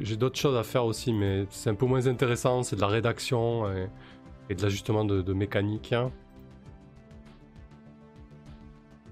J'ai 0.00 0.16
d'autres 0.16 0.38
choses 0.38 0.56
à 0.56 0.62
faire 0.62 0.86
aussi, 0.86 1.12
mais 1.12 1.46
c'est 1.50 1.68
un 1.68 1.74
peu 1.74 1.84
moins 1.84 2.06
intéressant. 2.06 2.62
C'est 2.62 2.76
de 2.76 2.80
la 2.80 2.86
rédaction 2.86 3.70
et, 4.48 4.54
de 4.54 4.62
l'ajustement 4.62 5.04
de, 5.04 5.32
mécanique. 5.34 5.94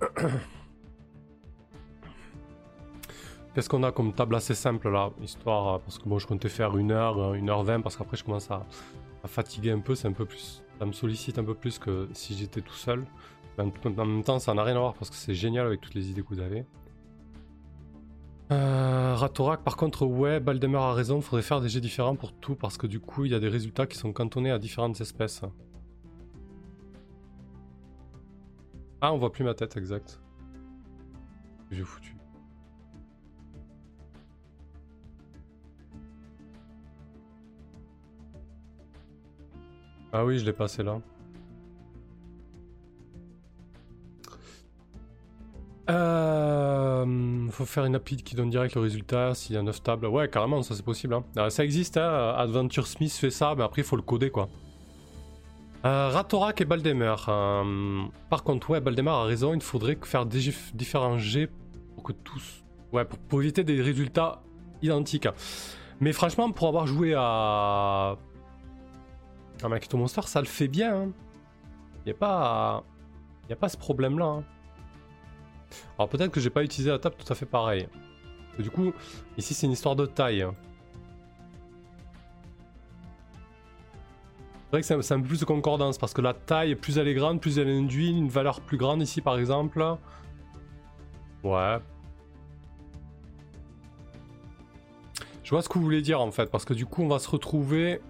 Qu'est-ce 3.55 3.69
qu'on 3.69 3.83
a 3.83 3.93
comme 3.93 4.15
table 4.15 4.35
assez 4.35 4.55
simple 4.55 4.89
là 4.91 5.11
Histoire, 5.23 5.81
parce 5.81 5.99
que 5.99 6.09
bon, 6.09 6.19
je 6.19 6.27
comptais 6.27 6.49
faire 6.49 6.75
1 6.75 6.89
heure, 6.91 7.35
1 7.35 7.47
heure 7.49 7.63
20 7.65 7.83
parce 7.83 7.99
qu'après 7.99 8.17
je 8.17 8.25
commence 8.25 8.51
à, 8.51 8.65
fatiguer 9.27 9.73
un 9.73 9.81
peu. 9.81 9.95
C'est 9.95 10.09
un 10.09 10.13
peu 10.13 10.25
plus. 10.25 10.63
Ça 10.79 10.87
me 10.87 10.93
sollicite 10.93 11.39
un 11.39 11.45
peu 11.45 11.53
plus 11.55 11.79
que 11.79 12.09
si 12.15 12.35
j'étais 12.35 12.63
tout 12.63 12.73
seul. 12.73 13.05
en 13.59 13.67
même 14.07 14.25
temps, 14.25 14.39
ça 14.39 14.55
n'a 14.55 14.63
rien 14.65 14.77
à 14.77 14.79
voir 14.79 14.95
parce 14.95 15.11
que 15.11 15.17
c'est 15.17 15.35
génial 15.35 15.67
avec 15.67 15.83
toutes 15.83 15.93
les 15.95 16.09
idées 16.09 16.23
que 16.23 16.29
vous 16.31 16.41
avez. 16.41 16.65
Euh, 18.53 19.15
Ratorak, 19.15 19.63
par 19.63 19.77
contre, 19.77 20.05
ouais, 20.05 20.39
Baldemer 20.39 20.77
a 20.79 20.93
raison, 20.93 21.23
faudrait 21.23 21.43
faire 21.43 21.61
des 21.63 21.71
jets 21.71 21.81
différents 21.81 22.17
pour 22.17 22.33
tout 22.33 22.55
parce 22.55 22.77
que 22.77 22.87
du 22.87 23.01
coup, 23.01 23.25
il 23.25 23.33
y 23.33 23.35
a 23.35 23.41
des 23.41 23.49
résultats 23.49 23.87
qui 23.87 23.97
sont 23.97 24.13
cantonnés 24.13 24.51
à 24.51 24.59
différentes 24.59 25.01
espèces. 25.01 25.43
Ah, 29.01 29.13
on 29.15 29.19
voit 29.19 29.33
plus 29.33 29.43
ma 29.45 29.55
tête, 29.55 29.77
exact. 29.77 30.21
J'ai 31.71 31.83
foutu. 31.83 32.15
Ah 40.13 40.27
oui, 40.27 40.39
je 40.39 40.45
l'ai 40.45 40.53
passé 40.53 40.83
là. 40.83 41.01
Euh, 45.91 47.49
faut 47.51 47.67
faire 47.67 47.85
une 47.85 47.97
appli 47.97 48.17
qui 48.17 48.35
donne 48.35 48.51
direct 48.51 48.75
le 48.75 48.81
résultat 48.81 49.35
s'il 49.35 49.57
y 49.57 49.59
a 49.59 49.63
9 49.63 49.83
tables. 49.83 50.07
Ouais, 50.07 50.29
carrément, 50.29 50.63
ça 50.63 50.75
c'est 50.75 50.85
possible. 50.85 51.15
Hein. 51.15 51.25
Euh, 51.37 51.51
ça 51.51 51.65
existe, 51.65 51.97
hein. 51.97 52.35
Adventure 52.37 52.87
Smith 52.87 53.13
fait 53.13 53.31
ça, 53.31 53.55
mais 53.57 53.65
après 53.65 53.83
il 53.83 53.85
faut 53.85 53.97
le 53.97 54.03
coder 54.03 54.31
quoi. 54.31 54.49
Euh, 55.85 56.09
Ratorak 56.11 56.61
et 56.61 56.65
Baldemer. 56.65 57.17
Euh, 57.29 58.05
par 58.31 58.45
contre, 58.45 58.71
ouais, 58.71 58.81
Baldemer 58.81 59.11
a 59.11 59.25
raison, 59.25 59.55
il 59.55 59.61
faudrait 59.61 59.99
faire 60.03 60.27
des 60.27 60.53
différents 60.75 61.19
jets 61.19 61.49
pour 61.95 62.05
que 62.05 62.13
tous. 62.13 62.63
Ouais, 62.93 63.05
pour, 63.05 63.43
éviter 63.43 63.65
des 63.65 63.81
résultats 63.83 64.43
identiques. 64.83 65.29
Mais 66.01 66.13
franchement, 66.13 66.51
pour 66.53 66.69
avoir 66.69 66.87
joué 66.87 67.15
à. 67.17 68.17
à 69.63 69.69
Makito 69.69 69.97
Monster, 69.97 70.23
ça 70.27 70.41
le 70.41 70.47
fait 70.47 70.69
bien. 70.69 70.91
Il 70.91 71.09
hein. 71.09 71.13
n'y 72.07 72.13
a 72.13 72.17
pas. 72.17 72.85
Il 73.49 73.53
a 73.53 73.57
pas 73.57 73.69
ce 73.69 73.77
problème-là. 73.77 74.27
Hein. 74.27 74.45
Alors 75.99 76.09
peut-être 76.09 76.31
que 76.31 76.41
j'ai 76.41 76.51
pas 76.51 76.63
utilisé 76.63 76.91
la 76.91 76.99
table 76.99 77.17
tout 77.19 77.33
à 77.33 77.37
fait 77.37 77.47
pareil. 77.47 77.89
Du 78.59 78.71
coup, 78.71 78.93
ici 79.39 79.55
c'est 79.55 79.67
une 79.67 79.73
histoire 79.73 79.97
de 79.97 80.07
taille. 80.07 80.47
C'est 84.65 84.71
vrai 84.71 84.81
que 84.81 85.03
c'est 85.03 85.15
un, 85.15 85.21
peu 85.21 85.29
plus 85.29 85.41
de 85.41 85.45
concordance 85.45 85.99
parce 85.99 86.15
que 86.15 86.23
la 86.23 86.33
taille, 86.33 86.75
plus 86.77 86.97
elle 86.97 87.07
est 87.07 87.15
grande, 87.15 87.41
plus 87.43 87.59
elle 87.59 87.69
induit 87.69 88.11
une 88.11 88.29
valeur 88.29 88.61
plus 88.63 88.79
grande 88.79 89.03
ici 89.03 89.21
par 89.21 89.39
exemple. 89.39 89.85
Ouais. 91.45 91.79
Je 95.45 95.51
vois 95.51 95.61
ce 95.61 95.69
que 95.69 95.75
vous 95.75 95.85
voulez 95.85 96.01
dire 96.01 96.21
en 96.23 96.31
fait 96.31 96.51
parce 96.51 96.65
que 96.65 96.73
du 96.73 96.87
coup 96.87 97.03
on 97.03 97.09
va 97.09 97.19
se 97.19 97.29
retrouver... 97.29 98.01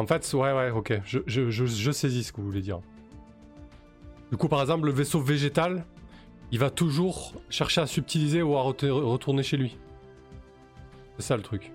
En 0.00 0.06
fait, 0.06 0.32
ouais, 0.32 0.54
ouais, 0.54 0.70
ok. 0.70 0.98
Je, 1.04 1.20
je 1.26 1.90
saisis 1.92 2.24
ce 2.24 2.32
que 2.32 2.40
vous 2.40 2.46
voulez 2.46 2.62
dire. 2.62 2.80
Du 4.30 4.38
coup, 4.38 4.48
par 4.48 4.62
exemple, 4.62 4.86
le 4.86 4.92
vaisseau 4.92 5.20
végétal, 5.20 5.84
il 6.50 6.58
va 6.58 6.70
toujours 6.70 7.34
chercher 7.50 7.82
à 7.82 7.86
subtiliser 7.86 8.40
ou 8.40 8.56
à 8.56 8.62
retourner 8.62 9.42
chez 9.42 9.58
lui. 9.58 9.76
C'est 11.18 11.26
ça 11.26 11.36
le 11.36 11.42
truc. 11.42 11.70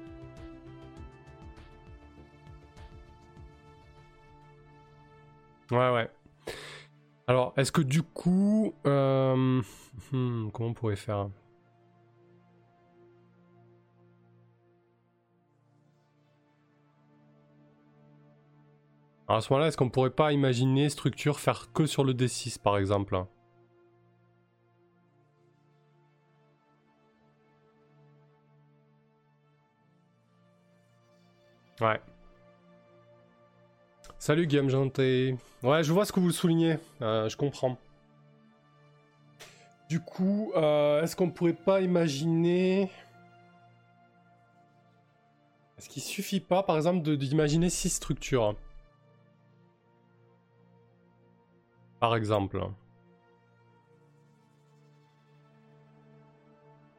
Ouais, 5.69 5.91
ouais. 5.91 6.09
Alors, 7.27 7.53
est-ce 7.57 7.71
que 7.71 7.81
du 7.81 8.01
coup... 8.01 8.73
Euh, 8.87 9.61
hmm, 10.11 10.49
comment 10.51 10.69
on 10.69 10.73
pourrait 10.73 10.95
faire? 10.95 11.29
À 19.27 19.41
ce 19.41 19.51
moment-là, 19.51 19.69
est-ce 19.69 19.77
qu'on 19.77 19.89
pourrait 19.89 20.11
pas 20.11 20.33
imaginer 20.33 20.87
structure 20.89 21.39
faire 21.39 21.71
que 21.73 21.87
sur 21.87 22.03
le 22.03 22.13
D6 22.13 22.59
par 22.59 22.77
exemple? 22.77 23.25
Ouais. 31.81 31.99
Salut 34.19 34.45
Guillaume 34.45 34.69
Janté. 34.69 35.35
Ouais, 35.63 35.83
je 35.83 35.91
vois 35.91 36.05
ce 36.05 36.11
que 36.11 36.19
vous 36.19 36.31
soulignez. 36.31 36.77
Euh, 37.01 37.27
je 37.27 37.35
comprends. 37.35 37.77
Du 39.89 39.99
coup, 39.99 40.51
euh, 40.55 41.01
est-ce 41.01 41.15
qu'on 41.15 41.31
pourrait 41.31 41.53
pas 41.53 41.81
imaginer... 41.81 42.91
Est-ce 45.77 45.89
qu'il 45.89 46.01
suffit 46.01 46.39
pas, 46.39 46.63
par 46.63 46.77
exemple, 46.77 47.17
d'imaginer 47.17 47.69
six 47.69 47.89
structures? 47.89 48.55
Par 51.99 52.15
exemple. 52.15 52.61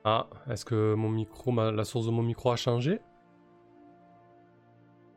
Ah, 0.04 0.28
est-ce 0.48 0.64
que 0.64 0.94
mon 0.94 1.08
micro, 1.08 1.52
la 1.52 1.84
source 1.84 2.06
de 2.06 2.12
mon 2.12 2.22
micro 2.22 2.50
a 2.50 2.56
changé? 2.56 3.00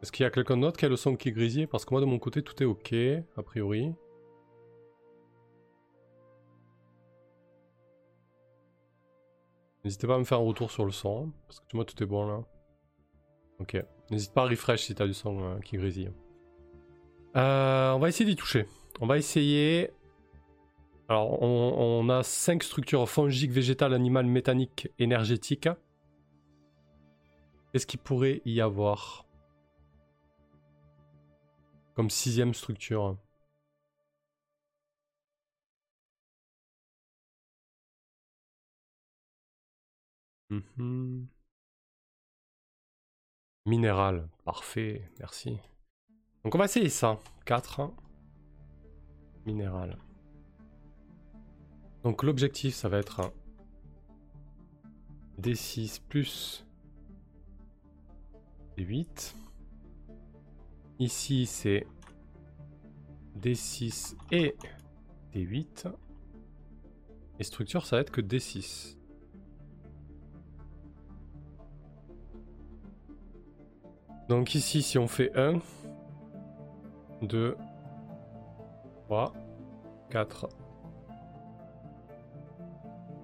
Est-ce 0.02 0.12
qu'il 0.12 0.24
y 0.24 0.28
a 0.28 0.32
quelqu'un 0.32 0.58
d'autre 0.58 0.78
qui 0.78 0.86
a 0.86 0.90
le 0.90 0.96
son 0.96 1.16
qui 1.16 1.30
est 1.30 1.68
Parce 1.68 1.86
que 1.86 1.94
moi 1.94 2.02
de 2.02 2.06
mon 2.06 2.20
côté 2.20 2.42
tout 2.42 2.62
est 2.64 2.66
ok, 2.66 2.94
a 3.38 3.44
priori. 3.44 3.94
N'hésitez 9.84 10.08
pas 10.08 10.16
à 10.16 10.20
me 10.20 10.24
faire 10.24 10.40
un 10.40 10.44
retour 10.44 10.72
sur 10.72 10.86
le 10.86 10.92
son, 10.92 11.32
parce 11.48 11.60
que 11.60 11.76
moi 11.76 11.86
tout 11.86 12.02
est 12.02 12.06
bon 12.06 12.28
là. 12.28 12.44
Ok. 13.60 13.78
N'hésite 14.10 14.34
pas 14.34 14.44
à 14.44 14.48
refresh 14.48 14.84
si 14.84 14.96
t'as 14.96 15.06
du 15.06 15.14
son 15.14 15.42
euh, 15.44 15.60
qui 15.60 15.78
grésille. 15.78 16.12
Euh, 17.36 17.92
on 17.92 18.00
va 18.00 18.10
essayer 18.10 18.26
d'y 18.26 18.36
toucher. 18.36 18.66
On 19.02 19.08
va 19.08 19.18
essayer... 19.18 19.92
Alors, 21.08 21.42
on, 21.42 22.08
a 22.10 22.22
5 22.22 22.62
structures 22.62 23.10
fongiques, 23.10 23.52
végétales, 23.52 23.94
animales, 23.94 24.28
mécaniques, 24.28 24.90
énergétiques. 25.00 25.70
Qu'est-ce 27.72 27.88
qu'il 27.88 28.00
pourrait 28.00 28.42
y 28.46 28.62
avoir 28.62 29.26
comme 31.96 32.10
sixième 32.10 32.54
structure? 32.54 33.18
Mhm. 40.50 41.28
Minéral, 43.66 44.28
parfait, 44.46 45.10
merci. 45.20 45.58
Donc 46.44 46.56
on 46.56 46.58
va 46.58 46.66
essayer 46.66 46.90
ça. 46.90 47.20
4. 47.46 47.92
Minéral. 49.50 49.98
Donc 52.04 52.24
l'objectif, 52.24 52.76
ça 52.76 52.88
va 52.88 53.00
être 53.00 53.34
D6 55.42 56.02
plus 56.08 56.66
D8. 58.78 59.34
Ici, 61.00 61.46
c'est 61.46 61.88
D6 63.40 64.16
et 64.32 64.56
D8. 65.34 65.92
Et 67.40 67.44
structure, 67.44 67.86
ça 67.86 67.96
va 67.96 68.02
être 68.02 68.12
que 68.12 68.22
D6. 68.22 68.98
Donc 74.28 74.54
ici, 74.54 74.84
si 74.84 75.00
on 75.00 75.08
fait 75.08 75.36
1, 75.36 75.60
2, 77.24 77.58
3, 79.10 79.34
4, 80.12 80.50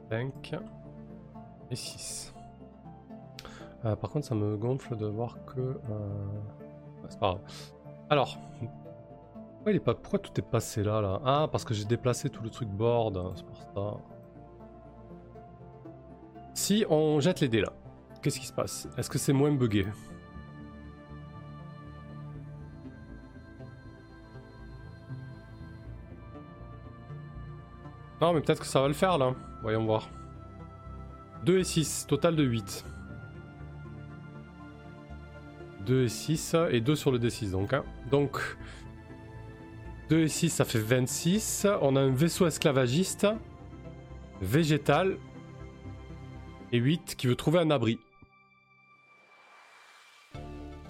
5 0.09 0.55
et 1.69 1.75
6. 1.75 2.33
Euh, 3.85 3.95
par 3.95 4.09
contre, 4.09 4.25
ça 4.25 4.33
me 4.33 4.57
gonfle 4.57 4.97
de 4.97 5.05
voir 5.05 5.37
que... 5.45 5.59
Euh, 5.59 5.77
c'est 7.07 7.19
pas 7.19 7.33
grave. 7.33 7.41
Alors. 8.09 8.39
Pourquoi, 9.83 10.17
tout 10.17 10.31
est 10.39 10.43
passé 10.43 10.81
là, 10.81 11.01
là? 11.01 11.21
Ah, 11.23 11.47
parce 11.51 11.63
que 11.63 11.75
j'ai 11.75 11.85
déplacé 11.85 12.31
tout 12.31 12.41
le 12.41 12.49
truc 12.49 12.67
board. 12.67 13.17
Hein, 13.17 13.33
c'est 13.35 13.45
pour 13.45 13.57
ça. 13.57 13.97
Si 16.55 16.83
on 16.89 17.19
jette 17.19 17.41
les 17.41 17.47
dés 17.47 17.61
là, 17.61 17.73
qu'est-ce 18.23 18.39
qui 18.39 18.47
se 18.47 18.53
passe? 18.53 18.87
Est-ce 18.97 19.09
que 19.11 19.19
c'est 19.19 19.33
moins 19.33 19.51
buggé? 19.51 19.85
Non, 28.21 28.33
mais 28.33 28.41
peut-être 28.41 28.61
que 28.61 28.67
ça 28.67 28.81
va 28.81 28.87
le 28.87 28.93
faire 28.93 29.17
là. 29.17 29.33
Voyons 29.61 29.85
voir. 29.85 30.09
2 31.43 31.59
et 31.59 31.63
6, 31.63 32.07
total 32.07 32.35
de 32.35 32.43
8. 32.43 32.85
2 35.85 36.03
et 36.03 36.09
6 36.09 36.55
et 36.71 36.81
2 36.81 36.95
sur 36.95 37.11
le 37.11 37.19
D6 37.19 37.51
donc. 37.51 37.73
Hein. 37.73 37.83
Donc 38.09 38.39
2 40.09 40.21
et 40.21 40.27
6 40.27 40.49
ça 40.49 40.65
fait 40.65 40.79
26. 40.79 41.67
On 41.81 41.95
a 41.95 42.01
un 42.01 42.09
vaisseau 42.09 42.47
esclavagiste, 42.47 43.27
végétal 44.41 45.17
et 46.71 46.77
8 46.77 47.15
qui 47.15 47.27
veut 47.27 47.35
trouver 47.35 47.59
un 47.59 47.69
abri. 47.69 47.99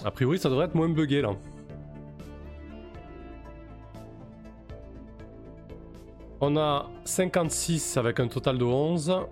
A 0.03 0.11
priori 0.11 0.39
ça 0.39 0.49
devrait 0.49 0.65
être 0.65 0.76
moins 0.76 0.89
bugué 0.89 1.21
là. 1.21 1.32
On 6.48 6.58
a 6.58 6.91
56 7.06 7.98
avec 7.98 8.20
un 8.20 8.28
total 8.28 8.60
de 8.60 8.66
11. 8.66 9.26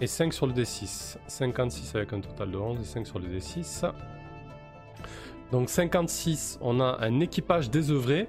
et 0.00 0.06
5 0.06 0.32
sur 0.32 0.46
le 0.46 0.52
D6. 0.52 1.16
56 1.26 1.96
avec 1.96 2.12
un 2.12 2.20
total 2.20 2.52
de 2.52 2.56
11 2.56 2.80
et 2.80 2.84
5 2.84 3.06
sur 3.08 3.18
le 3.18 3.26
D6. 3.26 3.90
Donc 5.50 5.68
56, 5.68 6.60
on 6.62 6.78
a 6.78 6.98
un 7.00 7.18
équipage 7.18 7.70
désœuvré, 7.70 8.28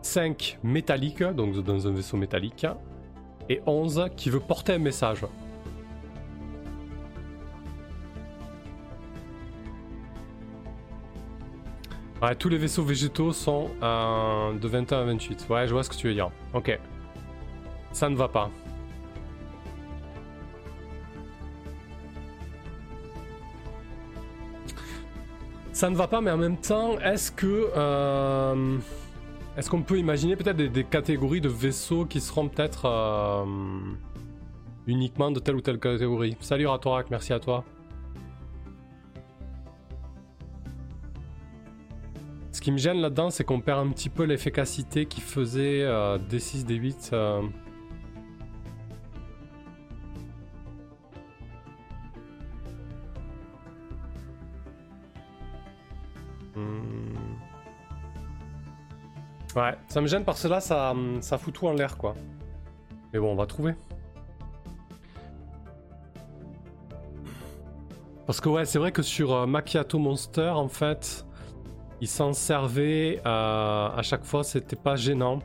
5 0.00 0.60
métalliques, 0.62 1.22
donc 1.22 1.62
dans 1.62 1.86
un 1.86 1.92
vaisseau 1.92 2.16
métallique, 2.16 2.66
et 3.50 3.60
11 3.66 4.08
qui 4.16 4.30
veut 4.30 4.40
porter 4.40 4.72
un 4.72 4.78
message. 4.78 5.26
Tous 12.34 12.48
les 12.48 12.58
vaisseaux 12.58 12.82
végétaux 12.82 13.32
sont 13.32 13.70
euh, 13.82 14.52
de 14.54 14.68
21 14.68 15.00
à 15.00 15.04
28. 15.04 15.46
Ouais, 15.48 15.66
je 15.66 15.72
vois 15.72 15.84
ce 15.84 15.90
que 15.90 15.96
tu 15.96 16.08
veux 16.08 16.14
dire. 16.14 16.30
Ok. 16.54 16.78
Ça 17.92 18.08
ne 18.08 18.16
va 18.16 18.28
pas. 18.28 18.50
Ça 25.72 25.90
ne 25.90 25.94
va 25.96 26.08
pas, 26.08 26.22
mais 26.22 26.30
en 26.30 26.38
même 26.38 26.56
temps, 26.56 26.98
est-ce 27.00 27.30
que... 27.30 27.70
Euh, 27.76 28.78
est-ce 29.58 29.68
qu'on 29.68 29.82
peut 29.82 29.98
imaginer 29.98 30.34
peut-être 30.36 30.56
des, 30.56 30.84
catégories 30.84 31.40
de 31.40 31.48
vaisseaux 31.48 32.06
qui 32.06 32.20
seront 32.20 32.48
peut-être... 32.48 32.86
Euh, 32.86 33.44
uniquement 34.86 35.30
de 35.30 35.38
telle 35.38 35.56
ou 35.56 35.60
telle 35.60 35.78
catégorie? 35.78 36.36
Salut 36.40 36.66
Ratorak, 36.66 37.10
merci 37.10 37.32
à 37.32 37.40
toi. 37.40 37.64
Ce 42.56 42.62
qui 42.62 42.72
me 42.72 42.78
gêne 42.78 43.02
là-dedans, 43.02 43.28
c'est 43.28 43.44
qu'on 43.44 43.60
perd 43.60 43.86
un 43.86 43.90
petit 43.90 44.08
peu 44.08 44.24
l'efficacité 44.24 45.04
qui 45.04 45.20
faisait 45.20 45.82
euh, 45.82 46.16
D6, 46.16 46.64
D8. 46.64 47.10
euh. 47.12 47.42
Hmm. 56.54 57.12
Ouais, 59.54 59.74
ça 59.88 60.00
me 60.00 60.06
gêne 60.06 60.24
parce 60.24 60.42
que 60.42 60.48
là, 60.48 60.60
ça, 60.60 60.94
ça 61.20 61.36
fout 61.36 61.52
tout 61.52 61.66
en 61.66 61.74
l'air, 61.74 61.98
quoi. 61.98 62.14
Mais 63.12 63.18
bon, 63.18 63.32
on 63.32 63.36
va 63.36 63.44
trouver. 63.44 63.74
Parce 68.24 68.40
que 68.40 68.48
ouais, 68.48 68.64
c'est 68.64 68.78
vrai 68.78 68.92
que 68.92 69.02
sur 69.02 69.34
euh, 69.34 69.46
Macchiato 69.46 69.98
Monster, 69.98 70.48
en 70.48 70.68
fait, 70.68 71.26
ils 72.00 72.08
s'en 72.08 72.32
servaient 72.32 73.20
euh, 73.24 73.88
à 73.88 74.02
chaque 74.02 74.24
fois, 74.24 74.44
c'était 74.44 74.76
pas 74.76 74.96
gênant. 74.96 75.38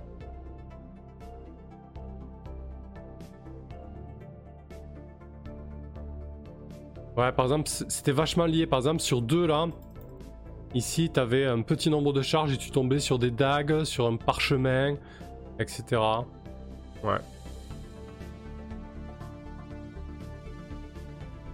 Ouais, 7.18 7.32
par 7.32 7.46
exemple, 7.46 7.68
c'était 7.68 8.12
vachement 8.12 8.46
lié. 8.46 8.66
Par 8.66 8.80
exemple, 8.80 9.02
sur 9.02 9.22
deux 9.22 9.46
là, 9.46 9.68
ici, 10.74 11.10
t'avais 11.10 11.46
un 11.46 11.62
petit 11.62 11.90
nombre 11.90 12.14
de 12.14 12.22
charges 12.22 12.54
et 12.54 12.58
tu 12.58 12.72
tombais 12.72 13.00
sur 13.00 13.20
des 13.20 13.32
dagues, 13.32 13.84
sur 13.84 14.08
un 14.08 14.16
parchemin, 14.16 14.96
etc. 15.60 16.02
Ouais. 17.04 17.18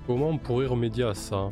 Comment 0.06 0.30
on 0.30 0.38
pourrait 0.38 0.68
remédier 0.68 1.04
à 1.04 1.14
ça? 1.14 1.50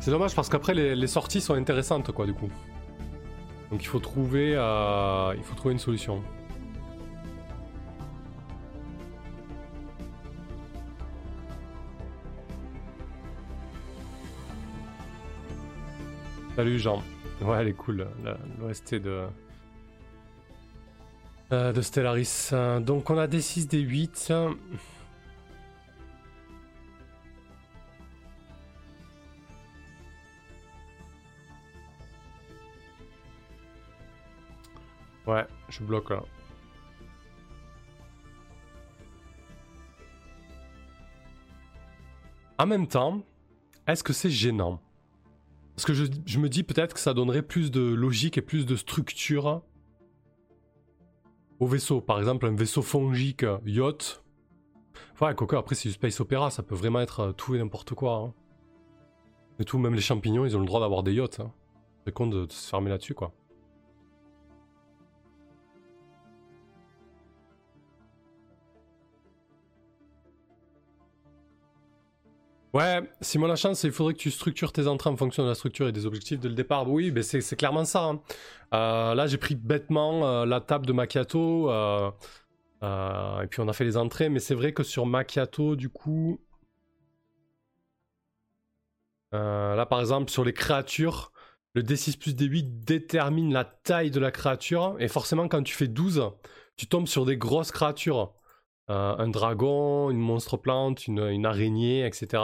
C'est 0.00 0.10
dommage 0.10 0.34
parce 0.34 0.48
qu'après 0.48 0.72
les, 0.72 1.06
sorties 1.06 1.42
sont 1.42 1.52
intéressantes 1.52 2.10
quoi 2.10 2.24
du 2.24 2.32
coup. 2.32 2.48
Donc 3.70 3.82
il 3.82 3.86
faut 3.86 3.98
trouver, 3.98 4.54
euh, 4.56 5.34
il 5.36 5.42
faut 5.42 5.54
trouver 5.54 5.74
une 5.74 5.78
solution. 5.78 6.22
Salut 16.56 16.78
Jean. 16.78 17.02
Ouais, 17.42 17.58
elle 17.60 17.68
est 17.68 17.72
cool, 17.74 18.06
l'OST 18.58 18.94
de, 18.96 19.26
euh, 21.52 21.72
de 21.72 21.80
Stellaris. 21.82 22.50
Donc 22.80 23.10
on 23.10 23.18
a 23.18 23.26
des 23.26 23.42
6, 23.42 23.68
je 35.70 35.82
bloque 35.82 36.10
là. 36.10 36.22
En 42.58 42.66
même 42.66 42.86
temps, 42.86 43.22
est-ce 43.86 44.04
que 44.04 44.12
c'est 44.12 44.28
gênant? 44.28 44.80
Parce 45.74 45.86
que 45.86 45.94
je, 45.94 46.38
me 46.38 46.50
dis 46.50 46.62
peut-être 46.62 46.92
que 46.92 47.00
ça 47.00 47.14
donnerait 47.14 47.40
plus 47.40 47.70
de 47.70 47.80
logique 47.80 48.36
et 48.36 48.42
plus 48.42 48.66
de 48.66 48.76
structure 48.76 49.62
au 51.58 51.66
vaisseau. 51.66 52.02
Par 52.02 52.18
exemple, 52.18 52.44
un 52.44 52.54
vaisseau 52.54 52.82
fongique 52.82 53.44
euh, 53.44 53.56
yacht. 53.64 54.22
Ouais, 55.22 55.34
Coco, 55.34 55.56
après 55.56 55.74
c'est 55.74 55.88
du 55.88 55.94
space 55.94 56.20
opéra, 56.20 56.50
ça 56.50 56.62
peut 56.62 56.74
vraiment 56.74 57.00
être 57.00 57.20
euh, 57.20 57.32
tout 57.32 57.54
et 57.54 57.58
n'importe 57.58 57.94
quoi. 57.94 58.16
hein. 58.16 58.34
Et 59.58 59.64
tout, 59.64 59.78
même 59.78 59.94
les 59.94 60.02
champignons, 60.02 60.44
ils 60.44 60.54
ont 60.54 60.60
le 60.60 60.66
droit 60.66 60.80
d'avoir 60.80 61.02
des 61.02 61.14
yachts. 61.14 61.40
Hein. 61.40 61.52
C'est 62.04 62.12
con 62.12 62.26
de 62.26 62.46
se 62.50 62.68
fermer 62.68 62.90
là-dessus, 62.90 63.14
quoi. 63.14 63.32
Ouais, 72.72 73.02
Simon 73.20 73.48
la 73.48 73.56
chance, 73.56 73.82
il 73.82 73.90
faudrait 73.90 74.14
que 74.14 74.18
tu 74.20 74.30
structures 74.30 74.72
tes 74.72 74.86
entrées 74.86 75.10
en 75.10 75.16
fonction 75.16 75.42
de 75.42 75.48
la 75.48 75.54
structure 75.56 75.88
et 75.88 75.92
des 75.92 76.06
objectifs 76.06 76.38
dès 76.38 76.48
le 76.48 76.54
départ. 76.54 76.88
Oui, 76.88 77.10
mais 77.10 77.22
c'est 77.22 77.40
c'est 77.40 77.56
clairement 77.56 77.84
ça. 77.84 78.04
hein. 78.04 78.20
Euh, 78.74 79.14
là, 79.14 79.26
j'ai 79.26 79.38
pris 79.38 79.56
bêtement 79.56 80.24
euh, 80.26 80.46
la 80.46 80.60
table 80.60 80.86
de 80.86 80.92
Macchiato. 80.92 81.68
euh, 81.70 82.10
et 83.42 83.46
puis 83.48 83.60
on 83.60 83.68
a 83.68 83.72
fait 83.72 83.84
les 83.84 83.96
entrées, 83.96 84.28
mais 84.28 84.38
c'est 84.40 84.54
vrai 84.54 84.72
que 84.72 84.82
sur 84.82 85.06
Macchiato, 85.06 85.76
du 85.76 85.88
coup. 85.88 86.40
là, 89.32 89.86
par 89.86 90.00
exemple, 90.00 90.30
sur 90.30 90.44
les 90.44 90.52
créatures, 90.52 91.32
le 91.74 91.82
D6 91.82 92.16
plus 92.16 92.34
D8 92.34 92.84
détermine 92.84 93.52
la 93.52 93.64
taille 93.64 94.10
de 94.10 94.20
la 94.20 94.30
créature. 94.30 94.96
Et 94.98 95.08
forcément, 95.08 95.48
quand 95.48 95.62
tu 95.62 95.74
fais 95.74 95.88
12, 95.88 96.22
tu 96.76 96.86
tombes 96.86 97.08
sur 97.08 97.24
des 97.26 97.36
grosses 97.36 97.70
créatures. 97.72 98.32
Euh, 98.90 99.14
un 99.18 99.28
dragon, 99.28 100.10
une 100.10 100.18
monstre 100.18 100.56
plante, 100.56 101.06
une, 101.06 101.46
araignée, 101.46 102.04
etc. 102.04 102.42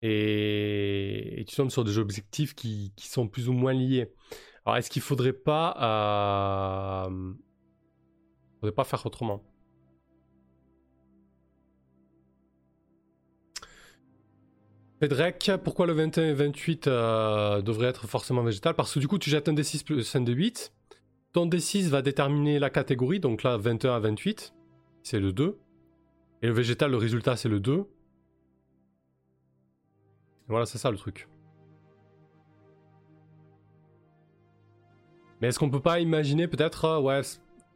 Et, 0.00 1.44
tu 1.46 1.54
tombes 1.54 1.70
sur 1.70 1.84
des 1.84 1.98
objectifs 1.98 2.54
qui, 2.54 2.92
sont 2.96 3.28
plus 3.28 3.50
ou 3.50 3.52
moins 3.52 3.74
liés. 3.74 4.10
Alors, 4.64 4.78
est-ce 4.78 4.88
qu'il 4.88 5.02
faudrait. 5.02 5.34
Euh... 5.46 7.32
faudrait 8.60 8.74
pas 8.74 8.84
faire 8.84 9.04
autrement? 9.04 9.42
Pedrek, 14.98 15.50
pourquoi 15.62 15.86
le 15.86 15.92
21 15.92 16.24
et 16.24 16.32
28 16.32 16.86
euh, 16.86 17.60
devrait 17.60 17.88
être 17.88 18.06
forcément 18.06 18.42
végétal? 18.42 18.72
Parce 18.74 18.94
que 18.94 18.98
du 18.98 19.08
coup, 19.08 19.18
tu 19.18 19.28
jettes 19.28 19.50
un 19.50 19.52
D6 19.52 19.84
plus 19.84 20.16
un 20.16 20.22
D8. 20.22 20.70
Ton 21.34 21.46
D6 21.46 21.88
va 21.88 22.00
déterminer 22.00 22.58
la 22.58 22.70
catégorie, 22.70 23.20
donc 23.20 23.42
là, 23.42 23.58
21 23.58 23.96
à 23.96 23.98
28, 23.98 24.54
c'est 25.04 25.20
le 25.20 25.32
2. 25.32 25.56
Et 26.42 26.48
le 26.48 26.52
végétal, 26.52 26.90
le 26.90 26.96
résultat, 26.96 27.36
c'est 27.36 27.48
le 27.48 27.60
2. 27.60 27.78
Et 27.78 27.84
voilà, 30.48 30.66
c'est 30.66 30.78
ça 30.78 30.90
le 30.90 30.96
truc. 30.96 31.28
Mais 35.40 35.48
est-ce 35.48 35.58
qu'on 35.58 35.70
peut 35.70 35.80
pas 35.80 36.00
imaginer 36.00 36.48
peut-être, 36.48 36.86
euh, 36.86 37.00
ouais, 37.00 37.20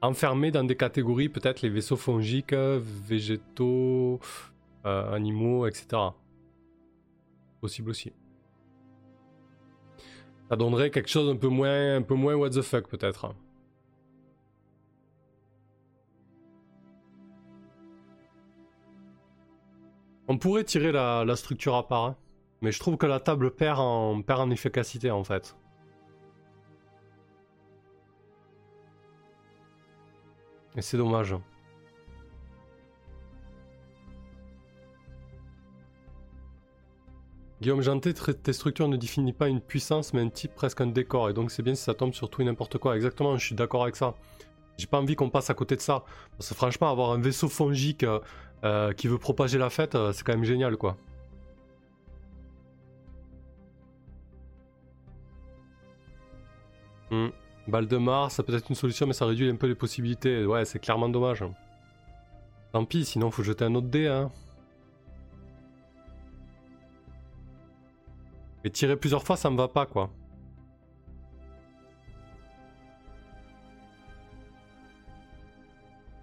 enfermer 0.00 0.50
dans 0.50 0.64
des 0.64 0.76
catégories 0.76 1.28
peut-être 1.28 1.60
les 1.62 1.68
vaisseaux 1.68 1.96
fongiques, 1.96 2.54
végétaux, 2.54 4.20
euh, 4.86 5.12
animaux, 5.12 5.66
etc. 5.66 5.86
Possible 7.60 7.90
aussi. 7.90 8.12
Ça 10.48 10.56
donnerait 10.56 10.90
quelque 10.90 11.10
chose 11.10 11.28
un 11.28 11.36
peu 11.36 11.48
moins, 11.48 11.96
un 11.96 12.02
peu 12.02 12.14
moins 12.14 12.34
what 12.36 12.50
the 12.50 12.62
fuck 12.62 12.88
peut-être. 12.88 13.34
On 20.28 20.36
pourrait 20.36 20.64
tirer 20.64 20.92
la, 20.92 21.36
structure 21.36 21.74
à 21.74 21.88
part, 21.88 22.04
hein. 22.04 22.16
mais 22.60 22.70
je 22.70 22.78
trouve 22.78 22.98
que 22.98 23.06
la 23.06 23.18
table 23.18 23.50
perd 23.50 23.80
en, 23.80 24.20
perd 24.20 24.40
en 24.40 24.50
efficacité 24.50 25.10
en 25.10 25.24
fait. 25.24 25.56
Et 30.76 30.82
c'est 30.82 30.98
dommage. 30.98 31.34
Guillaume 37.60 37.80
Janté, 37.80 38.14
tes 38.14 38.52
structures 38.52 38.86
ne 38.86 38.96
définissent 38.96 39.34
pas 39.34 39.48
une 39.48 39.60
puissance 39.60 40.12
mais 40.12 40.20
un 40.20 40.28
type 40.28 40.54
presque 40.54 40.80
un 40.80 40.86
décor 40.86 41.28
et 41.30 41.32
donc 41.32 41.50
c'est 41.50 41.62
bien 41.62 41.74
si 41.74 41.82
ça 41.82 41.94
tombe 41.94 42.12
sur 42.12 42.28
tout 42.28 42.42
et 42.42 42.44
n'importe 42.44 42.76
quoi. 42.76 42.94
Exactement, 42.96 43.36
je 43.38 43.46
suis 43.46 43.54
d'accord 43.54 43.82
avec 43.82 43.96
ça. 43.96 44.14
J'ai 44.76 44.86
pas 44.86 44.98
envie 45.00 45.16
qu'on 45.16 45.28
passe 45.28 45.50
à 45.50 45.54
côté 45.54 45.74
de 45.74 45.80
ça. 45.80 46.04
Parce 46.36 46.48
que 46.50 46.54
franchement, 46.54 46.88
avoir 46.88 47.10
un 47.10 47.20
vaisseau 47.20 47.48
fongique 47.48 48.04
euh, 48.64 48.92
qui 48.92 49.08
veut 49.08 49.18
propager 49.18 49.58
la 49.58 49.70
fête, 49.70 49.94
euh, 49.94 50.12
c'est 50.12 50.24
quand 50.24 50.32
même 50.32 50.44
génial 50.44 50.76
quoi. 50.76 50.96
Hmm. 57.10 57.28
Balle 57.68 57.86
de 57.86 57.96
Mars, 57.96 58.34
ça 58.34 58.42
peut 58.42 58.54
être 58.54 58.68
une 58.68 58.74
solution, 58.74 59.06
mais 59.06 59.12
ça 59.12 59.26
réduit 59.26 59.48
un 59.48 59.56
peu 59.56 59.66
les 59.66 59.74
possibilités. 59.74 60.44
Ouais, 60.46 60.64
c'est 60.64 60.78
clairement 60.78 61.08
dommage. 61.08 61.44
Tant 62.72 62.84
pis, 62.84 63.04
sinon 63.04 63.30
faut 63.30 63.42
jeter 63.42 63.64
un 63.64 63.74
autre 63.74 63.88
dé. 63.88 64.06
Hein. 64.08 64.30
Mais 68.64 68.70
tirer 68.70 68.96
plusieurs 68.96 69.22
fois, 69.22 69.36
ça 69.36 69.50
me 69.50 69.56
va 69.56 69.68
pas 69.68 69.86
quoi. 69.86 70.10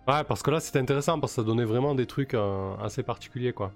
Ouais, 0.07 0.23
parce 0.23 0.43
que 0.43 0.51
là 0.51 0.59
c'était 0.59 0.79
intéressant 0.79 1.19
parce 1.19 1.33
que 1.33 1.41
ça 1.41 1.43
donnait 1.43 1.65
vraiment 1.65 1.95
des 1.95 2.05
trucs 2.05 2.35
euh, 2.35 2.75
assez 2.77 3.01
particuliers 3.01 3.53
quoi. 3.53 3.71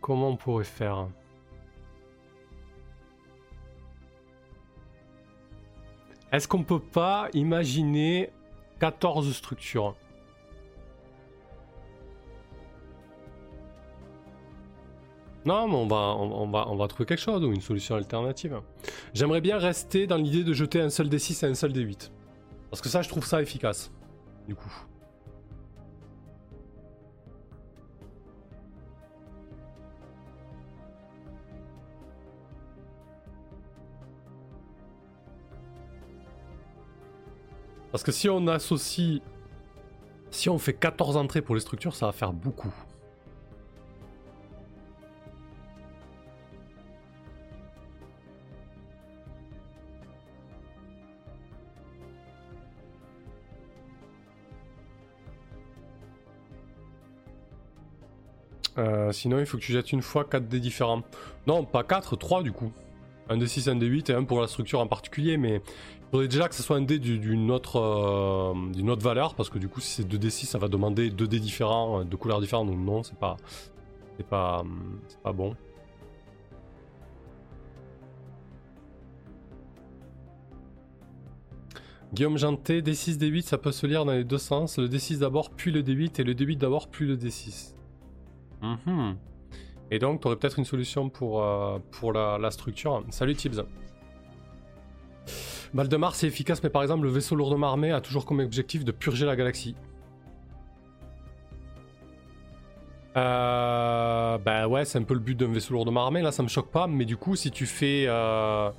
Comment 0.00 0.30
on 0.30 0.36
pourrait 0.36 0.64
faire? 0.64 1.06
Est-ce 6.32 6.48
qu'on 6.48 6.64
peut 6.64 6.80
pas 6.80 7.28
imaginer 7.34 8.30
14 8.80 9.30
structures? 9.34 9.94
Non, 15.44 15.68
mais 15.68 15.74
on 15.74 15.86
va, 15.86 15.96
on, 15.96 16.48
va, 16.48 16.68
on 16.68 16.76
va 16.76 16.88
trouver 16.88 17.04
quelque 17.04 17.20
chose 17.20 17.44
ou 17.44 17.52
une 17.52 17.60
solution 17.60 17.96
alternative. 17.96 18.60
J'aimerais 19.12 19.40
bien 19.40 19.58
rester 19.58 20.06
dans 20.06 20.16
l'idée 20.16 20.44
de 20.44 20.52
jeter 20.52 20.80
un 20.80 20.88
seul 20.88 21.08
D6 21.08 21.44
et 21.44 21.50
un 21.50 21.54
seul 21.54 21.72
D8. 21.72 22.10
Parce 22.72 22.80
que 22.80 22.88
ça, 22.88 23.02
je 23.02 23.08
trouve 23.10 23.26
ça 23.26 23.42
efficace. 23.42 23.92
Du 24.48 24.54
coup. 24.54 24.72
Parce 37.90 38.02
que 38.02 38.10
si 38.10 38.30
on 38.30 38.46
associe... 38.46 39.20
Si 40.30 40.48
on 40.48 40.56
fait 40.56 40.72
14 40.72 41.18
entrées 41.18 41.42
pour 41.42 41.54
les 41.54 41.60
structures, 41.60 41.94
ça 41.94 42.06
va 42.06 42.12
faire 42.12 42.32
beaucoup. 42.32 42.72
Euh, 58.78 59.12
sinon, 59.12 59.38
il 59.38 59.46
faut 59.46 59.58
que 59.58 59.62
tu 59.62 59.72
jettes 59.72 59.92
une 59.92 60.02
fois 60.02 60.24
4 60.24 60.48
dés 60.48 60.60
différents. 60.60 61.02
Non, 61.46 61.64
pas 61.64 61.84
4, 61.84 62.16
3 62.16 62.42
du 62.42 62.52
coup. 62.52 62.72
Un 63.28 63.38
D6, 63.38 63.70
un 63.70 63.76
D8 63.76 64.10
et 64.10 64.14
un 64.14 64.24
pour 64.24 64.40
la 64.40 64.48
structure 64.48 64.80
en 64.80 64.86
particulier, 64.86 65.36
mais 65.36 65.56
il 65.56 66.10
faudrait 66.10 66.28
déjà 66.28 66.48
que 66.48 66.54
ce 66.54 66.62
soit 66.62 66.76
un 66.76 66.82
dé 66.82 66.98
d'une 66.98 67.50
autre, 67.50 67.76
euh, 67.78 68.88
autre 68.88 69.02
valeur, 69.02 69.34
parce 69.34 69.48
que 69.48 69.58
du 69.58 69.68
coup, 69.68 69.80
si 69.80 69.90
c'est 69.90 70.04
2 70.04 70.18
D6, 70.18 70.46
ça 70.46 70.58
va 70.58 70.68
demander 70.68 71.10
2 71.10 71.26
dés 71.26 71.40
différents, 71.40 72.00
euh, 72.00 72.04
de 72.04 72.16
couleurs 72.16 72.40
différentes, 72.40 72.68
donc 72.68 72.78
non, 72.78 73.02
c'est 73.02 73.18
pas, 73.18 73.36
c'est 74.16 74.26
pas, 74.26 74.64
c'est 75.08 75.20
pas 75.22 75.32
bon. 75.32 75.54
Guillaume 82.12 82.36
Janté, 82.36 82.82
D6, 82.82 83.16
D8, 83.16 83.42
ça 83.42 83.56
peut 83.56 83.72
se 83.72 83.86
lire 83.86 84.04
dans 84.04 84.12
les 84.12 84.24
deux 84.24 84.36
sens. 84.36 84.78
Le 84.78 84.86
D6 84.86 85.18
d'abord, 85.18 85.48
puis 85.48 85.72
le 85.72 85.82
D8, 85.82 86.20
et 86.20 86.24
le 86.24 86.34
D8 86.34 86.58
d'abord, 86.58 86.88
puis 86.88 87.06
le 87.06 87.16
D6. 87.16 87.72
Mhm. 88.62 89.16
Et 89.90 89.98
donc, 89.98 90.20
tu 90.20 90.26
aurais 90.26 90.36
peut-être 90.36 90.58
une 90.58 90.64
solution 90.64 91.10
pour, 91.10 91.42
euh, 91.42 91.78
pour 91.90 92.12
la, 92.12 92.50
structure. 92.50 93.04
Salut 93.10 93.34
Tibbs. 93.34 93.62
Baldemar, 95.74 96.14
c'est 96.14 96.26
efficace, 96.26 96.62
mais 96.62 96.70
par 96.70 96.82
exemple, 96.82 97.04
le 97.04 97.10
vaisseau 97.10 97.34
lourdement 97.34 97.68
armé 97.68 97.92
a 97.92 98.00
toujours 98.00 98.24
comme 98.24 98.40
objectif 98.40 98.84
de 98.84 98.92
purger 98.92 99.26
la 99.26 99.36
galaxie. 99.36 99.74
Euh, 103.16 104.38
bah 104.38 104.68
ouais, 104.68 104.84
c'est 104.84 104.98
un 104.98 105.02
peu 105.02 105.14
le 105.14 105.20
but 105.20 105.38
d'un 105.38 105.52
vaisseau 105.52 105.74
lourdement 105.74 106.04
armé. 106.04 106.22
Là, 106.22 106.32
ça 106.32 106.42
me 106.42 106.48
choque 106.48 106.70
pas, 106.70 106.86
mais 106.86 107.04
du 107.04 107.16
coup, 107.16 107.36
si 107.36 107.50
tu 107.50 107.66
fais. 107.66 108.06
Euh... 108.06 108.70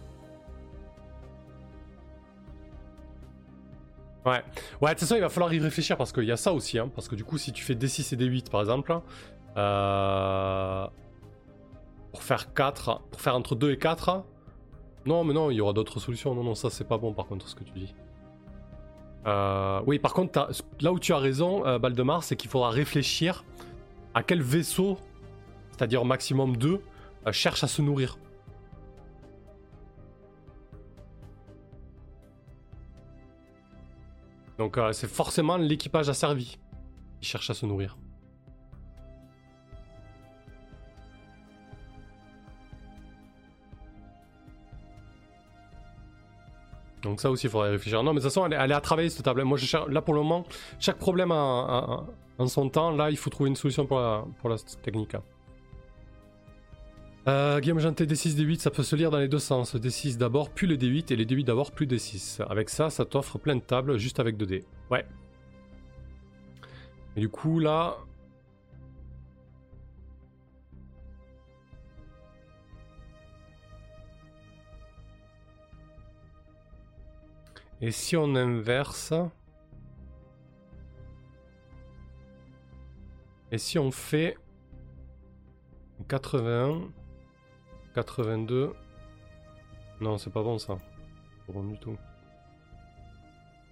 Ouais, 4.26 4.42
ouais, 4.82 4.90
de 4.90 4.94
toute 4.94 5.00
façon, 5.02 5.16
il 5.16 5.22
va 5.22 5.30
falloir 5.30 5.54
y 5.54 5.60
réfléchir 5.60 5.98
parce 5.98 6.14
qu'il 6.14 6.24
y 6.24 6.32
a 6.32 6.38
ça 6.38 6.54
aussi. 6.54 6.80
Hein, 6.80 6.90
parce 6.96 7.08
que 7.08 7.16
du 7.16 7.24
coup, 7.24 7.38
si 7.38 7.52
tu 7.52 7.64
fais 7.64 7.76
D6 7.76 8.14
et 8.14 8.18
D8 8.18 8.50
par 8.50 8.62
exemple, 8.62 8.92
euh, 9.58 10.88
pour 12.12 12.24
faire 12.24 12.54
4, 12.54 13.02
pour 13.12 13.22
faire 13.22 13.36
entre 13.36 13.56
2 13.56 13.72
et 13.72 13.78
4. 13.78 14.24
Non, 15.06 15.24
mais 15.24 15.34
non, 15.34 15.52
il 15.52 15.56
y 15.56 15.62
aura 15.62 15.74
d'autres 15.74 16.00
solutions. 16.00 16.34
Non, 16.34 16.44
non, 16.44 16.56
ça 16.56 16.70
c'est 16.70 16.88
pas 16.88 16.98
bon 16.98 17.14
par 17.14 17.26
contre 17.28 17.48
ce 17.48 17.56
que 17.56 17.64
tu 17.64 17.74
dis. 17.74 17.94
Euh, 19.26 19.82
oui, 19.86 20.00
par 20.00 20.14
contre, 20.14 20.50
là 20.82 20.92
où 20.92 21.00
tu 21.00 21.14
as 21.14 21.18
raison, 21.18 21.66
euh, 21.66 21.80
Baldemar, 21.80 22.24
c'est 22.24 22.36
qu'il 22.36 22.50
faudra 22.50 22.70
réfléchir 22.70 23.46
à 24.14 24.24
quel 24.24 24.42
vaisseau, 24.42 24.98
c'est-à-dire 25.72 26.04
maximum 26.06 26.58
2, 26.58 26.82
cherche 27.32 27.64
à 27.64 27.68
se 27.68 27.82
nourrir. 27.82 28.18
Donc 34.58 34.78
c'est 34.92 35.10
forcément 35.10 35.58
l'équipage 35.58 36.10
asservi 36.10 36.60
qui 37.20 37.28
cherche 37.28 37.50
à 37.50 37.54
se 37.54 37.66
nourrir. 37.66 37.98
Donc 47.04 47.20
ça 47.20 47.30
aussi, 47.30 47.48
il 47.48 47.50
faudrait 47.50 47.70
réfléchir. 47.70 48.02
Non, 48.02 48.14
mais 48.14 48.20
de 48.20 48.26
toute 48.26 48.34
façon, 48.34 48.46
elle, 48.46 48.72
est 48.72 48.74
à 48.74 48.82
travailler 48.82 49.10
cette 49.10 49.26
table. 49.26 49.44
Moi, 49.44 49.58
je 49.58 49.78
là 49.90 50.02
pour 50.02 50.14
le 50.14 50.22
moment, 50.22 50.46
chaque 50.80 50.98
problème 50.98 51.32
a, 51.32 52.06
en 52.38 52.48
son 52.48 52.70
temps. 52.70 52.92
Là, 52.92 53.12
il 53.12 53.18
faut 53.18 53.30
trouver 53.30 53.50
une 53.50 53.56
solution 53.56 53.86
pour 53.86 54.00
la, 54.00 54.26
pour 54.40 54.50
la 54.50 54.58
technique. 54.58 55.16
Euh, 57.28 57.60
Guillaume 57.62 57.80
Janté, 57.80 58.06
D6, 58.06 58.36
D8, 58.36 58.60
ça 58.60 58.70
peut 58.70 58.84
se 58.84 58.96
lire 58.96 59.12
dans 59.12 59.20
les 59.20 59.30
deux 59.30 59.40
sens. 59.40 59.76
D6 59.76 60.18
d'abord, 60.18 60.50
puis 60.50 60.68
le 60.68 60.76
D8, 60.76 61.14
et 61.14 61.16
les 61.16 61.26
D8 61.26 61.46
d'abord, 61.46 61.72
plus 61.72 61.86
D6. 61.86 62.42
Avec 62.50 62.70
ça, 62.70 62.90
ça 62.90 63.06
t'offre 63.06 63.38
plein 63.38 63.56
de 63.56 63.62
tables 63.62 63.98
juste 63.98 64.20
avec 64.20 64.36
2 64.36 64.46
D. 64.46 64.64
Ouais. 64.92 65.06
Et 67.16 67.22
du 67.22 67.30
coup, 67.30 67.60
là, 67.60 67.98
Et 77.84 77.92
si 77.92 78.16
on 78.16 78.34
inverse? 78.36 79.14
Et 83.52 83.58
si 83.58 83.78
on 83.78 83.92
fait 83.92 84.38
81, 86.08 86.80
82 87.94 88.74
Non, 90.00 90.18
c'est 90.18 90.30
pas 90.30 90.44
bon 90.44 90.58
ça. 90.58 90.78
Pas 91.46 91.52
bon 91.52 91.66
du 91.66 91.78
tout. 91.78 91.98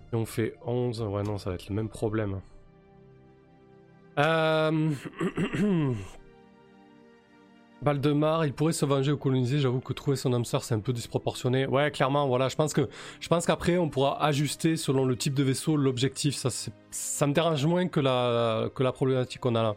Si 0.09 0.15
on 0.15 0.25
fait 0.25 0.57
11, 0.65 1.03
ouais 1.03 1.23
non, 1.23 1.37
ça 1.37 1.51
va 1.51 1.55
être 1.55 1.69
le 1.69 1.75
même 1.75 1.87
problème. 1.87 2.41
Euh... 4.19 4.91
Baldemar, 7.81 8.45
il 8.45 8.53
pourrait 8.53 8.73
se 8.73 8.85
venger 8.85 9.11
ou 9.11 9.17
coloniser. 9.17 9.59
J'avoue 9.59 9.79
que 9.79 9.93
trouver 9.93 10.15
son 10.15 10.33
âme 10.33 10.45
sœur, 10.45 10.63
c'est 10.63 10.75
un 10.75 10.79
peu 10.79 10.93
disproportionné. 10.93 11.65
Ouais, 11.65 11.89
clairement, 11.91 12.27
voilà. 12.27 12.47
Je 12.47 12.55
pense 12.55 12.73
que, 12.73 12.87
je 13.19 13.27
pense 13.27 13.45
qu'après, 13.45 13.77
on 13.77 13.89
pourra 13.89 14.23
ajuster 14.23 14.77
selon 14.77 15.05
le 15.05 15.15
type 15.15 15.33
de 15.33 15.43
vaisseau 15.43 15.77
l'objectif. 15.77 16.35
Ça, 16.35 16.49
ça 16.91 17.27
me 17.27 17.33
dérange 17.33 17.65
moins 17.65 17.87
que 17.87 17.99
la, 17.99 18.69
que 18.73 18.83
la 18.83 18.91
problématique 18.91 19.41
qu'on 19.41 19.55
a 19.55 19.63
là. 19.63 19.75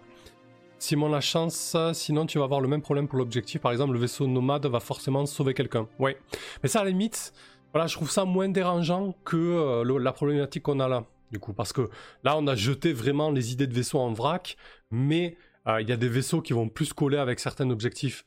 Simon 0.78 1.08
la 1.08 1.22
chance, 1.22 1.76
sinon 1.94 2.26
tu 2.26 2.38
vas 2.38 2.44
avoir 2.44 2.60
le 2.60 2.68
même 2.68 2.82
problème 2.82 3.08
pour 3.08 3.18
l'objectif. 3.18 3.62
Par 3.62 3.72
exemple, 3.72 3.94
le 3.94 3.98
vaisseau 3.98 4.26
nomade 4.26 4.66
va 4.66 4.80
forcément 4.80 5.24
sauver 5.24 5.54
quelqu'un. 5.54 5.88
Ouais. 5.98 6.18
Mais 6.62 6.68
ça, 6.68 6.80
à 6.80 6.84
la 6.84 6.90
limite, 6.90 7.32
voilà, 7.72 7.86
je 7.86 7.94
trouve 7.96 8.10
ça 8.10 8.26
moins 8.26 8.50
dérangeant 8.50 9.14
que 9.24 9.36
euh, 9.36 9.98
la 9.98 10.12
problématique 10.12 10.62
qu'on 10.64 10.80
a 10.80 10.88
là. 10.88 11.04
Du 11.32 11.38
coup, 11.38 11.54
parce 11.54 11.72
que 11.72 11.88
là, 12.22 12.36
on 12.36 12.46
a 12.46 12.54
jeté 12.54 12.92
vraiment 12.92 13.30
les 13.30 13.52
idées 13.52 13.66
de 13.66 13.72
vaisseau 13.72 13.98
en 13.98 14.12
vrac, 14.12 14.56
mais 14.90 15.36
il 15.66 15.88
y 15.88 15.92
a 15.92 15.96
des 15.96 16.08
vaisseaux 16.08 16.42
qui 16.42 16.52
vont 16.52 16.68
plus 16.68 16.92
coller 16.92 17.18
avec 17.18 17.40
certains 17.40 17.70
objectifs. 17.70 18.24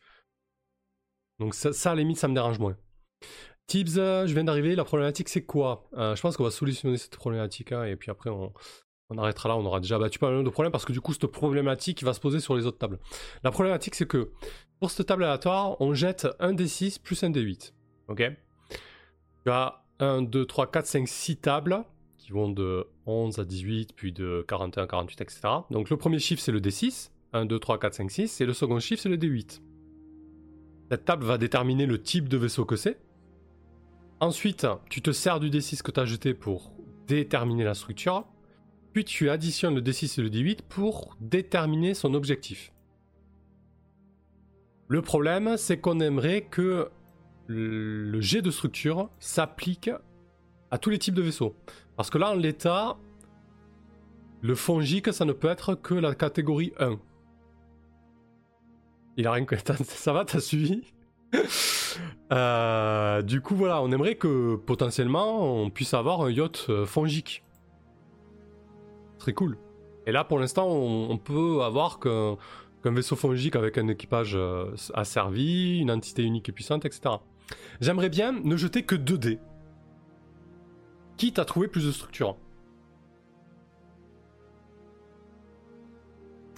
Donc 1.39 1.53
ça, 1.53 1.69
à 1.91 1.95
la 1.95 2.01
limite, 2.01 2.17
ça 2.17 2.27
me 2.27 2.33
dérange 2.33 2.59
moins. 2.59 2.75
Tibbs, 3.67 3.97
euh, 3.97 4.25
je 4.25 4.33
viens 4.33 4.45
d'arriver, 4.45 4.75
la 4.75 4.85
problématique 4.85 5.27
c'est 5.27 5.43
quoi? 5.43 5.89
Euh, 5.97 6.15
Je 6.15 6.21
pense 6.21 6.37
qu'on 6.37 6.45
va 6.45 6.51
solutionner 6.51 6.97
cette 6.97 7.17
problématique, 7.17 7.73
hein, 7.73 7.83
et 7.83 7.97
puis 7.97 8.09
après 8.09 8.29
on, 8.29 8.53
arrêtera 9.17 9.49
là, 9.49 9.57
on 9.57 9.65
aura 9.65 9.81
déjà 9.81 9.99
battu 9.99 10.19
pas 10.19 10.31
mal 10.31 10.43
de 10.43 10.49
problèmes, 10.49 10.71
parce 10.71 10.85
que 10.85 10.93
du 10.93 11.01
coup 11.01 11.11
cette 11.11 11.27
problématique 11.27 12.01
va 12.01 12.13
se 12.13 12.21
poser 12.21 12.39
sur 12.39 12.55
les 12.55 12.65
autres 12.65 12.77
tables. 12.77 12.97
La 13.43 13.51
problématique 13.51 13.95
c'est 13.95 14.07
que 14.07 14.31
pour 14.79 14.89
cette 14.89 15.07
table 15.07 15.25
aléatoire, 15.25 15.79
on 15.81 15.93
jette 15.93 16.27
un 16.39 16.53
D6 16.53 17.01
plus 17.01 17.21
un 17.23 17.29
D8. 17.29 17.73
Ok? 18.07 18.23
Tu 19.43 19.51
as 19.51 19.83
1, 19.99 20.21
2, 20.21 20.45
3, 20.45 20.71
4, 20.71 20.85
5, 20.85 21.07
6 21.07 21.37
tables 21.37 21.83
qui 22.17 22.31
vont 22.31 22.49
de 22.49 22.87
11 23.05 23.39
à 23.39 23.43
18, 23.43 23.93
puis 23.95 24.13
de 24.13 24.45
41 24.47 24.83
à 24.83 24.87
48, 24.87 25.21
etc. 25.21 25.41
Donc 25.71 25.89
le 25.89 25.97
premier 25.97 26.19
chiffre 26.19 26.41
c'est 26.41 26.53
le 26.53 26.61
D6, 26.61 27.09
1, 27.37 27.45
2, 27.45 27.59
3, 27.59 27.79
4, 27.79 27.93
5, 27.93 28.11
6. 28.11 28.41
Et 28.41 28.45
le 28.45 28.53
second 28.53 28.79
chiffre, 28.79 29.01
c'est 29.01 29.09
le 29.09 29.17
D8. 29.17 29.61
Cette 30.89 31.05
table 31.05 31.25
va 31.25 31.37
déterminer 31.37 31.85
le 31.85 32.01
type 32.01 32.29
de 32.29 32.37
vaisseau 32.37 32.65
que 32.65 32.75
c'est. 32.75 32.99
Ensuite, 34.19 34.65
tu 34.89 35.01
te 35.01 35.11
sers 35.11 35.39
du 35.39 35.49
D6 35.49 35.81
que 35.81 35.91
tu 35.91 35.99
as 35.99 36.05
jeté 36.05 36.33
pour 36.33 36.71
déterminer 37.07 37.63
la 37.63 37.73
structure. 37.73 38.25
Puis 38.93 39.05
tu 39.05 39.29
additionnes 39.29 39.75
le 39.75 39.81
D6 39.81 40.19
et 40.19 40.23
le 40.23 40.29
D8 40.29 40.59
pour 40.67 41.15
déterminer 41.19 41.93
son 41.93 42.13
objectif. 42.13 42.71
Le 44.87 45.01
problème, 45.01 45.57
c'est 45.57 45.79
qu'on 45.79 45.99
aimerait 45.99 46.43
que 46.43 46.89
le 47.47 48.19
jet 48.21 48.41
de 48.41 48.51
structure 48.51 49.09
s'applique 49.19 49.91
à 50.71 50.77
tous 50.77 50.89
les 50.89 50.97
types 50.97 51.13
de 51.13 51.21
vaisseaux. 51.21 51.55
Parce 51.95 52.09
que 52.09 52.17
là, 52.17 52.31
en 52.31 52.35
l'état, 52.35 52.97
le 54.41 54.55
fongique, 54.55 55.13
ça 55.13 55.25
ne 55.25 55.33
peut 55.33 55.47
être 55.47 55.75
que 55.75 55.93
la 55.93 56.15
catégorie 56.15 56.73
1. 56.79 56.99
Il 59.17 59.25
a 59.27 59.31
rien 59.31 59.45
que... 59.45 59.55
Ça 59.83 60.13
va, 60.13 60.23
t'as 60.23 60.39
suivi 60.39 60.83
euh, 62.31 63.21
Du 63.23 63.41
coup, 63.41 63.55
voilà, 63.55 63.81
on 63.81 63.91
aimerait 63.91 64.15
que 64.15 64.55
potentiellement 64.55 65.61
on 65.61 65.69
puisse 65.69 65.93
avoir 65.93 66.21
un 66.21 66.31
yacht 66.31 66.67
euh, 66.69 66.85
fongique. 66.85 67.43
Très 69.17 69.33
cool. 69.33 69.57
Et 70.05 70.11
là, 70.11 70.23
pour 70.23 70.39
l'instant, 70.39 70.69
on, 70.69 71.17
peut 71.17 71.63
avoir 71.63 71.99
qu'un 71.99 72.37
vaisseau 72.85 73.17
fongique 73.17 73.57
avec 73.57 73.77
un 73.77 73.89
équipage 73.89 74.35
euh, 74.35 74.73
asservi, 74.93 75.79
une 75.79 75.91
entité 75.91 76.23
unique 76.23 76.47
et 76.47 76.53
puissante, 76.53 76.85
etc. 76.85 77.15
J'aimerais 77.81 78.09
bien 78.09 78.31
ne 78.31 78.55
jeter 78.55 78.83
que 78.83 78.95
2 78.95 79.17
dés. 79.17 79.39
Quitte 81.17 81.39
à 81.39 81.45
trouver 81.45 81.67
plus 81.67 81.85
de 81.85 81.91
structure. 81.91 82.37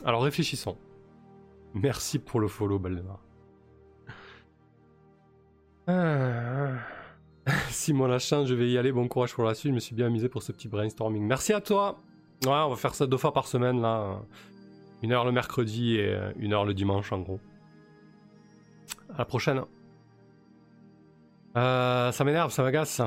Alors 0.05 0.21
réfléchissons. 0.21 0.77
Merci 1.73 2.19
pour 2.19 2.39
le 2.39 2.47
follow, 2.47 2.79
Baldemar. 2.79 3.19
Ah. 5.87 6.73
Si 7.69 7.93
moi 7.93 8.07
la 8.07 8.19
chance, 8.19 8.47
je 8.47 8.53
vais 8.53 8.69
y 8.69 8.77
aller. 8.77 8.91
Bon 8.91 9.07
courage 9.07 9.33
pour 9.33 9.43
la 9.43 9.53
suite. 9.55 9.71
Je 9.71 9.75
me 9.75 9.79
suis 9.79 9.95
bien 9.95 10.07
amusé 10.07 10.29
pour 10.29 10.43
ce 10.43 10.51
petit 10.51 10.67
brainstorming. 10.67 11.25
Merci 11.25 11.53
à 11.53 11.61
toi. 11.61 11.97
Ouais, 12.45 12.51
on 12.51 12.69
va 12.69 12.75
faire 12.75 12.93
ça 12.95 13.07
deux 13.07 13.17
fois 13.17 13.33
par 13.33 13.47
semaine 13.47 13.81
là. 13.81 14.21
Une 15.01 15.11
heure 15.11 15.25
le 15.25 15.31
mercredi 15.31 15.95
et 15.95 16.15
une 16.37 16.53
heure 16.53 16.65
le 16.65 16.73
dimanche 16.73 17.11
en 17.11 17.19
gros. 17.19 17.39
À 19.13 19.19
la 19.19 19.25
prochaine. 19.25 19.61
Euh, 21.57 22.11
ça 22.11 22.23
m'énerve, 22.23 22.51
ça 22.51 22.63
m'agace. 22.63 23.01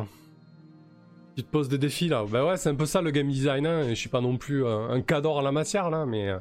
Tu 1.36 1.44
te 1.44 1.48
poses 1.48 1.68
des 1.68 1.78
défis 1.78 2.08
là. 2.08 2.24
Bah 2.28 2.44
ouais, 2.44 2.56
c'est 2.56 2.68
un 2.68 2.74
peu 2.74 2.86
ça 2.86 3.00
le 3.00 3.10
game 3.10 3.28
design. 3.28 3.66
Hein. 3.66 3.88
Je 3.88 3.94
suis 3.94 4.08
pas 4.08 4.20
non 4.20 4.36
plus 4.36 4.66
un 4.66 5.00
cador 5.02 5.36
en 5.36 5.42
la 5.42 5.52
matière 5.52 5.88
là, 5.88 6.04
mais 6.04 6.28
euh, 6.28 6.38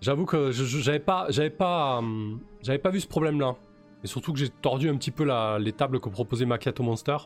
J'avoue 0.00 0.24
que 0.24 0.50
j'avais 0.50 0.98
pas, 0.98 1.26
j'avais 1.28 1.50
pas, 1.50 2.00
euh, 2.02 2.36
j'avais 2.62 2.78
pas 2.78 2.90
vu 2.90 3.00
ce 3.00 3.06
problème-là. 3.06 3.56
Et 4.02 4.06
surtout 4.06 4.32
que 4.32 4.38
j'ai 4.38 4.48
tordu 4.48 4.88
un 4.88 4.96
petit 4.96 5.10
peu 5.10 5.24
la, 5.24 5.58
les 5.58 5.72
tables 5.72 6.00
que 6.00 6.08
proposait 6.08 6.46
Macchiato 6.46 6.82
Monster. 6.82 7.18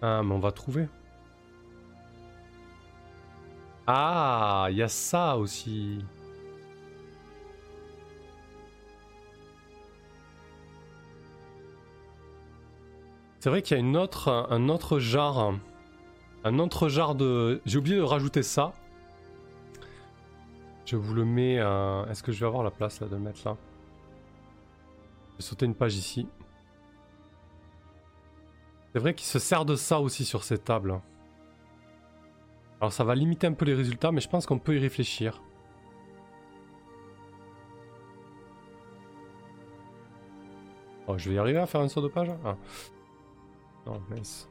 Ah, 0.00 0.22
mais 0.24 0.32
on 0.32 0.38
va 0.38 0.52
trouver. 0.52 0.88
Ah, 3.86 4.68
il 4.70 4.76
y 4.76 4.82
a 4.82 4.88
ça 4.88 5.36
aussi. 5.36 6.04
C'est 13.40 13.50
vrai 13.50 13.60
qu'il 13.60 13.76
y 13.76 13.80
a 13.80 13.82
une 13.82 13.96
autre, 13.96 14.46
un 14.50 14.68
autre 14.68 15.00
genre. 15.00 15.54
Un 16.44 16.58
autre 16.58 16.88
genre 16.88 17.14
de... 17.14 17.60
J'ai 17.66 17.78
oublié 17.78 17.96
de 17.96 18.02
rajouter 18.02 18.42
ça. 18.42 18.72
Je 20.86 20.96
vous 20.96 21.14
le 21.14 21.24
mets. 21.24 21.54
Est-ce 22.10 22.22
que 22.22 22.32
je 22.32 22.40
vais 22.40 22.46
avoir 22.46 22.62
la 22.62 22.70
place 22.70 23.00
là 23.00 23.06
de 23.08 23.14
le 23.14 23.22
mettre 23.22 23.40
là? 23.44 23.56
Je 25.32 25.36
vais 25.38 25.42
sauter 25.42 25.66
une 25.66 25.74
page 25.74 25.96
ici. 25.96 26.28
C'est 28.92 29.00
vrai 29.00 29.14
qu'il 29.14 29.26
se 29.26 29.38
sert 29.38 29.64
de 29.64 29.74
ça 29.74 29.98
aussi 29.98 30.24
sur 30.24 30.44
ces 30.44 30.58
tables. 30.58 31.00
Alors 32.80 32.92
ça 32.92 33.02
va 33.02 33.14
limiter 33.14 33.46
un 33.46 33.52
peu 33.52 33.64
les 33.64 33.74
résultats, 33.74 34.12
mais 34.12 34.20
je 34.20 34.28
pense 34.28 34.46
qu'on 34.46 34.58
peut 34.58 34.76
y 34.76 34.78
réfléchir. 34.78 35.42
Oh, 41.06 41.18
je 41.18 41.28
vais 41.28 41.36
y 41.36 41.38
arriver 41.38 41.58
à 41.58 41.66
faire 41.66 41.80
un 41.80 41.88
saut 41.88 42.02
de 42.02 42.08
page 42.08 42.28
ah. 42.44 42.56
Non, 43.86 44.00
mince. 44.10 44.48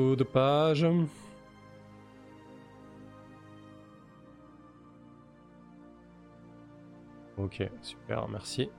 De 0.00 0.24
page. 0.24 0.86
Ok, 7.36 7.62
super, 7.82 8.28
merci. 8.28 8.70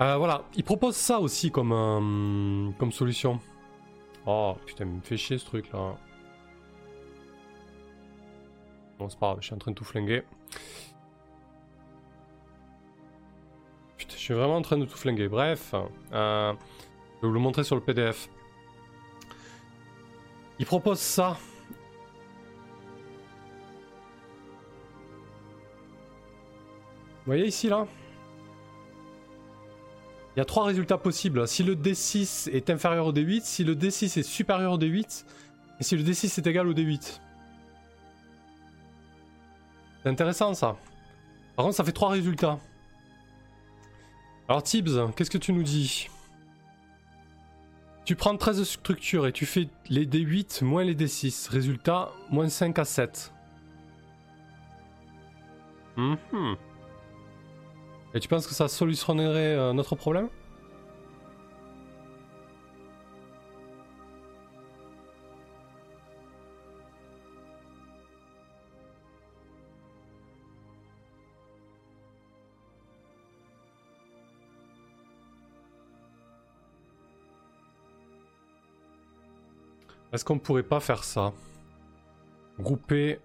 Euh, 0.00 0.16
voilà, 0.16 0.44
il 0.54 0.62
propose 0.62 0.94
ça 0.96 1.18
aussi 1.18 1.50
comme, 1.50 1.72
euh, 1.72 2.70
comme 2.78 2.92
solution. 2.92 3.40
Oh 4.26 4.54
putain, 4.64 4.84
il 4.84 4.92
me 4.92 5.00
fait 5.00 5.16
chier 5.16 5.38
ce 5.38 5.44
truc 5.44 5.72
là. 5.72 5.96
Bon, 8.98 9.08
c'est 9.08 9.18
pas 9.18 9.26
grave, 9.28 9.38
je 9.40 9.46
suis 9.46 9.54
en 9.54 9.58
train 9.58 9.72
de 9.72 9.76
tout 9.76 9.84
flinguer. 9.84 10.22
Je 13.98 14.16
suis 14.16 14.34
vraiment 14.34 14.56
en 14.56 14.62
train 14.62 14.78
de 14.78 14.84
tout 14.84 14.96
flinguer. 14.96 15.28
Bref, 15.28 15.74
euh, 16.12 16.52
je 16.52 17.22
vais 17.22 17.28
vous 17.28 17.32
le 17.32 17.40
montrer 17.40 17.64
sur 17.64 17.74
le 17.74 17.82
PDF. 17.82 18.28
Il 20.58 20.66
propose 20.66 20.98
ça. 20.98 21.36
Vous 27.18 27.32
voyez 27.34 27.46
ici 27.46 27.68
là? 27.68 27.86
Il 30.34 30.38
y 30.38 30.42
a 30.42 30.44
trois 30.44 30.64
résultats 30.64 30.98
possibles. 30.98 31.46
Si 31.48 31.62
le 31.62 31.74
D6 31.74 32.48
est 32.50 32.70
inférieur 32.70 33.06
au 33.06 33.12
D8, 33.12 33.42
si 33.42 33.64
le 33.64 33.74
D6 33.74 34.18
est 34.18 34.22
supérieur 34.22 34.72
au 34.72 34.78
D8, 34.78 35.24
et 35.80 35.82
si 35.82 35.96
le 35.96 36.02
D6 36.02 36.38
est 36.38 36.46
égal 36.46 36.66
au 36.68 36.74
D8. 36.74 37.20
C'est 40.02 40.08
intéressant 40.08 40.54
ça. 40.54 40.76
Par 41.56 41.64
contre 41.64 41.76
ça 41.76 41.84
fait 41.84 41.92
trois 41.92 42.10
résultats. 42.10 42.58
Alors 44.48 44.62
Tibbs, 44.62 45.12
qu'est-ce 45.14 45.30
que 45.30 45.38
tu 45.38 45.52
nous 45.52 45.62
dis? 45.62 46.08
Tu 48.08 48.16
prends 48.16 48.34
13 48.34 48.64
structures 48.64 49.26
et 49.26 49.32
tu 49.32 49.44
fais 49.44 49.68
les 49.90 50.06
D8 50.06 50.64
moins 50.64 50.82
les 50.82 50.94
D6. 50.94 51.50
Résultat, 51.50 52.10
moins 52.30 52.48
5 52.48 52.78
à 52.78 52.86
7. 52.86 53.34
Mhm. 55.98 56.56
Et 58.14 58.20
tu 58.20 58.26
penses 58.26 58.46
que 58.46 58.54
ça 58.54 58.66
solutionnerait 58.66 59.54
euh, 59.58 59.74
notre 59.74 59.94
problème? 59.94 60.30
Est-ce 80.18 80.24
qu'on 80.24 80.40
pourrait 80.40 80.64
pas 80.64 80.80
faire 80.80 81.04
ça? 81.04 81.32
Grouper 82.58 83.20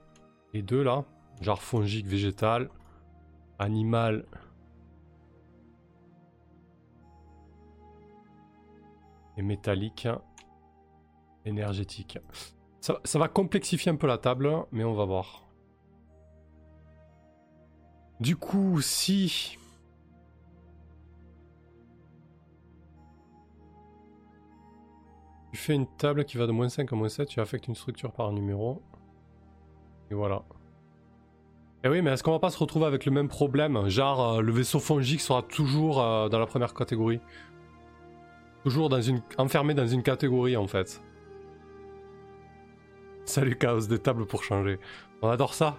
les 0.53 0.61
deux 0.61 0.83
là, 0.83 1.05
genre 1.41 1.59
fongique, 1.59 2.05
végétal, 2.05 2.69
animal. 3.57 4.27
Et 9.37 9.41
métallique, 9.41 10.07
énergétique. 11.45 12.19
Ça, 12.79 12.99
ça 13.03 13.17
va 13.17 13.27
complexifier 13.27 13.91
un 13.91 13.95
peu 13.95 14.05
la 14.05 14.19
table, 14.19 14.53
mais 14.71 14.83
on 14.83 14.93
va 14.93 15.05
voir. 15.05 15.47
Du 18.19 18.35
coup, 18.35 18.81
si 18.81 19.57
fais 25.63 25.73
une 25.73 25.87
table 25.87 26.25
qui 26.25 26.37
va 26.37 26.45
de 26.45 26.51
moins 26.51 26.69
5 26.69 26.91
à 26.91 26.95
moins 26.95 27.09
7, 27.09 27.27
tu 27.27 27.39
affectes 27.39 27.67
une 27.67 27.75
structure 27.75 28.11
par 28.11 28.31
numéro. 28.31 28.81
Et 30.11 30.13
voilà. 30.13 30.43
Et 31.83 31.87
eh 31.87 31.89
oui, 31.89 32.01
mais 32.01 32.11
est-ce 32.11 32.23
qu'on 32.23 32.31
va 32.31 32.39
pas 32.39 32.49
se 32.49 32.57
retrouver 32.57 32.85
avec 32.85 33.05
le 33.05 33.11
même 33.11 33.27
problème? 33.27 33.89
Genre, 33.89 34.35
euh, 34.35 34.41
le 34.41 34.51
vaisseau 34.53 34.79
fongique 34.79 35.19
sera 35.19 35.41
toujours 35.41 36.01
euh, 36.01 36.29
dans 36.29 36.39
la 36.39 36.45
première 36.45 36.73
catégorie. 36.73 37.19
Toujours 38.63 38.89
enfermé 39.37 39.73
dans 39.73 39.87
une 39.87 40.03
catégorie, 40.03 40.55
en 40.55 40.67
fait. 40.67 41.01
Salut 43.25 43.57
Chaos, 43.57 43.87
des 43.87 43.99
tables 43.99 44.25
pour 44.25 44.43
changer. 44.43 44.79
On 45.21 45.29
adore 45.29 45.53
ça. 45.53 45.77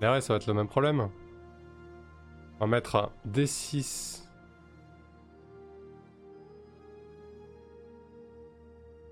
Mais 0.00 0.08
ouais, 0.08 0.20
ça 0.20 0.32
va 0.32 0.36
être 0.36 0.46
le 0.46 0.54
même 0.54 0.68
problème. 0.68 1.08
On 2.60 2.60
va 2.60 2.66
mettre 2.66 3.10
D6 3.28 4.25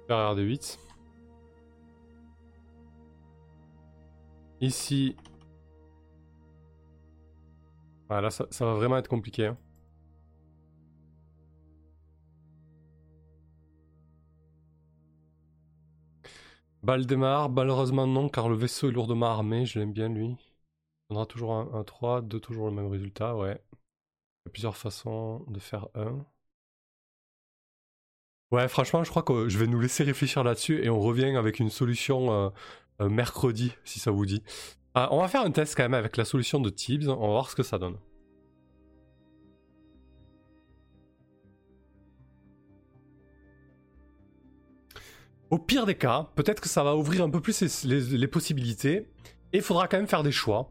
Supérieur 0.04 0.34
de 0.34 0.42
8. 0.42 0.78
Ici. 4.60 5.16
Voilà, 8.10 8.30
ça, 8.30 8.46
ça 8.50 8.66
va 8.66 8.74
vraiment 8.74 8.98
être 8.98 9.08
compliqué. 9.08 9.46
Hein. 9.46 9.56
Baldemar, 16.82 17.48
malheureusement 17.48 18.06
non, 18.06 18.28
car 18.28 18.50
le 18.50 18.56
vaisseau 18.56 18.90
est 18.90 18.92
lourdement 18.92 19.26
armé, 19.30 19.64
je 19.64 19.78
l'aime 19.78 19.94
bien 19.94 20.10
lui. 20.10 20.36
On 21.08 21.16
aura 21.16 21.24
toujours 21.24 21.54
un, 21.54 21.82
3, 21.84 22.20
2 22.20 22.40
toujours 22.40 22.66
le 22.68 22.74
même 22.74 22.88
résultat, 22.88 23.34
ouais. 23.36 23.58
Il 23.72 24.48
y 24.48 24.48
a 24.48 24.52
plusieurs 24.52 24.76
façons 24.76 25.44
de 25.48 25.58
faire 25.60 25.88
1. 25.94 26.26
Ouais, 28.52 28.68
franchement, 28.68 29.02
je 29.04 29.10
crois 29.10 29.22
que 29.22 29.48
je 29.48 29.58
vais 29.58 29.66
nous 29.66 29.80
laisser 29.80 30.04
réfléchir 30.04 30.44
là-dessus 30.44 30.84
et 30.84 30.90
on 30.90 31.00
revient 31.00 31.36
avec 31.36 31.58
une 31.58 31.70
solution 31.70 32.32
euh, 32.32 32.50
euh, 33.00 33.08
mercredi, 33.08 33.72
si 33.84 33.98
ça 33.98 34.10
vous 34.10 34.26
dit. 34.26 34.42
Ah, 34.94 35.08
on 35.10 35.20
va 35.20 35.28
faire 35.28 35.42
un 35.42 35.50
test 35.50 35.74
quand 35.76 35.82
même 35.82 35.94
avec 35.94 36.16
la 36.16 36.24
solution 36.24 36.60
de 36.60 36.70
Tibbs, 36.70 37.08
on 37.08 37.20
va 37.20 37.26
voir 37.26 37.50
ce 37.50 37.56
que 37.56 37.64
ça 37.64 37.78
donne. 37.78 37.96
Au 45.50 45.58
pire 45.58 45.86
des 45.86 45.94
cas, 45.94 46.28
peut-être 46.34 46.60
que 46.60 46.68
ça 46.68 46.82
va 46.84 46.96
ouvrir 46.96 47.24
un 47.24 47.30
peu 47.30 47.40
plus 47.40 47.84
les, 47.84 48.28
possibilités. 48.28 49.08
Et 49.52 49.58
il 49.58 49.62
faudra 49.62 49.88
quand 49.88 49.96
même 49.96 50.08
faire 50.08 50.22
des 50.22 50.32
choix. 50.32 50.70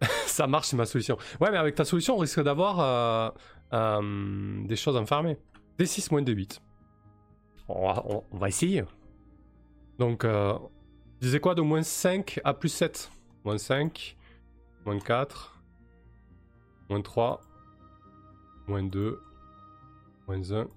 ça 0.26 0.46
marche, 0.46 0.68
c'est 0.68 0.76
ma 0.76 0.86
solution. 0.86 1.16
Ouais, 1.40 1.50
mais 1.50 1.58
avec 1.58 1.74
ta 1.74 1.84
solution, 1.84 2.16
on 2.16 2.18
risque 2.18 2.42
d'avoir 2.42 3.34
euh, 3.72 4.64
des 4.66 4.76
choses 4.76 4.96
enfermées. 4.96 5.36
D6 5.80 6.12
moins 6.12 6.20
D8. 6.20 6.60
On 7.68 8.22
va, 8.32 8.48
essayer. 8.48 8.84
Donc, 9.98 10.26
euh, 10.26 10.58
disais 11.22 11.40
quoi 11.40 11.54
de 11.54 11.62
moins 11.62 11.82
5 11.82 12.38
à 12.44 12.52
plus 12.52 12.68
7 12.68 13.10
Moins 13.44 13.56
5, 13.56 14.18
moins 14.84 14.98
4, 14.98 15.58
moins 16.90 17.00
3, 17.00 17.40
moins 18.68 18.82
2, 18.82 19.22
moins 20.28 20.52
1. 20.52 20.68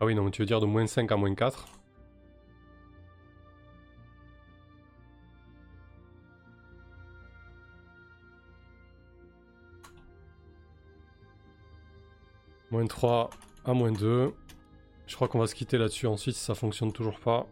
Ah 0.00 0.06
oui, 0.06 0.14
non, 0.14 0.30
tu 0.30 0.40
veux 0.40 0.46
dire 0.46 0.60
de 0.60 0.64
moins 0.64 0.86
5 0.86 1.12
à 1.12 1.16
moins 1.18 1.34
4 1.34 1.66
Moins 12.72 12.86
3 12.86 13.28
à 13.66 13.74
moins 13.74 13.92
2. 13.92 14.32
Je 15.06 15.14
crois 15.14 15.28
qu'on 15.28 15.38
va 15.38 15.46
se 15.46 15.54
quitter 15.54 15.76
là-dessus 15.76 16.06
ensuite 16.06 16.34
si 16.34 16.42
ça 16.42 16.54
fonctionne 16.54 16.90
toujours 16.90 17.20
pas. 17.20 17.46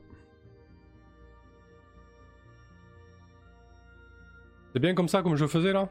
C'est 4.73 4.79
bien 4.79 4.95
comme 4.95 5.09
ça, 5.09 5.23
comme 5.23 5.37
je 5.37 5.47
faisais 5.47 5.75
là? 5.75 5.91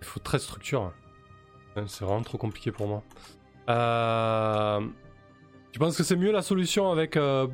Il 0.00 0.06
faut 0.06 0.20
très 0.20 0.38
structure. 0.38 0.92
C'est 1.86 2.04
vraiment 2.04 2.22
trop 2.22 2.38
compliqué 2.38 2.70
pour 2.70 2.86
moi. 2.86 3.02
Euh... 3.68 4.86
Tu 5.72 5.80
penses 5.80 5.96
que 5.96 6.04
c'est 6.04 6.14
mieux 6.14 6.30
la 6.30 6.42
solution 6.42 6.92
avec 6.92 7.16
euh, 7.16 7.48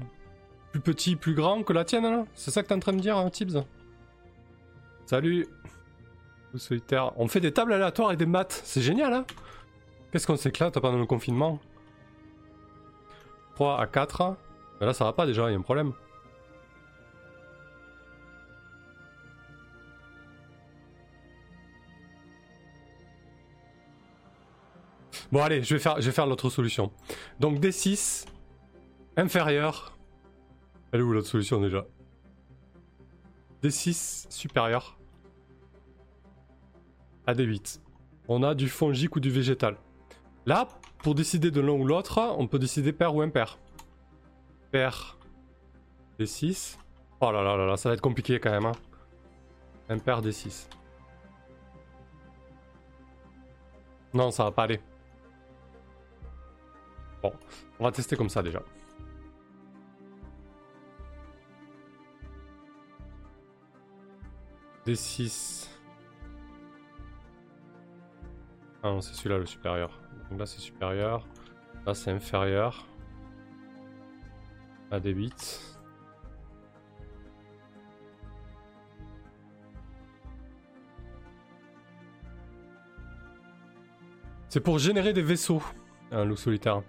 plus 0.73 0.81
petit, 0.81 1.17
plus 1.17 1.35
grand 1.35 1.63
que 1.63 1.73
la 1.73 1.87
tienne 1.87 2.03
là? 2.03 2.27
C'est 2.35 2.51
ça 2.51 2.63
que 2.63 2.69
t'es 2.69 2.75
en 2.75 2.81
train 2.81 2.93
de 2.93 3.01
dire, 3.01 3.17
hein, 3.17 3.31
Tibbs? 3.31 3.65
Salut 5.07 5.47
solitaire. 6.59 7.13
On 7.17 7.29
fait 7.29 7.41
des 7.41 7.53
tables 7.53 7.73
aléatoires 7.73 8.13
et 8.13 8.17
des 8.17 8.27
maths, 8.27 8.61
c'est 8.65 8.83
génial 8.83 9.13
hein 9.13 9.25
Qu'est-ce 10.11 10.27
qu'on 10.27 10.37
s'éclate 10.37 10.79
pendant 10.81 10.99
le 10.99 11.07
confinement? 11.07 11.61
3 13.55 13.81
à 13.81 13.87
4. 13.87 14.37
Mais 14.81 14.87
là 14.87 14.93
ça 14.93 15.05
va 15.05 15.13
pas 15.13 15.27
déjà, 15.27 15.49
il 15.49 15.53
y 15.53 15.55
a 15.55 15.59
un 15.59 15.63
problème. 15.63 15.93
Bon 25.33 25.43
allez, 25.43 25.63
je 25.63 25.75
vais 25.75 25.81
faire, 25.81 26.01
je 26.01 26.07
vais 26.07 26.13
faire 26.13 26.27
l'autre 26.27 26.51
solution. 26.51 26.91
Donc 27.39 27.61
D6 27.61 28.27
inférieur. 29.17 29.97
Elle 30.93 31.01
est 31.01 31.03
où 31.05 31.13
l'autre 31.13 31.29
solution 31.29 31.61
déjà? 31.61 31.87
D6 33.63 34.27
supérieur 34.29 35.00
à 37.31 37.35
D8. 37.35 37.81
On 38.29 38.43
a 38.43 38.55
du 38.55 38.69
fongique 38.69 39.17
ou 39.17 39.21
du 39.21 39.31
végétal. 39.31 39.77
Là, 40.47 40.69
pour 40.99 41.15
décider 41.15 41.51
de 41.51 41.61
l'un 41.61 41.73
ou 41.73 41.87
l'autre, 41.87 42.19
on 42.37 42.47
peut 42.47 42.59
décider 42.59 42.93
pair 42.93 43.15
ou 43.15 43.23
impair. 43.23 43.59
Pair 44.71 45.17
D6. 46.19 46.77
Oh 47.21 47.31
là 47.33 47.43
là 47.43 47.57
là 47.57 47.67
là, 47.67 47.77
ça 47.77 47.89
va 47.89 47.95
être 47.95 48.01
compliqué 48.01 48.39
quand 48.41 48.51
même. 48.51 48.67
Hein. 48.67 48.73
Impair 49.89 50.23
D6. 50.23 50.69
Non, 54.13 54.31
ça 54.31 54.45
va 54.45 54.51
pas 54.51 54.65
aller. 54.65 54.81
Bon, 57.23 57.33
on 57.79 57.85
va 57.85 57.93
tester 57.93 58.17
comme 58.17 58.29
ça 58.29 58.43
déjà. 58.43 58.63
D6. 64.87 65.69
Ah 68.83 68.89
non, 68.89 69.01
c'est 69.01 69.15
celui-là 69.15 69.39
le 69.39 69.47
supérieur. 69.47 70.01
Donc 70.31 70.39
là 70.39 70.47
c'est 70.47 70.61
supérieur. 70.61 71.27
Là 71.87 71.95
c'est 71.95 72.11
inférieur. 72.11 72.87
À 74.91 74.99
D8. 74.99 75.77
C'est 84.49 84.61
pour 84.61 84.81
générer 84.81 85.13
des 85.13 85.23
vaisseaux, 85.23 85.63
un 86.11 86.25
loup 86.25 86.35
solitaire. 86.35 86.83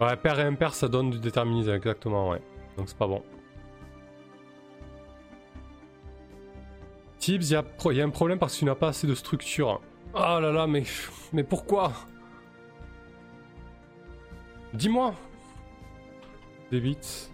Ouais, 0.00 0.16
pair 0.16 0.38
et 0.38 0.42
impair, 0.42 0.74
ça 0.74 0.86
donne 0.86 1.10
du 1.10 1.18
déterminisme, 1.18 1.70
exactement, 1.70 2.28
ouais. 2.28 2.42
Donc 2.76 2.90
c'est 2.90 2.98
pas 2.98 3.06
bon. 3.06 3.22
Il 7.28 7.44
y, 7.44 7.54
a 8.00 8.04
un 8.04 8.10
problème 8.10 8.38
parce 8.38 8.54
que 8.54 8.64
tu 8.64 8.74
pas 8.74 8.88
assez 8.88 9.06
de 9.06 9.14
structure. 9.14 9.82
Oh 10.14 10.38
là 10.40 10.50
là, 10.50 10.66
mais, 10.66 10.84
pourquoi? 11.44 11.92
Dis-moi 14.72 15.14
D8. 16.72 17.28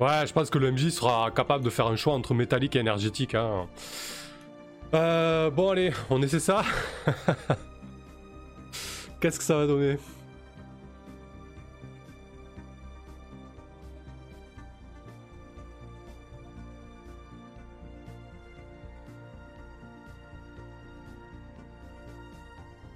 Ouais, 0.00 0.26
je 0.26 0.32
pense 0.32 0.50
que 0.50 0.58
le 0.58 0.72
MJ 0.72 0.88
sera 0.88 1.30
capable 1.30 1.62
de 1.62 1.70
faire 1.70 1.86
un 1.86 1.96
choix 1.96 2.14
entre 2.14 2.32
métallique 2.34 2.74
et 2.76 2.80
énergétique. 2.80 3.34
Hein. 3.34 3.66
Euh, 4.94 5.50
bon 5.50 5.70
allez, 5.70 5.92
on 6.10 6.22
essaie 6.22 6.40
ça. 6.40 6.62
Qu'est-ce 9.20 9.38
que 9.38 9.44
ça 9.44 9.56
va 9.56 9.66
donner? 9.66 9.98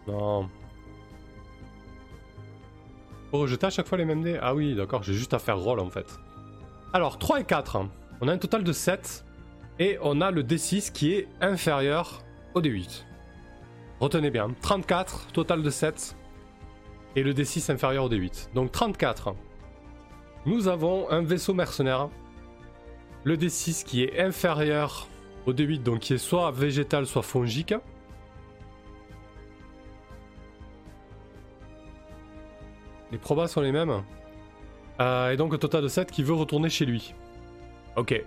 Non. 0.08 0.48
Faut 3.30 3.38
rejeter 3.38 3.66
à 3.66 3.70
chaque 3.70 3.86
fois 3.86 3.98
les 3.98 4.06
mêmes 4.06 4.22
dés 4.22 4.38
Ah 4.40 4.54
oui, 4.54 4.74
d'accord, 4.74 5.02
j'ai 5.02 5.12
juste 5.12 5.34
à 5.34 5.38
faire 5.38 5.58
roll 5.58 5.80
en 5.80 5.90
fait. 5.90 6.18
Alors, 6.92 7.18
3 7.18 7.40
et 7.40 7.44
4. 7.44 7.78
On 8.20 8.28
a 8.28 8.32
un 8.32 8.38
total 8.38 8.64
de 8.64 8.72
7. 8.72 9.24
Et 9.80 9.98
on 10.02 10.20
a 10.20 10.30
le 10.30 10.42
D6 10.42 10.90
qui 10.90 11.12
est 11.12 11.28
inférieur 11.40 12.22
au 12.54 12.60
D8. 12.60 13.04
Retenez 14.00 14.30
bien, 14.30 14.54
34, 14.60 15.28
total 15.32 15.62
de 15.62 15.70
7. 15.70 16.16
Et 17.14 17.22
le 17.22 17.32
D6 17.32 17.70
inférieur 17.70 18.04
au 18.04 18.08
D8. 18.08 18.54
Donc 18.54 18.72
34. 18.72 19.34
Nous 20.46 20.66
avons 20.68 21.08
un 21.10 21.22
vaisseau 21.22 21.54
mercenaire. 21.54 22.08
Le 23.24 23.36
D6 23.36 23.84
qui 23.84 24.02
est 24.02 24.18
inférieur 24.20 25.06
au 25.46 25.52
D8, 25.52 25.82
donc 25.82 26.00
qui 26.00 26.14
est 26.14 26.18
soit 26.18 26.50
végétal, 26.50 27.06
soit 27.06 27.22
fongique. 27.22 27.74
Les 33.18 33.22
probas 33.22 33.48
sont 33.48 33.62
les 33.62 33.72
mêmes. 33.72 34.04
Euh, 35.00 35.32
et 35.32 35.36
donc 35.36 35.52
un 35.52 35.58
total 35.58 35.82
de 35.82 35.88
7 35.88 36.12
qui 36.12 36.22
veut 36.22 36.34
retourner 36.34 36.70
chez 36.70 36.86
lui. 36.86 37.14
Ok, 37.96 38.24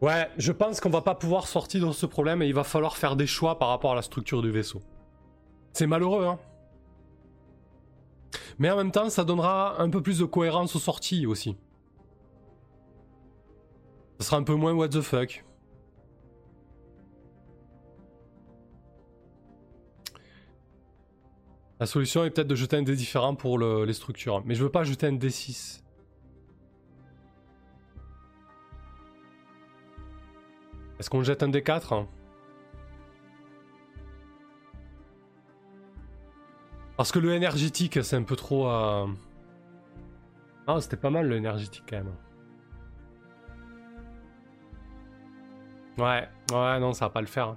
Ouais, 0.00 0.28
je 0.36 0.50
pense 0.50 0.80
qu'on 0.80 0.90
va 0.90 1.02
pas 1.02 1.14
pouvoir 1.14 1.46
sortir 1.46 1.86
de 1.86 1.92
ce 1.92 2.04
problème 2.04 2.42
et 2.42 2.46
il 2.48 2.52
va 2.52 2.64
falloir 2.64 2.96
faire 2.96 3.14
des 3.14 3.28
choix 3.28 3.60
par 3.60 3.68
rapport 3.68 3.92
à 3.92 3.94
la 3.94 4.02
structure 4.02 4.42
du 4.42 4.50
vaisseau. 4.50 4.82
C'est 5.72 5.86
malheureux, 5.86 6.26
hein. 6.26 6.38
Mais 8.58 8.70
en 8.70 8.76
même 8.76 8.92
temps, 8.92 9.10
ça 9.10 9.24
donnera 9.24 9.80
un 9.80 9.90
peu 9.90 10.02
plus 10.02 10.18
de 10.18 10.24
cohérence 10.24 10.76
aux 10.76 10.80
sorties 10.80 11.26
aussi. 11.26 11.56
Ça 14.18 14.26
sera 14.26 14.36
un 14.36 14.42
peu 14.42 14.54
moins 14.54 14.72
what 14.72 14.88
the 14.88 15.00
fuck. 15.00 15.44
La 21.80 21.86
solution 21.86 22.24
est 22.24 22.30
peut-être 22.30 22.46
de 22.46 22.54
jeter 22.54 22.76
un 22.76 22.82
dé 22.82 22.94
différent 22.94 23.34
pour 23.34 23.58
les 23.58 23.92
structures. 23.92 24.42
Mais 24.46 24.54
je 24.54 24.62
veux 24.62 24.70
pas 24.70 24.84
jeter 24.84 25.06
un 25.06 25.16
D6. 25.16 25.82
Est-ce 30.98 31.10
qu'on 31.10 31.22
jette 31.22 31.42
un 31.42 31.50
D4 31.50 32.06
Parce 36.96 37.10
que 37.10 37.18
le 37.18 37.34
énergétique, 37.34 38.02
c'est 38.02 38.16
un 38.16 38.22
peu 38.22 38.36
trop... 38.36 38.68
Euh, 38.68 39.06
ah, 40.66 40.80
c'était 40.80 40.96
pas 40.96 41.10
mal 41.10 41.26
le 41.26 41.36
énergétique 41.36 41.84
quand 41.88 41.96
même. 41.96 42.12
Ouais, 45.98 46.28
ouais, 46.52 46.80
non, 46.80 46.92
ça 46.92 47.06
va 47.06 47.10
pas 47.10 47.20
le 47.20 47.26
faire. 47.26 47.56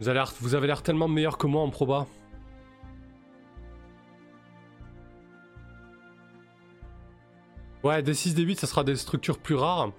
Vous 0.00 0.08
avez 0.08 0.22
vous 0.40 0.54
avez 0.54 0.66
l'air 0.66 0.82
tellement 0.82 1.08
meilleur 1.08 1.38
que 1.38 1.46
moi 1.46 1.62
en 1.62 1.70
proba. 1.70 2.06
Ouais, 7.82 8.02
des 8.02 8.14
6, 8.14 8.34
des 8.34 8.42
8, 8.42 8.60
ça 8.60 8.66
sera 8.66 8.84
des 8.84 8.96
structures 8.96 9.38
plus 9.38 9.54
rares. 9.54 9.90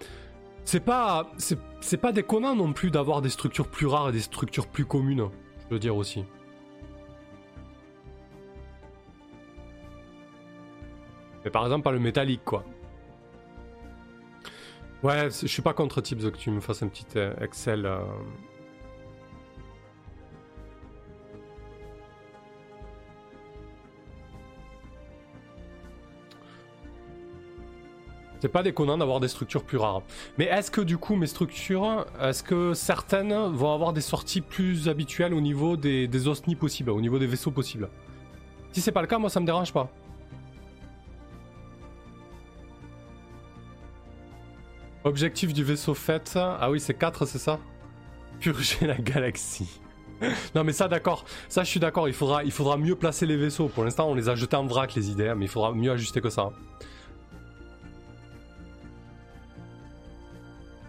C'est 0.63 0.79
pas, 0.81 1.31
c'est 1.37 1.97
pas 1.97 2.11
déconnant 2.11 2.55
non 2.55 2.73
plus 2.73 2.91
d'avoir 2.91 3.21
des 3.21 3.29
structures 3.29 3.67
plus 3.69 3.87
rares 3.87 4.09
et 4.09 4.11
des 4.11 4.21
structures 4.21 4.67
plus 4.67 4.85
communes, 4.85 5.29
je 5.67 5.73
veux 5.73 5.79
dire 5.79 5.95
aussi. 5.95 6.23
Mais 11.43 11.51
par 11.51 11.63
exemple, 11.63 11.83
pas 11.83 11.91
le 11.91 11.99
métallique, 11.99 12.43
quoi. 12.43 12.63
Ouais, 15.01 15.29
je 15.29 15.47
suis 15.47 15.61
pas 15.61 15.73
contre 15.73 16.01
Tips 16.01 16.25
que 16.25 16.37
tu 16.37 16.51
me 16.51 16.59
fasses 16.59 16.83
un 16.83 16.89
petit 16.89 17.05
euh, 17.15 17.33
Excel. 17.39 17.85
Euh. 17.85 17.99
C'est 28.41 28.49
pas 28.49 28.63
déconnant 28.63 28.97
d'avoir 28.97 29.21
des 29.21 29.27
structures 29.29 29.63
plus 29.63 29.77
rares. 29.77 30.01
Mais 30.37 30.45
est-ce 30.45 30.71
que 30.71 30.81
du 30.81 30.97
coup 30.97 31.15
mes 31.15 31.27
structures, 31.27 32.05
est-ce 32.21 32.43
que 32.43 32.73
certaines 32.73 33.33
vont 33.53 33.73
avoir 33.73 33.93
des 33.93 34.01
sorties 34.01 34.41
plus 34.41 34.87
habituelles 34.89 35.33
au 35.33 35.41
niveau 35.41 35.77
des, 35.77 36.07
des 36.07 36.27
osnis 36.27 36.55
possibles, 36.55 36.89
au 36.89 37.01
niveau 37.01 37.19
des 37.19 37.27
vaisseaux 37.27 37.51
possibles? 37.51 37.89
Si 38.71 38.81
c'est 38.81 38.91
pas 38.91 39.01
le 39.01 39.07
cas, 39.07 39.17
moi 39.17 39.29
ça 39.29 39.39
me 39.39 39.45
dérange 39.45 39.73
pas. 39.73 39.89
Objectif 45.09 45.53
du 45.53 45.63
vaisseau 45.63 45.95
fait. 45.95 46.37
Ah 46.37 46.69
oui, 46.69 46.79
c'est 46.79 46.93
4, 46.93 47.25
c'est 47.25 47.39
ça? 47.39 47.57
Purger 48.39 48.85
la 48.85 48.93
galaxie. 48.93 49.81
non 50.53 50.63
mais 50.63 50.71
ça 50.71 50.87
d'accord, 50.87 51.25
ça 51.47 51.63
je 51.63 51.69
suis 51.69 51.79
d'accord, 51.79 52.07
il 52.07 52.13
faudra, 52.13 52.77
mieux 52.77 52.95
placer 52.95 53.25
les 53.25 53.37
vaisseaux. 53.37 53.69
Pour 53.69 53.85
l'instant 53.85 54.07
on 54.07 54.13
les 54.13 54.29
a 54.29 54.35
jetés 54.35 54.55
en 54.55 54.67
vrac 54.67 54.93
les 54.93 55.09
idées, 55.09 55.29
hein, 55.29 55.35
mais 55.35 55.45
il 55.45 55.47
faudra 55.47 55.71
mieux 55.71 55.91
ajuster 55.91 56.21
que 56.21 56.29
ça. 56.29 56.51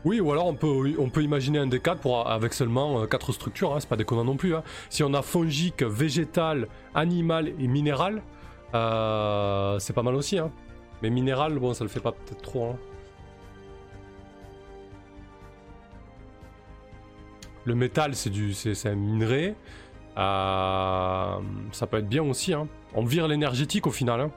Oui, 0.05 0.21
ou 0.21 0.33
alors 0.33 0.49
on 0.49 0.55
peut, 0.55 1.23
imaginer 1.23 1.59
un 1.61 1.67
D4 1.67 1.97
pour, 1.97 2.29
avec 2.29 2.53
seulement 2.53 3.07
4 3.07 3.31
euh, 3.31 3.33
structures, 3.33 3.75
hein, 3.75 3.81
c'est 3.81 3.89
pas 3.89 3.97
déconnant 3.97 4.25
non 4.25 4.37
plus. 4.37 4.55
Hein. 4.55 4.65
Si 4.91 5.03
on 5.03 5.15
a 5.15 5.23
fongique, 5.23 5.83
végétal, 5.83 6.69
animal 6.95 7.49
et 7.49 7.69
minéral, 7.69 8.23
euh, 8.75 9.79
c'est 9.79 9.95
pas 9.95 10.03
mal 10.03 10.15
aussi. 10.15 10.39
Mais 11.03 11.09
minéral, 11.09 11.59
bon, 11.59 11.73
ça 11.73 11.85
le 11.85 11.91
fait 11.91 12.01
pas 12.01 12.13
peut-être 12.13 12.43
trop. 12.43 12.77
Le 17.71 17.77
métal, 17.77 18.17
c'est 18.17 18.31
du, 18.31 18.53
c'est 18.53 18.89
un 18.89 18.97
minerai. 18.97 19.55
Euh, 20.19 21.39
ça 21.71 21.87
peut 21.87 21.99
être 21.99 22.09
bien 22.09 22.25
aussi. 22.25 22.53
Hein. 22.53 22.67
On 22.97 23.05
vire 23.05 23.29
l'énergétique 23.29 23.87
au 23.87 23.93
final. 23.93 24.21
Hein. 24.21 24.33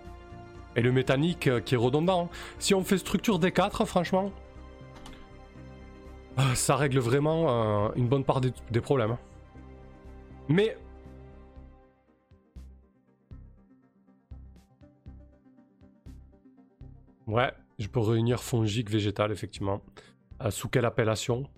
Et 0.75 0.83
le 0.83 0.91
métallique 0.91 1.47
euh, 1.47 1.59
qui 1.59 1.73
est 1.73 1.77
redondant. 1.77 2.25
Hein. 2.25 2.29
Si 2.59 2.75
on 2.75 2.83
fait 2.83 2.99
structure 2.99 3.39
D4, 3.39 3.87
franchement, 3.87 4.31
euh, 6.37 6.53
ça 6.53 6.75
règle 6.75 6.99
vraiment 6.99 7.91
une 7.95 8.07
bonne 8.07 8.23
part 8.23 8.39
des, 8.39 8.53
des 8.69 8.81
problèmes. 8.81 9.17
Mais 10.47 10.77
Ouais, 17.25 17.51
je 17.79 17.87
peux 17.87 17.99
réunir 17.99 18.43
fongique 18.43 18.91
végétal, 18.91 19.31
effectivement. 19.31 19.81
sous 20.51 20.69
quelle 20.69 20.85
appellation? 20.85 21.49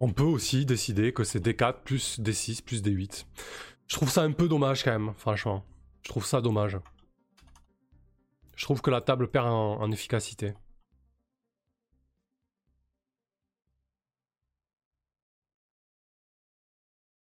On 0.00 0.12
peut 0.12 0.22
aussi 0.22 0.66
décider 0.66 1.12
que 1.12 1.24
c'est 1.24 1.40
D4 1.40 1.82
plus 1.84 2.20
D6 2.20 2.62
plus 2.62 2.82
D8. 2.82 3.26
Je 3.86 3.96
trouve 3.96 4.10
ça 4.10 4.22
un 4.22 4.32
peu 4.32 4.48
dommage 4.48 4.82
quand 4.84 4.92
même, 4.92 5.14
franchement. 5.16 5.64
Je 6.02 6.08
trouve 6.08 6.26
ça 6.26 6.40
dommage. 6.40 6.78
Je 8.56 8.64
trouve 8.64 8.82
que 8.82 8.90
la 8.90 9.00
table 9.00 9.28
perd 9.28 9.46
en, 9.48 9.90
efficacité. 9.90 10.54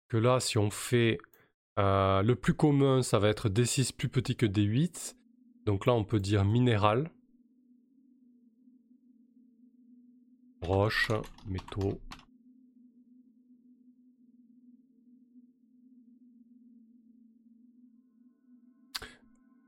Que 0.09 0.17
là, 0.17 0.41
si 0.41 0.57
on 0.59 0.71
fait 0.71 1.19
euh, 1.79 2.23
le 2.23 2.37
plus 2.37 2.55
commun, 2.55 3.03
ça 3.03 3.19
va 3.19 3.29
être 3.29 3.49
D6 3.49 3.95
plus 3.95 4.09
petit 4.09 4.37
que 4.37 4.47
D8. 4.47 5.17
Donc 5.65 5.87
là, 5.87 5.95
on 5.95 6.05
peut 6.05 6.21
dire 6.21 6.45
minéral. 6.45 7.11
Roche, 10.67 11.13
métaux, 11.47 12.01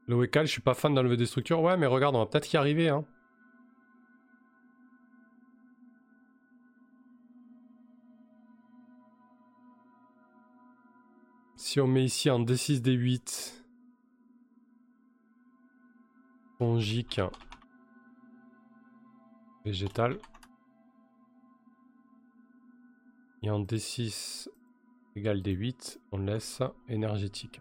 Le 0.09 0.17
Wekal, 0.17 0.47
je 0.47 0.53
suis 0.53 0.63
pas 0.63 0.73
fan 0.73 0.95
d'enlever 0.95 1.19
des 1.19 1.27
structures. 1.27 1.61
Ouais, 1.61 1.77
mais 1.77 1.85
regarde, 1.85 2.17
on 2.17 2.21
va 2.21 2.27
peut-être 2.27 2.51
y 2.51 2.57
arriver. 2.57 2.89
Hein. 2.89 3.05
Si 11.57 11.79
on 11.79 11.87
met 11.87 12.05
ici 12.05 12.31
un 12.31 12.41
D6, 12.41 12.81
D8. 12.81 13.63
Fongique. 16.57 17.21
Végétal. 19.67 20.19
Et 23.43 23.51
en 23.51 23.61
D6 23.61 24.49
égale 25.15 25.41
D8, 25.41 25.99
on 26.13 26.19
laisse 26.19 26.63
énergétique. 26.89 27.61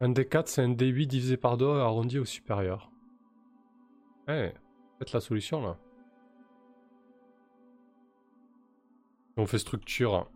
Un 0.00 0.12
D4, 0.12 0.46
c'est 0.46 0.62
un 0.62 0.74
D8 0.74 1.06
divisé 1.06 1.36
par 1.36 1.56
2 1.56 1.66
arrondi 1.66 2.18
au 2.18 2.26
supérieur. 2.26 2.90
Ouais, 4.28 4.54
peut-être 4.98 5.14
la 5.14 5.20
solution 5.20 5.62
là. 5.62 5.78
On 9.38 9.46
fait 9.46 9.58
structure 9.58 10.30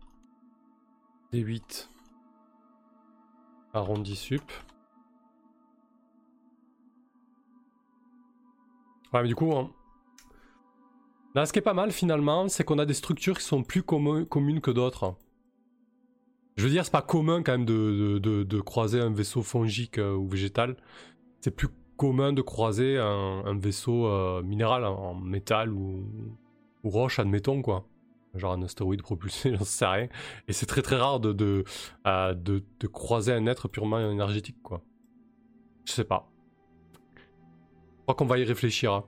D8 1.33 1.90
arrondi 3.73 4.17
sup. 4.17 4.43
Ouais, 9.13 9.23
mais 9.23 9.29
du 9.29 9.35
coup, 9.35 9.53
hein. 9.53 9.71
là, 11.35 11.47
ce 11.47 11.53
qui 11.53 11.59
est 11.59 11.63
pas 11.63 11.75
mal 11.75 11.91
finalement, 11.91 12.49
c'est 12.49 12.63
qu'on 12.65 12.79
a 12.79 12.87
des 12.87 12.95
structures 12.95 13.39
qui 13.39 13.45
sont 13.45 13.63
plus 13.63 13.83
communes 13.83 14.61
que 14.61 14.71
d'autres. 14.71 15.17
Je 16.57 16.65
veux 16.65 16.71
dire, 16.71 16.85
c'est 16.85 16.93
pas 16.93 17.03
commun 17.03 17.43
quand 17.43 17.53
même 17.53 17.65
de, 17.65 18.61
croiser 18.61 19.01
un 19.01 19.11
vaisseau 19.11 19.43
fongique 19.43 19.99
euh, 19.99 20.15
ou 20.15 20.29
végétal. 20.29 20.77
C'est 21.41 21.51
plus 21.51 21.69
commun 21.97 22.33
de 22.33 22.43
croiser 22.43 22.99
un, 22.99 23.59
vaisseau 23.59 24.07
euh, 24.07 24.43
minéral 24.43 24.85
en, 24.85 25.15
métal 25.15 25.73
ou, 25.73 26.05
roche, 26.85 27.19
admettons 27.19 27.63
quoi. 27.63 27.87
Genre 28.35 28.53
un 28.53 28.63
astéroïde 28.63 29.03
propulsé, 29.03 29.55
j'en 29.59 29.65
sais 29.65 29.87
rien. 29.87 30.09
Et 30.47 30.53
c'est 30.53 30.67
très 30.67 30.83
très 30.83 30.97
rare 30.97 31.21
de, 31.21 31.65
euh, 32.07 32.35
de, 32.35 32.65
de, 32.79 32.87
croiser 32.87 33.33
un 33.33 33.47
être 33.47 33.69
purement 33.69 33.99
énergétique 34.11 34.63
quoi. 34.63 34.83
Je 35.85 35.93
sais 35.93 36.05
pas. 36.05 36.31
Je 36.95 38.03
crois 38.03 38.15
qu'on 38.15 38.27
va 38.27 38.39
y 38.39 38.45
réfléchir. 38.45 38.93
Hein. 38.93 39.05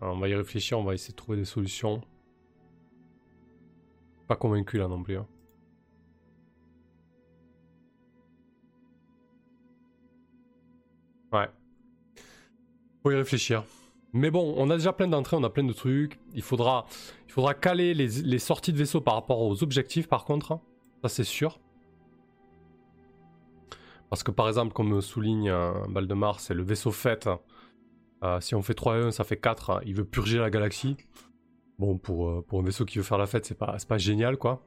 on 0.00 0.18
va 0.18 0.28
y 0.28 0.34
réfléchir, 0.34 0.78
on 0.78 0.84
va 0.84 0.94
essayer 0.94 1.12
de 1.12 1.16
trouver 1.16 1.38
des 1.38 1.44
solutions. 1.44 2.02
Pas 4.28 4.36
convaincu 4.36 4.78
là 4.78 4.86
non 4.86 5.02
plus. 5.02 5.16
Hein. 5.16 5.26
Ouais. 11.32 11.48
Faut 13.02 13.10
y 13.10 13.14
réfléchir. 13.14 13.64
Mais 14.12 14.30
bon, 14.30 14.54
on 14.56 14.70
a 14.70 14.76
déjà 14.76 14.92
plein 14.92 15.06
d'entrées, 15.06 15.36
on 15.36 15.44
a 15.44 15.50
plein 15.50 15.64
de 15.64 15.72
trucs. 15.72 16.18
Il 16.34 16.42
faudra, 16.42 16.86
caler 17.60 17.94
les, 17.94 18.38
sorties 18.38 18.72
de 18.72 18.78
vaisseau 18.78 19.00
par 19.00 19.14
rapport 19.14 19.40
aux 19.40 19.62
objectifs, 19.62 20.08
par 20.08 20.24
contre. 20.24 20.58
Ça, 21.02 21.08
c'est 21.08 21.24
sûr. 21.24 21.60
Parce 24.08 24.22
que, 24.22 24.32
par 24.32 24.48
exemple, 24.48 24.72
comme 24.72 25.00
souligne 25.00 25.48
euh, 25.48 25.72
Baldemar, 25.88 26.40
c'est 26.40 26.54
le 26.54 26.62
vaisseau 26.62 26.90
fait 26.90 27.28
Euh, 28.22 28.40
si 28.40 28.54
on 28.54 28.62
fait 28.62 28.74
3 28.74 28.96
et 28.96 29.02
1, 29.04 29.10
ça 29.12 29.24
fait 29.24 29.38
4. 29.38 29.70
Hein. 29.70 29.80
Il 29.86 29.94
veut 29.94 30.04
purger 30.04 30.38
la 30.38 30.50
galaxie. 30.50 30.96
Bon, 31.78 31.96
pour, 31.96 32.28
euh, 32.28 32.44
pour 32.46 32.60
un 32.60 32.62
vaisseau 32.64 32.84
qui 32.84 32.98
veut 32.98 33.04
faire 33.04 33.16
la 33.16 33.26
fête, 33.26 33.46
c'est 33.46 33.56
pas, 33.56 33.76
pas 33.88 33.98
génial, 33.98 34.36
quoi. 34.36 34.62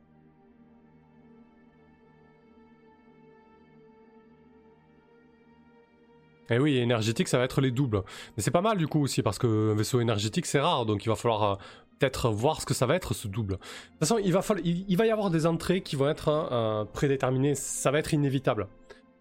Et 6.49 6.55
eh 6.55 6.59
oui, 6.59 6.77
énergétique, 6.77 7.29
ça 7.29 7.37
va 7.37 7.45
être 7.45 7.61
les 7.61 7.71
doubles. 7.71 8.03
Mais 8.35 8.43
c'est 8.43 8.51
pas 8.51 8.61
mal 8.61 8.77
du 8.77 8.87
coup 8.87 9.01
aussi, 9.01 9.21
parce 9.21 9.39
qu'un 9.39 9.73
vaisseau 9.75 10.01
énergétique, 10.01 10.45
c'est 10.45 10.59
rare, 10.59 10.85
donc 10.85 11.05
il 11.05 11.09
va 11.09 11.15
falloir 11.15 11.43
euh, 11.43 11.55
peut-être 11.97 12.29
voir 12.29 12.59
ce 12.59 12.65
que 12.65 12.73
ça 12.73 12.85
va 12.85 12.95
être 12.95 13.13
ce 13.13 13.29
double. 13.29 13.53
De 13.53 13.57
toute 13.57 13.99
façon, 13.99 14.17
il 14.17 14.33
va, 14.33 15.05
y 15.05 15.11
avoir 15.11 15.29
des 15.29 15.45
entrées 15.45 15.81
qui 15.81 15.95
vont 15.95 16.09
être 16.09 16.27
hein, 16.29 16.85
prédéterminées, 16.91 17.55
ça 17.55 17.91
va 17.91 17.99
être 17.99 18.13
inévitable. 18.13 18.67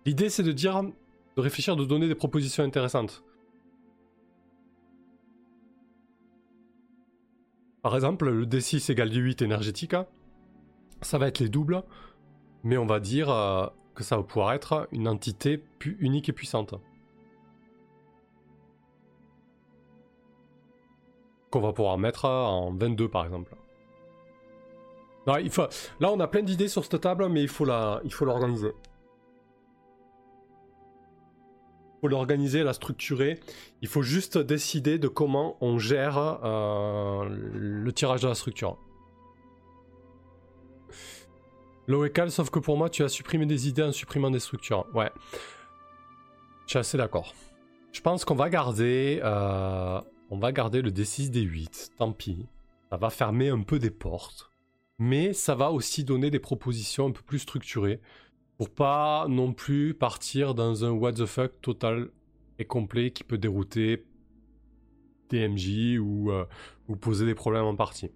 L'idée, 0.05 0.31
c'est 0.31 0.43
de 0.43 0.51
dire, 0.51 0.83
de 0.83 1.41
réfléchir, 1.41 1.77
de 1.77 1.85
donner 1.85 2.09
des 2.09 2.17
propositions 2.17 2.65
intéressantes. 2.65 3.23
Par 7.83 7.95
exemple, 7.95 8.31
le 8.31 8.47
D6 8.47 8.91
égale 8.91 9.11
D8 9.11 9.45
énergétique, 9.45 9.95
ça 11.03 11.19
va 11.19 11.27
être 11.29 11.41
les 11.41 11.49
doubles, 11.49 11.83
mais 12.63 12.77
on 12.77 12.87
va 12.87 13.01
dire 13.01 13.31
euh, 13.31 13.67
que 13.95 14.05
ça 14.05 14.17
va 14.17 14.23
pouvoir 14.23 14.53
être 14.53 14.89
une 14.93 15.09
entité 15.09 15.63
unique 15.99 16.29
et 16.29 16.33
puissante. 16.33 16.75
Qu'on 21.53 21.61
va 21.61 21.73
pouvoir 21.73 21.97
mettre 21.99 22.25
en 22.25 22.73
22 22.73 23.09
par 23.09 23.25
exemple. 23.25 23.55
il 25.41 25.51
faut... 25.51 25.69
Là 26.01 26.11
on 26.11 26.19
a 26.19 26.27
plein 26.27 26.43
d'idées 26.43 26.69
sur 26.69 26.83
cette 26.83 27.01
table, 27.01 27.29
mais 27.29 27.43
il 27.43 27.49
faut 27.49 27.65
l'organiser 27.65 28.73
faut 32.03 32.09
l'organiser, 32.09 32.65
la 32.65 32.73
structurer. 32.73 33.39
Il 33.81 33.89
faut 33.89 34.03
juste 34.03 34.37
décider 34.37 34.99
de 34.99 35.07
comment 35.07 35.57
on 35.61 35.79
gère 35.79 36.19
euh, 36.19 37.29
le 37.31 37.93
tirage 37.93 38.23
de 38.23 38.29
la 38.29 38.35
structure. 38.35 38.77
Loécal, 41.87 42.31
sauf 42.31 42.51
que 42.51 42.59
pour 42.59 42.77
moi, 42.77 42.91
tu 42.91 43.05
as 43.05 43.09
supprimé 43.09 43.47
des 43.47 43.69
idées 43.69 43.85
en 43.85 43.93
supprimant 43.93 44.31
des 44.31 44.41
structures. 44.41 44.87
Ouais. 44.95 45.11
Je 46.67 46.71
suis 46.71 46.79
assez 46.79 46.99
d'accord. 46.99 47.35
Je 47.93 48.01
pense 48.01 48.25
qu'on 48.25 48.35
va 48.35 48.51
garder... 48.51 49.21
Euh, 49.23 50.01
on 50.33 50.39
va 50.39 50.51
garder 50.51 50.81
le 50.81 50.91
D6, 50.91 51.31
D8. 51.31 51.91
Tant 51.99 52.11
pis. 52.11 52.47
Ça 52.89 52.97
va 52.97 53.11
fermer 53.11 53.51
un 53.51 53.61
peu 53.61 53.79
des 53.79 53.91
portes. 53.91 54.51
Mais 54.99 55.35
ça 55.35 55.55
va 55.55 55.71
aussi 55.71 56.05
donner 56.05 56.31
des 56.31 56.39
propositions 56.39 57.09
un 57.09 57.11
peu 57.11 57.21
plus 57.21 57.41
structurées 57.41 58.01
pour 58.57 58.71
pas 58.71 59.27
non 59.29 59.53
plus 59.53 59.93
partir 59.93 60.55
dans 60.55 60.87
un 60.87 60.91
what 60.91 61.13
the 61.13 61.27
fuck 61.27 61.61
total 61.61 62.09
et 62.59 62.65
complet 62.65 63.11
qui 63.11 63.25
peut 63.25 63.37
dérouter 63.37 64.07
DMJ 65.29 65.99
ou, 66.01 66.31
euh, 66.31 66.47
ou 66.89 66.97
poser 66.97 67.27
des 67.27 67.35
problèmes 67.35 67.67
en 67.67 67.77
partie. 67.77 68.11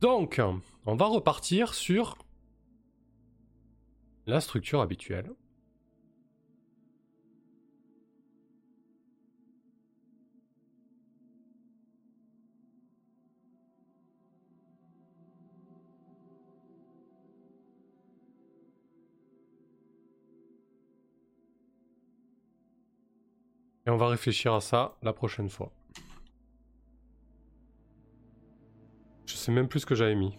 Donc, 0.00 0.40
on 0.86 0.96
va 0.96 1.06
repartir 1.06 1.72
sur 1.72 2.18
la 4.26 4.40
structure 4.40 4.80
habituelle. 4.80 5.30
Et 23.86 23.90
on 23.90 23.96
va 23.96 24.08
réfléchir 24.08 24.54
à 24.54 24.60
ça 24.60 24.96
la 25.02 25.12
prochaine 25.12 25.48
fois. 25.48 25.72
Je 29.26 29.34
sais 29.34 29.50
même 29.50 29.68
plus 29.68 29.80
ce 29.80 29.86
que 29.86 29.94
j'avais 29.94 30.14
mis. 30.14 30.36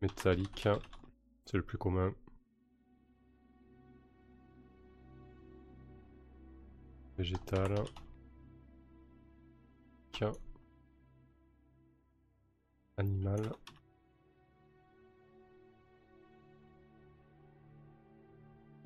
Métallique, 0.00 0.68
c'est 1.44 1.56
le 1.56 1.62
plus 1.62 1.78
commun. 1.78 2.14
Végétal. 7.16 7.74
Animal. 12.96 13.52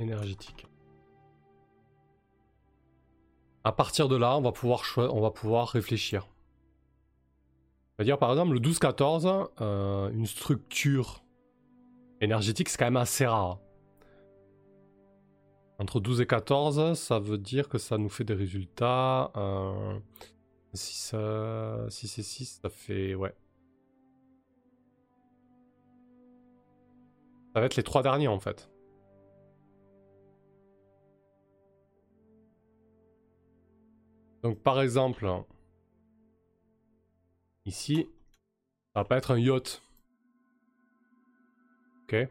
Énergétique. 0.02 0.66
À 3.64 3.72
partir 3.72 4.08
de 4.08 4.16
là, 4.16 4.36
on 4.36 4.42
va 4.42 4.52
pouvoir, 4.52 4.82
on 4.96 5.20
va 5.20 5.30
pouvoir 5.30 5.68
réfléchir. 5.68 6.28
C'est-à-dire, 7.96 8.18
par 8.18 8.30
exemple, 8.30 8.54
le 8.54 8.60
12-14, 8.60 9.50
euh, 9.60 10.10
une 10.10 10.26
structure 10.26 11.22
énergétique, 12.20 12.68
c'est 12.68 12.78
quand 12.78 12.86
même 12.86 12.96
assez 12.96 13.26
rare. 13.26 13.60
Entre 15.78 16.00
12 16.00 16.20
et 16.20 16.26
14, 16.26 16.98
ça 16.98 17.18
veut 17.18 17.38
dire 17.38 17.68
que 17.68 17.78
ça 17.78 17.98
nous 17.98 18.08
fait 18.08 18.24
des 18.24 18.34
résultats. 18.34 19.30
Euh, 19.36 19.98
si, 20.74 20.96
ça, 20.96 21.86
si 21.90 22.08
c'est 22.08 22.22
6, 22.22 22.60
ça 22.62 22.70
fait... 22.70 23.14
Ouais. 23.14 23.34
Ça 27.54 27.60
va 27.60 27.66
être 27.66 27.76
les 27.76 27.82
trois 27.82 28.02
derniers, 28.02 28.28
en 28.28 28.40
fait. 28.40 28.71
Donc 34.42 34.58
par 34.60 34.80
exemple, 34.80 35.26
ici, 37.64 38.08
ça 38.92 39.00
va 39.00 39.04
pas 39.04 39.16
être 39.16 39.30
un 39.30 39.38
yacht. 39.38 39.82
Ok. 42.04 42.28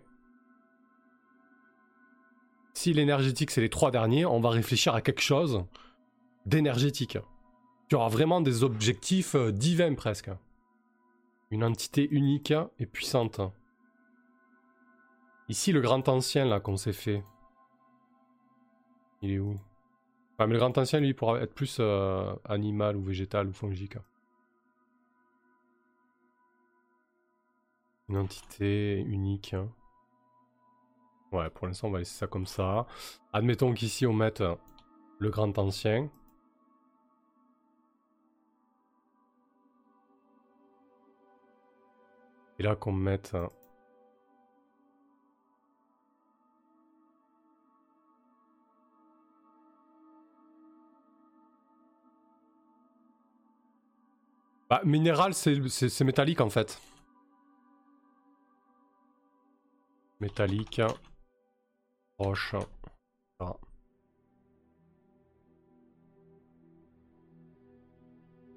Si 2.73 2.93
l'énergétique 2.93 3.51
c'est 3.51 3.61
les 3.61 3.69
trois 3.69 3.91
derniers, 3.91 4.25
on 4.25 4.39
va 4.39 4.49
réfléchir 4.49 4.93
à 4.93 5.01
quelque 5.01 5.21
chose 5.21 5.65
d'énergétique. 6.45 7.17
Tu 7.87 7.95
auras 7.95 8.09
vraiment 8.09 8.41
des 8.41 8.63
objectifs 8.63 9.35
euh, 9.35 9.51
divins 9.51 9.95
presque. 9.95 10.31
Une 11.49 11.63
entité 11.63 12.07
unique 12.09 12.53
et 12.79 12.85
puissante. 12.85 13.41
Ici, 15.49 15.73
le 15.73 15.81
grand 15.81 16.07
ancien 16.07 16.45
là 16.45 16.61
qu'on 16.61 16.77
s'est 16.77 16.93
fait. 16.93 17.23
Il 19.21 19.31
est 19.31 19.39
où? 19.39 19.59
Mais 20.47 20.53
le 20.53 20.59
grand 20.59 20.77
ancien, 20.77 20.99
lui, 20.99 21.13
pourra 21.13 21.39
être 21.41 21.53
plus 21.53 21.77
euh, 21.79 22.33
animal 22.45 22.95
ou 22.97 23.03
végétal 23.03 23.47
ou 23.47 23.53
fongique. 23.53 23.97
Une 28.09 28.17
entité 28.17 28.99
unique. 28.99 29.53
Hein. 29.53 29.69
Ouais, 31.31 31.49
pour 31.49 31.67
l'instant, 31.67 31.87
on 31.87 31.91
va 31.91 31.99
laisser 31.99 32.17
ça 32.17 32.27
comme 32.27 32.45
ça. 32.45 32.85
Admettons 33.33 33.73
qu'ici, 33.73 34.05
on 34.05 34.13
mette 34.13 34.43
le 35.19 35.29
grand 35.29 35.57
ancien. 35.57 36.09
Et 42.59 42.63
là, 42.63 42.75
qu'on 42.75 42.91
mette 42.91 43.35
Bah, 54.71 54.79
minéral, 54.85 55.33
c'est 55.33 56.03
métallique 56.05 56.39
en 56.39 56.49
fait. 56.49 56.79
Métallique. 60.21 60.81
Roche. 62.17 62.55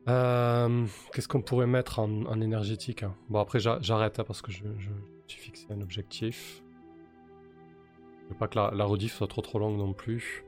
Euh, 0.06 0.86
qu'est-ce 1.12 1.26
qu'on 1.26 1.42
pourrait 1.42 1.66
mettre 1.66 1.98
en, 1.98 2.40
énergétique 2.40 3.02
hein? 3.02 3.16
Bon, 3.28 3.40
après, 3.40 3.58
j'arrête 3.58 4.20
hein, 4.20 4.24
parce 4.24 4.40
que 4.40 4.52
je, 4.52 4.62
suis 5.26 5.40
fixé 5.40 5.66
un 5.70 5.80
objectif. 5.80 6.62
Je 8.22 8.28
veux 8.28 8.38
pas 8.38 8.46
que 8.46 8.56
la, 8.56 8.70
la 8.72 8.84
rediff 8.84 9.14
soit 9.14 9.26
trop 9.26 9.42
trop 9.42 9.58
longue 9.58 9.78
non 9.78 9.92
plus. 9.92 10.44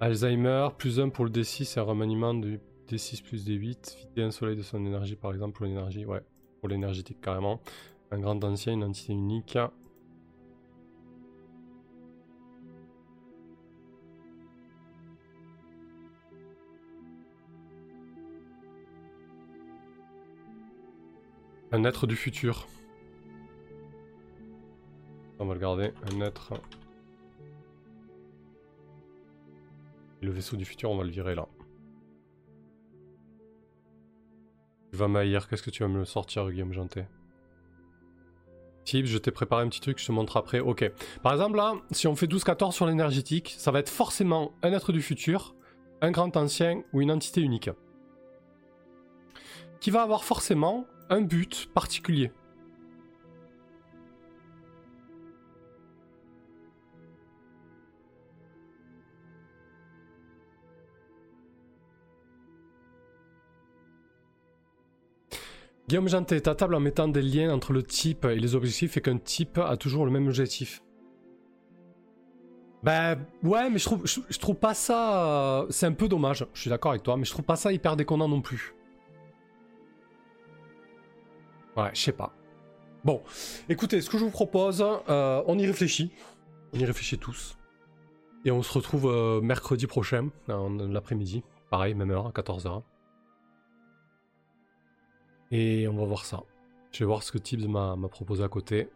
Alzheimer, 0.00 0.68
plus 0.76 1.00
1 1.00 1.08
pour 1.08 1.24
le 1.24 1.30
D6 1.30 1.78
un 1.78 1.82
remaniement 1.82 2.34
de 2.34 2.58
D6 2.88 3.22
plus 3.22 3.46
D8. 3.46 3.96
Vider 3.96 4.22
un 4.22 4.30
soleil 4.30 4.56
de 4.56 4.62
son 4.62 4.84
énergie, 4.84 5.16
par 5.16 5.32
exemple, 5.32 5.56
pour 5.56 5.64
l'énergie. 5.66 6.04
Ouais, 6.04 6.22
pour 6.60 6.68
l'énergétique 6.68 7.20
carrément. 7.20 7.60
Un 8.10 8.18
grand 8.18 8.42
ancien, 8.44 8.74
une 8.74 8.84
entité 8.84 9.12
unique. 9.12 9.56
Un 21.72 21.84
être 21.84 22.06
du 22.06 22.14
futur. 22.14 22.66
On 25.38 25.46
va 25.46 25.54
le 25.54 25.60
garder. 25.60 25.92
Un 26.12 26.20
être 26.20 26.60
Le 30.24 30.30
vaisseau 30.30 30.56
du 30.56 30.64
futur, 30.64 30.90
on 30.90 30.96
va 30.96 31.04
le 31.04 31.10
virer 31.10 31.34
là. 31.34 31.46
Tu 34.90 34.96
vas 34.96 35.06
m'haïr, 35.06 35.48
qu'est-ce 35.48 35.62
que 35.62 35.68
tu 35.68 35.82
vas 35.82 35.88
me 35.88 36.06
sortir, 36.06 36.50
Guillaume 36.50 36.72
Janté 36.72 37.04
Tips, 38.84 39.06
je 39.06 39.18
t'ai 39.18 39.30
préparé 39.30 39.64
un 39.64 39.68
petit 39.68 39.82
truc, 39.82 39.98
je 39.98 40.06
te 40.06 40.12
montre 40.12 40.38
après. 40.38 40.60
Ok. 40.60 40.90
Par 41.22 41.32
exemple, 41.32 41.56
là, 41.56 41.74
si 41.90 42.06
on 42.06 42.16
fait 42.16 42.26
12-14 42.26 42.72
sur 42.72 42.86
l'énergétique, 42.86 43.54
ça 43.58 43.70
va 43.70 43.80
être 43.80 43.90
forcément 43.90 44.52
un 44.62 44.72
être 44.72 44.92
du 44.92 45.02
futur, 45.02 45.54
un 46.00 46.10
grand 46.10 46.34
ancien 46.38 46.82
ou 46.94 47.02
une 47.02 47.10
entité 47.10 47.42
unique. 47.42 47.68
Qui 49.80 49.90
va 49.90 50.02
avoir 50.02 50.24
forcément 50.24 50.86
un 51.10 51.20
but 51.20 51.68
particulier. 51.74 52.32
Guillaume 65.88 66.08
Janté, 66.08 66.40
ta 66.40 66.54
table 66.54 66.74
en 66.74 66.80
mettant 66.80 67.08
des 67.08 67.20
liens 67.20 67.52
entre 67.52 67.72
le 67.72 67.82
type 67.82 68.24
et 68.24 68.36
les 68.36 68.54
objectifs 68.54 68.96
et 68.96 69.00
qu'un 69.00 69.18
type 69.18 69.58
a 69.58 69.76
toujours 69.76 70.06
le 70.06 70.10
même 70.10 70.26
objectif. 70.26 70.82
Bah 72.82 73.16
ouais, 73.42 73.70
mais 73.70 73.78
je 73.78 73.84
trouve, 73.84 74.06
je, 74.06 74.38
trouve 74.38 74.56
pas 74.56 74.74
ça... 74.74 75.66
C'est 75.70 75.86
un 75.86 75.92
peu 75.92 76.08
dommage, 76.08 76.46
je 76.52 76.60
suis 76.60 76.70
d'accord 76.70 76.92
avec 76.92 77.02
toi, 77.02 77.16
mais 77.16 77.24
je 77.24 77.30
trouve 77.30 77.44
pas 77.44 77.56
ça 77.56 77.72
hyper 77.72 77.96
déconnant 77.96 78.28
non 78.28 78.40
plus. 78.40 78.74
Ouais, 81.76 81.90
je 81.94 82.00
sais 82.00 82.12
pas. 82.12 82.34
Bon, 83.04 83.22
écoutez, 83.68 84.00
ce 84.00 84.08
que 84.08 84.16
je 84.16 84.24
vous 84.24 84.30
propose, 84.30 84.84
euh, 85.08 85.42
on 85.46 85.58
y 85.58 85.66
réfléchit. 85.66 86.12
On 86.72 86.78
y 86.78 86.84
réfléchit 86.84 87.18
tous. 87.18 87.58
Et 88.44 88.50
on 88.50 88.62
se 88.62 88.72
retrouve 88.72 89.06
euh, 89.06 89.40
mercredi 89.40 89.86
prochain, 89.86 90.28
l'après-midi. 90.48 91.42
Pareil, 91.70 91.94
même 91.94 92.10
heure, 92.10 92.26
à 92.26 92.30
14h. 92.30 92.82
Et 95.54 95.86
on 95.86 95.94
va 95.94 96.04
voir 96.04 96.24
ça. 96.24 96.42
Je 96.90 96.98
vais 96.98 97.04
voir 97.04 97.22
ce 97.22 97.30
que 97.30 97.38
Tibbs 97.38 97.68
m'a 97.68 97.96
proposé 98.08 98.42
à 98.42 98.48
côté. 98.48 98.88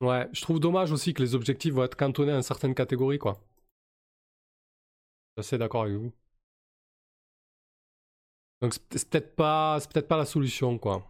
Ouais, 0.00 0.28
je 0.32 0.40
trouve 0.40 0.60
dommage 0.60 0.92
aussi 0.92 1.12
que 1.12 1.22
les 1.22 1.34
objectifs 1.34 1.74
vont 1.74 1.84
être 1.84 1.96
cantonnés 1.96 2.32
à 2.32 2.36
une 2.36 2.42
certaine 2.42 2.74
catégorie, 2.74 3.18
quoi. 3.18 3.38
Je 5.36 5.42
suis 5.42 5.48
assez 5.48 5.58
d'accord 5.58 5.82
avec 5.82 5.96
vous. 5.96 6.12
Donc 8.62 8.74
c'est 8.90 9.08
peut-être 9.10 9.36
pas, 9.36 9.78
peut-être 9.92 10.08
pas 10.08 10.16
la 10.16 10.24
solution, 10.24 10.78
quoi. 10.78 11.06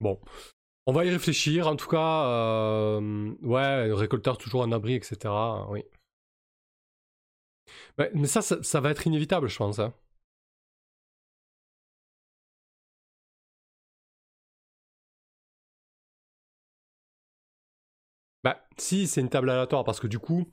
Bon, 0.00 0.18
on 0.86 0.92
va 0.92 1.04
y 1.04 1.10
réfléchir. 1.10 1.66
En 1.68 1.76
tout 1.76 1.88
cas, 1.88 2.26
euh, 2.26 3.34
ouais, 3.42 3.92
récolteur 3.92 4.38
toujours 4.38 4.62
un 4.62 4.72
abri, 4.72 4.94
etc. 4.94 5.18
Oui. 5.68 5.84
Mais 8.14 8.26
ça, 8.26 8.42
ça, 8.42 8.80
va 8.80 8.90
être 8.90 9.06
inévitable, 9.06 9.48
je 9.48 9.56
pense. 9.56 9.78
Hein. 9.78 9.92
Bah, 18.44 18.64
si, 18.78 19.06
c'est 19.06 19.20
une 19.20 19.28
table 19.28 19.50
aléatoire, 19.50 19.84
parce 19.84 20.00
que 20.00 20.06
du 20.06 20.18
coup, 20.18 20.46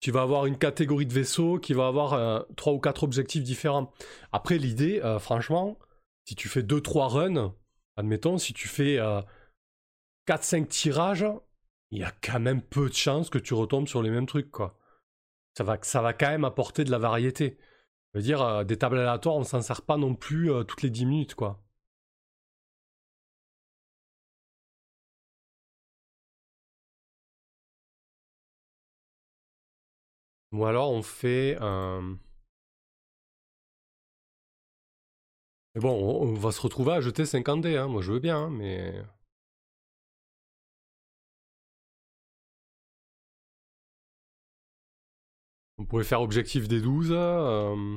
tu 0.00 0.10
vas 0.12 0.22
avoir 0.22 0.46
une 0.46 0.58
catégorie 0.58 1.06
de 1.06 1.12
vaisseaux 1.12 1.58
qui 1.58 1.74
va 1.74 1.88
avoir 1.88 2.14
euh, 2.14 2.40
trois 2.56 2.72
ou 2.72 2.80
quatre 2.80 3.04
objectifs 3.04 3.44
différents. 3.44 3.92
Après, 4.32 4.58
l'idée, 4.58 5.00
euh, 5.02 5.18
franchement, 5.18 5.78
si 6.24 6.36
tu 6.36 6.48
fais 6.48 6.62
2-3 6.62 7.08
runs, 7.08 7.54
admettons, 7.96 8.38
si 8.38 8.54
tu 8.54 8.68
fais 8.68 8.98
4-5 10.26 10.62
euh, 10.64 10.66
tirages, 10.66 11.26
il 11.90 12.00
y 12.00 12.04
a 12.04 12.12
quand 12.22 12.40
même 12.40 12.62
peu 12.62 12.88
de 12.88 12.94
chances 12.94 13.30
que 13.30 13.38
tu 13.38 13.54
retombes 13.54 13.88
sur 13.88 14.02
les 14.02 14.10
mêmes 14.10 14.26
trucs, 14.26 14.50
quoi. 14.50 14.78
Ça 15.58 15.64
va, 15.64 15.76
ça 15.82 16.00
va 16.02 16.12
quand 16.12 16.28
même 16.28 16.44
apporter 16.44 16.84
de 16.84 16.90
la 16.92 16.98
variété. 16.98 17.58
Je 18.14 18.18
veux 18.20 18.22
dire, 18.24 18.64
des 18.64 18.78
tables 18.78 18.98
aléatoires, 18.98 19.36
on 19.36 19.44
s'en 19.44 19.60
sert 19.62 19.82
pas 19.82 19.96
non 19.96 20.14
plus 20.14 20.50
toutes 20.68 20.82
les 20.82 20.90
10 20.90 21.06
minutes, 21.06 21.34
quoi. 21.34 21.60
Ou 30.52 30.64
alors 30.66 30.90
on 30.92 31.02
fait 31.02 31.56
un... 31.60 32.18
Mais 35.74 35.80
bon, 35.80 35.92
on, 36.22 36.34
va 36.34 36.52
se 36.52 36.60
retrouver 36.60 36.92
à 36.92 37.00
jeter 37.00 37.24
50 37.24 37.60
dés, 37.62 37.76
hein. 37.78 37.86
moi 37.88 38.02
je 38.02 38.12
veux 38.12 38.18
bien, 38.20 38.36
hein, 38.38 38.50
mais... 38.50 39.02
On 45.78 45.84
pourrait 45.84 46.04
faire 46.04 46.20
objectif 46.22 46.68
des 46.68 46.80
12. 46.80 47.10
Euh, 47.12 47.96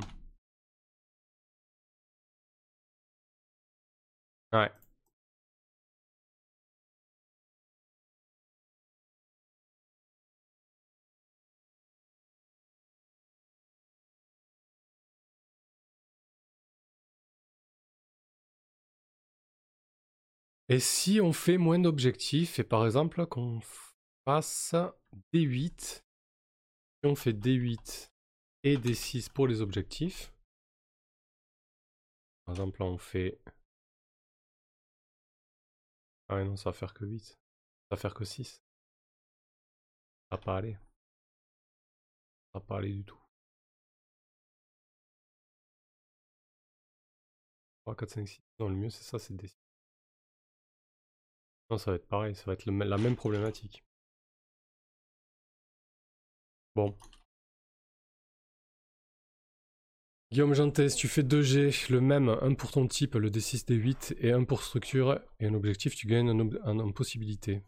ouais. 4.52 4.70
Et 20.68 20.80
si 20.80 21.20
on 21.20 21.32
fait 21.32 21.58
moins 21.58 21.78
d'objectifs, 21.78 22.58
et 22.58 22.64
par 22.64 22.86
exemple 22.86 23.26
qu'on 23.26 23.60
fasse 24.24 24.74
D8, 25.34 26.02
si 26.08 26.11
on 27.04 27.14
fait 27.14 27.32
D8 27.32 28.10
et 28.64 28.76
D6 28.76 29.30
pour 29.32 29.46
les 29.46 29.60
objectifs, 29.60 30.32
par 32.44 32.54
exemple 32.54 32.80
là 32.80 32.86
on 32.86 32.98
fait... 32.98 33.40
Ah 36.28 36.42
non, 36.44 36.56
ça 36.56 36.70
va 36.70 36.72
faire 36.72 36.94
que 36.94 37.04
8. 37.04 37.22
Ça 37.22 37.36
va 37.90 37.96
faire 37.96 38.14
que 38.14 38.24
6. 38.24 38.54
Ça 38.54 38.60
va 40.30 40.38
pas 40.38 40.56
aller. 40.56 40.74
Ça 42.52 42.58
va 42.58 42.60
pas 42.60 42.78
aller 42.78 42.92
du 42.92 43.04
tout. 43.04 43.18
3, 47.84 47.96
4, 47.96 48.10
5, 48.10 48.28
6. 48.28 48.42
Non, 48.60 48.68
le 48.68 48.76
mieux 48.76 48.90
c'est 48.90 49.02
ça, 49.04 49.18
c'est 49.18 49.34
D6. 49.34 49.56
Non, 51.70 51.78
ça 51.78 51.90
va 51.90 51.96
être 51.96 52.06
pareil, 52.06 52.34
ça 52.34 52.44
va 52.44 52.52
être 52.54 52.66
la 52.66 52.98
même 52.98 53.16
problématique. 53.16 53.84
Bon. 56.74 56.96
Guillaume 60.30 60.54
Jantes, 60.54 60.94
tu 60.96 61.08
fais 61.08 61.22
2G, 61.22 61.90
le 61.92 62.00
même, 62.00 62.30
un 62.30 62.54
pour 62.54 62.70
ton 62.70 62.88
type, 62.88 63.14
le 63.14 63.28
D6, 63.30 63.66
D8, 63.66 64.16
et 64.18 64.32
un 64.32 64.44
pour 64.44 64.62
structure, 64.62 65.20
et 65.40 65.46
un 65.46 65.54
objectif, 65.54 65.94
tu 65.94 66.06
gagnes 66.06 66.30
en 66.64 66.92
possibilité. 66.92 67.62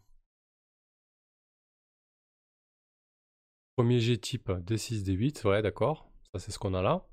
Premier 3.77 3.99
G 3.99 4.17
type, 4.17 4.49
D6, 4.49 5.03
D8, 5.03 5.47
ouais 5.47 5.61
d'accord, 5.61 6.09
ça 6.33 6.39
c'est 6.39 6.51
ce 6.51 6.57
qu'on 6.57 6.73
a 6.73 6.81
là. 6.81 7.07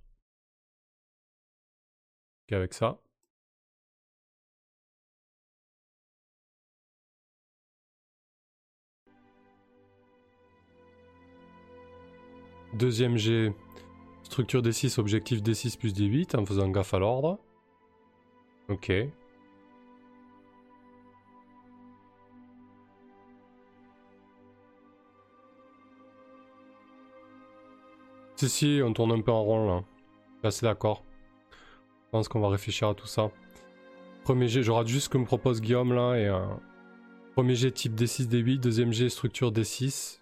avec 2.50 2.74
ça. 2.74 3.00
Deuxième 12.72 13.18
G, 13.18 13.52
structure 14.22 14.62
D6, 14.62 14.98
objectif 14.98 15.42
D6 15.42 15.76
plus 15.76 15.92
D8 15.92 16.38
en 16.38 16.46
faisant 16.46 16.70
gaffe 16.70 16.94
à 16.94 16.98
l'ordre. 16.98 17.38
Ok. 18.70 18.90
Si, 28.36 28.48
si, 28.48 28.80
on 28.82 28.94
tourne 28.94 29.12
un 29.12 29.20
peu 29.20 29.30
en 29.30 29.42
rond 29.42 29.68
là. 29.68 29.84
Je 30.36 30.38
suis 30.38 30.46
assez 30.48 30.66
d'accord. 30.66 31.04
Je 31.52 32.10
pense 32.10 32.28
qu'on 32.28 32.40
va 32.40 32.48
réfléchir 32.48 32.88
à 32.88 32.94
tout 32.94 33.06
ça. 33.06 33.30
Premier 34.24 34.48
G, 34.48 34.62
j'aurai 34.62 34.86
juste 34.86 35.04
ce 35.04 35.08
que 35.10 35.18
me 35.18 35.26
propose 35.26 35.60
Guillaume 35.60 35.92
là. 35.92 36.14
Et 36.16 36.26
un 36.26 36.58
Premier 37.34 37.54
G 37.54 37.70
type 37.70 37.94
D6, 37.94 38.28
D8. 38.28 38.60
Deuxième 38.60 38.92
G 38.92 39.10
structure 39.10 39.52
D6. 39.52 40.21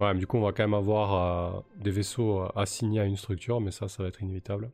Ouais, 0.00 0.14
mais 0.14 0.20
du 0.20 0.26
coup, 0.26 0.38
on 0.38 0.42
va 0.42 0.52
quand 0.52 0.62
même 0.62 0.74
avoir 0.74 1.56
euh, 1.56 1.60
des 1.76 1.90
vaisseaux 1.90 2.40
euh, 2.40 2.48
assignés 2.56 3.00
à 3.00 3.04
une 3.04 3.16
structure, 3.16 3.60
mais 3.60 3.70
ça, 3.70 3.86
ça 3.88 4.02
va 4.02 4.08
être 4.08 4.22
inévitable. 4.22 4.70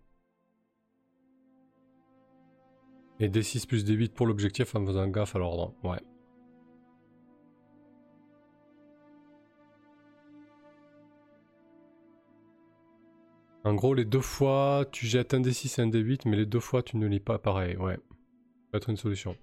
Et 3.19 3.29
D6 3.29 3.67
plus 3.67 3.85
D8 3.85 4.11
pour 4.13 4.27
l'objectif 4.27 4.75
en 4.77 4.87
faisant 4.87 5.09
gaffe 5.09 5.35
à 5.37 5.39
l'ordre. 5.39 5.75
Ouais. 5.83 6.01
En 13.65 13.75
gros, 13.75 13.95
les 13.95 14.05
deux 14.05 14.21
fois, 14.21 14.85
tu 14.93 15.07
jettes 15.07 15.35
un 15.35 15.41
D6 15.41 15.81
et 15.81 15.83
un 15.83 15.89
D8, 15.89 16.29
mais 16.29 16.37
les 16.37 16.47
deux 16.47 16.61
fois, 16.61 16.83
tu 16.85 16.97
ne 16.99 17.07
lis 17.09 17.21
pas 17.21 17.39
pareil. 17.39 17.77
Ouais. 17.77 17.97
Ça 17.97 18.01
peut 18.71 18.79
être 18.79 18.91
une 18.91 18.97
solution. 18.97 19.37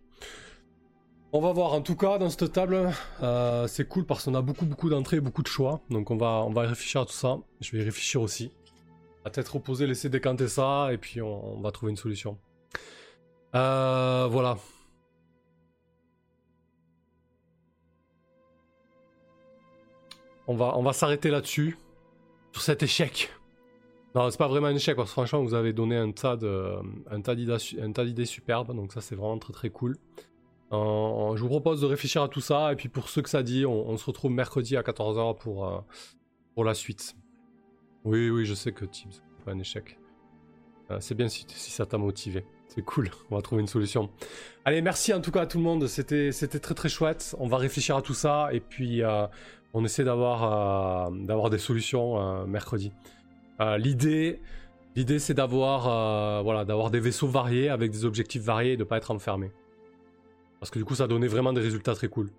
On 1.36 1.42
va 1.42 1.52
voir. 1.52 1.74
En 1.74 1.82
tout 1.82 1.96
cas, 1.96 2.20
dans 2.20 2.30
cette 2.30 2.52
table, 2.54 2.92
euh, 3.24 3.66
c'est 3.66 3.88
cool 3.88 4.06
parce 4.06 4.24
qu'on 4.24 4.36
a 4.36 4.42
beaucoup, 4.44 4.68
beaucoup 4.68 4.88
d'entrées, 4.88 5.20
beaucoup 5.20 5.42
de 5.42 5.48
choix. 5.48 5.82
Donc, 5.90 6.12
on 6.12 6.16
va, 6.16 6.48
réfléchir 6.62 7.02
à 7.02 7.06
tout 7.08 7.14
ça. 7.14 7.40
Je 7.60 7.72
vais 7.72 7.80
y 7.80 7.84
réfléchir 7.84 8.22
aussi. 8.22 8.52
À 9.26 9.32
tête 9.32 9.48
reposée, 9.48 9.88
laisser 9.88 10.10
décanter 10.10 10.48
ça, 10.48 10.94
et 10.94 11.00
puis 11.00 11.22
on, 11.24 11.60
va 11.60 11.72
trouver 11.72 11.90
une 11.90 11.98
solution. 11.98 12.38
Euh, 13.56 14.28
voilà. 14.30 14.58
On 20.46 20.56
va, 20.56 20.78
on 20.78 20.84
va 20.84 20.94
s'arrêter 20.94 21.32
là-dessus. 21.32 21.80
Sur 22.52 22.62
cet 22.62 22.84
échec. 22.84 23.32
Non, 24.14 24.30
c'est 24.30 24.38
pas 24.38 24.48
vraiment 24.48 24.68
un 24.68 24.76
échec, 24.76 24.96
parce 24.96 25.10
que 25.10 25.14
franchement, 25.14 25.42
vous 25.42 25.56
avez 25.56 25.74
donné 25.74 25.98
un 25.98 26.12
tas 26.12 26.36
d'idées 26.36 28.26
superbes, 28.26 28.76
donc 28.76 28.94
ça, 28.94 29.02
c'est 29.02 29.16
vraiment 29.16 29.40
très 29.40 29.54
très 29.54 29.72
cool. 29.72 29.98
Euh, 30.74 31.36
je 31.36 31.42
vous 31.42 31.50
propose 31.50 31.82
de 31.82 31.86
réfléchir 31.86 32.24
à 32.24 32.28
tout 32.28 32.42
ça, 32.42 32.74
et 32.74 32.76
puis 32.76 32.90
pour 32.90 33.10
ceux 33.10 33.22
que 33.22 33.30
ça 33.30 33.44
dit, 33.44 33.66
on, 33.66 33.96
se 33.98 34.06
retrouve 34.06 34.32
mercredi 34.32 34.76
à 34.76 34.82
14h 34.82 35.38
pour, 35.38 35.68
euh, 35.68 35.80
pour 36.56 36.64
la 36.64 36.74
suite. 36.74 37.16
Oui, 38.04 38.30
oui, 38.30 38.46
je 38.46 38.54
sais 38.54 38.72
que 38.72 38.86
c'est 38.92 39.08
pas 39.46 39.52
un 39.52 39.60
échec. 39.60 39.98
Euh, 40.92 40.98
c'est 41.00 41.16
bien 41.16 41.30
si, 41.30 41.46
si 41.48 41.72
ça 41.72 41.86
t'a 41.86 41.98
motivé. 41.98 42.46
C'est 42.68 42.82
cool, 42.82 43.10
on 43.32 43.36
va 43.36 43.42
trouver 43.42 43.62
une 43.62 43.68
solution. 43.68 44.10
Allez, 44.66 44.82
merci 44.82 45.14
en 45.14 45.22
tout 45.22 45.32
cas 45.32 45.42
à 45.42 45.48
tout 45.48 45.60
le 45.60 45.64
monde, 45.64 45.88
c'était 45.88 46.32
très 46.32 46.74
très 46.74 46.90
chouette. 46.90 47.36
On 47.40 47.48
va 47.48 47.58
réfléchir 47.58 47.96
à 47.96 48.02
tout 48.02 48.16
ça, 48.16 48.50
et 48.52 48.60
puis 48.60 49.02
on 49.74 49.86
essaie 49.86 50.04
d'avoir 50.04 51.12
d'avoir 51.12 51.50
des 51.50 51.60
solutions 51.60 52.46
mercredi. 52.48 52.92
Euh, 53.60 53.78
l'idée, 53.78 54.40
l'idée 54.96 55.20
c'est 55.20 55.34
d'avoir 55.34 55.88
euh, 55.88 56.42
voilà, 56.42 56.66
des 56.90 57.00
vaisseaux 57.00 57.28
variés 57.28 57.70
avec 57.70 57.92
des 57.92 58.06
objectifs 58.06 58.42
variés 58.42 58.74
et 58.74 58.78
de 58.78 58.84
pas 58.84 58.98
être 58.98 59.12
enfermé. 59.12 59.52
Parce 60.64 60.72
que 60.72 60.80
du 60.80 60.86
coup, 60.86 60.96
ça 60.96 61.08
donnait 61.08 61.28
vraiment 61.28 61.52
des 61.52 61.60
résultats 61.60 61.94
très 61.94 62.08
cool. 62.08 62.30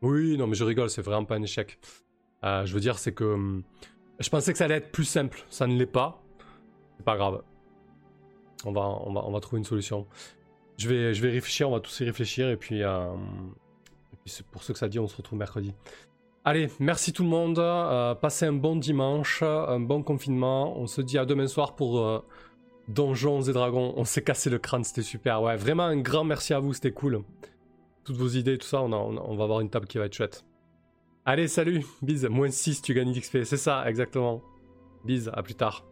Oui, 0.00 0.38
non, 0.38 0.46
mais 0.46 0.54
je 0.54 0.62
rigole, 0.62 0.88
c'est 0.88 1.02
vraiment 1.02 1.24
pas 1.24 1.34
un 1.34 1.42
échec. 1.42 1.76
Euh, 2.44 2.64
je 2.66 2.72
veux 2.72 2.78
dire, 2.78 3.00
c'est 3.00 3.10
que 3.10 3.24
hum, 3.24 3.64
je 4.20 4.30
pensais 4.30 4.52
que 4.52 4.58
ça 4.58 4.66
allait 4.66 4.76
être 4.76 4.92
plus 4.92 5.04
simple, 5.04 5.44
ça 5.50 5.66
ne 5.66 5.76
l'est 5.76 5.86
pas. 5.86 6.22
C'est 6.96 7.04
pas 7.04 7.16
grave. 7.16 7.42
On 8.64 8.70
va, 8.70 8.82
on 8.82 9.12
va, 9.12 9.24
on 9.26 9.32
va 9.32 9.40
trouver 9.40 9.58
une 9.58 9.64
solution. 9.64 10.06
Je 10.76 10.88
vais, 10.88 11.14
je 11.14 11.20
vais 11.20 11.32
réfléchir, 11.32 11.68
on 11.68 11.72
va 11.72 11.80
tous 11.80 11.98
y 11.98 12.04
réfléchir 12.04 12.48
et 12.48 12.56
puis, 12.56 12.82
et 12.82 14.16
puis 14.24 14.38
pour 14.52 14.62
ceux 14.62 14.72
que 14.72 14.78
ça 14.78 14.88
dit, 14.88 15.00
on 15.00 15.08
se 15.08 15.16
retrouve 15.16 15.36
mercredi. 15.36 15.74
Allez, 16.44 16.68
merci 16.78 17.12
tout 17.12 17.24
le 17.24 17.28
monde. 17.28 17.58
Euh, 17.58 18.14
passez 18.14 18.46
un 18.46 18.52
bon 18.52 18.76
dimanche, 18.76 19.42
un 19.42 19.80
bon 19.80 20.04
confinement. 20.04 20.78
On 20.78 20.86
se 20.86 21.00
dit 21.00 21.18
à 21.18 21.24
demain 21.24 21.48
soir 21.48 21.74
pour 21.74 21.98
euh, 21.98 22.24
Donjons 22.88 23.42
et 23.42 23.52
Dragons. 23.52 23.94
On 23.96 24.04
s'est 24.04 24.22
cassé 24.22 24.50
le 24.50 24.58
crâne, 24.58 24.84
c'était 24.84 25.02
super. 25.02 25.42
Ouais, 25.42 25.56
vraiment 25.56 25.84
un 25.84 25.98
grand 25.98 26.24
merci 26.24 26.54
à 26.54 26.60
vous, 26.60 26.72
c'était 26.72 26.92
cool. 26.92 27.22
Toutes 28.04 28.16
vos 28.16 28.28
idées, 28.28 28.58
tout 28.58 28.66
ça, 28.66 28.82
on, 28.82 28.92
on, 28.92 29.36
va 29.36 29.44
avoir 29.44 29.60
une 29.60 29.70
table 29.70 29.86
qui 29.86 29.98
va 29.98 30.06
être 30.06 30.14
chouette. 30.14 30.44
Allez, 31.24 31.48
salut, 31.48 31.84
bise. 32.02 32.24
Moins 32.26 32.50
6, 32.50 32.82
tu 32.82 32.94
gagnes 32.94 33.12
d'XP. 33.12 33.44
C'est 33.44 33.58
ça, 33.58 33.88
exactement. 33.88 34.42
Bise, 35.04 35.30
à 35.34 35.42
plus 35.42 35.54
tard. 35.54 35.87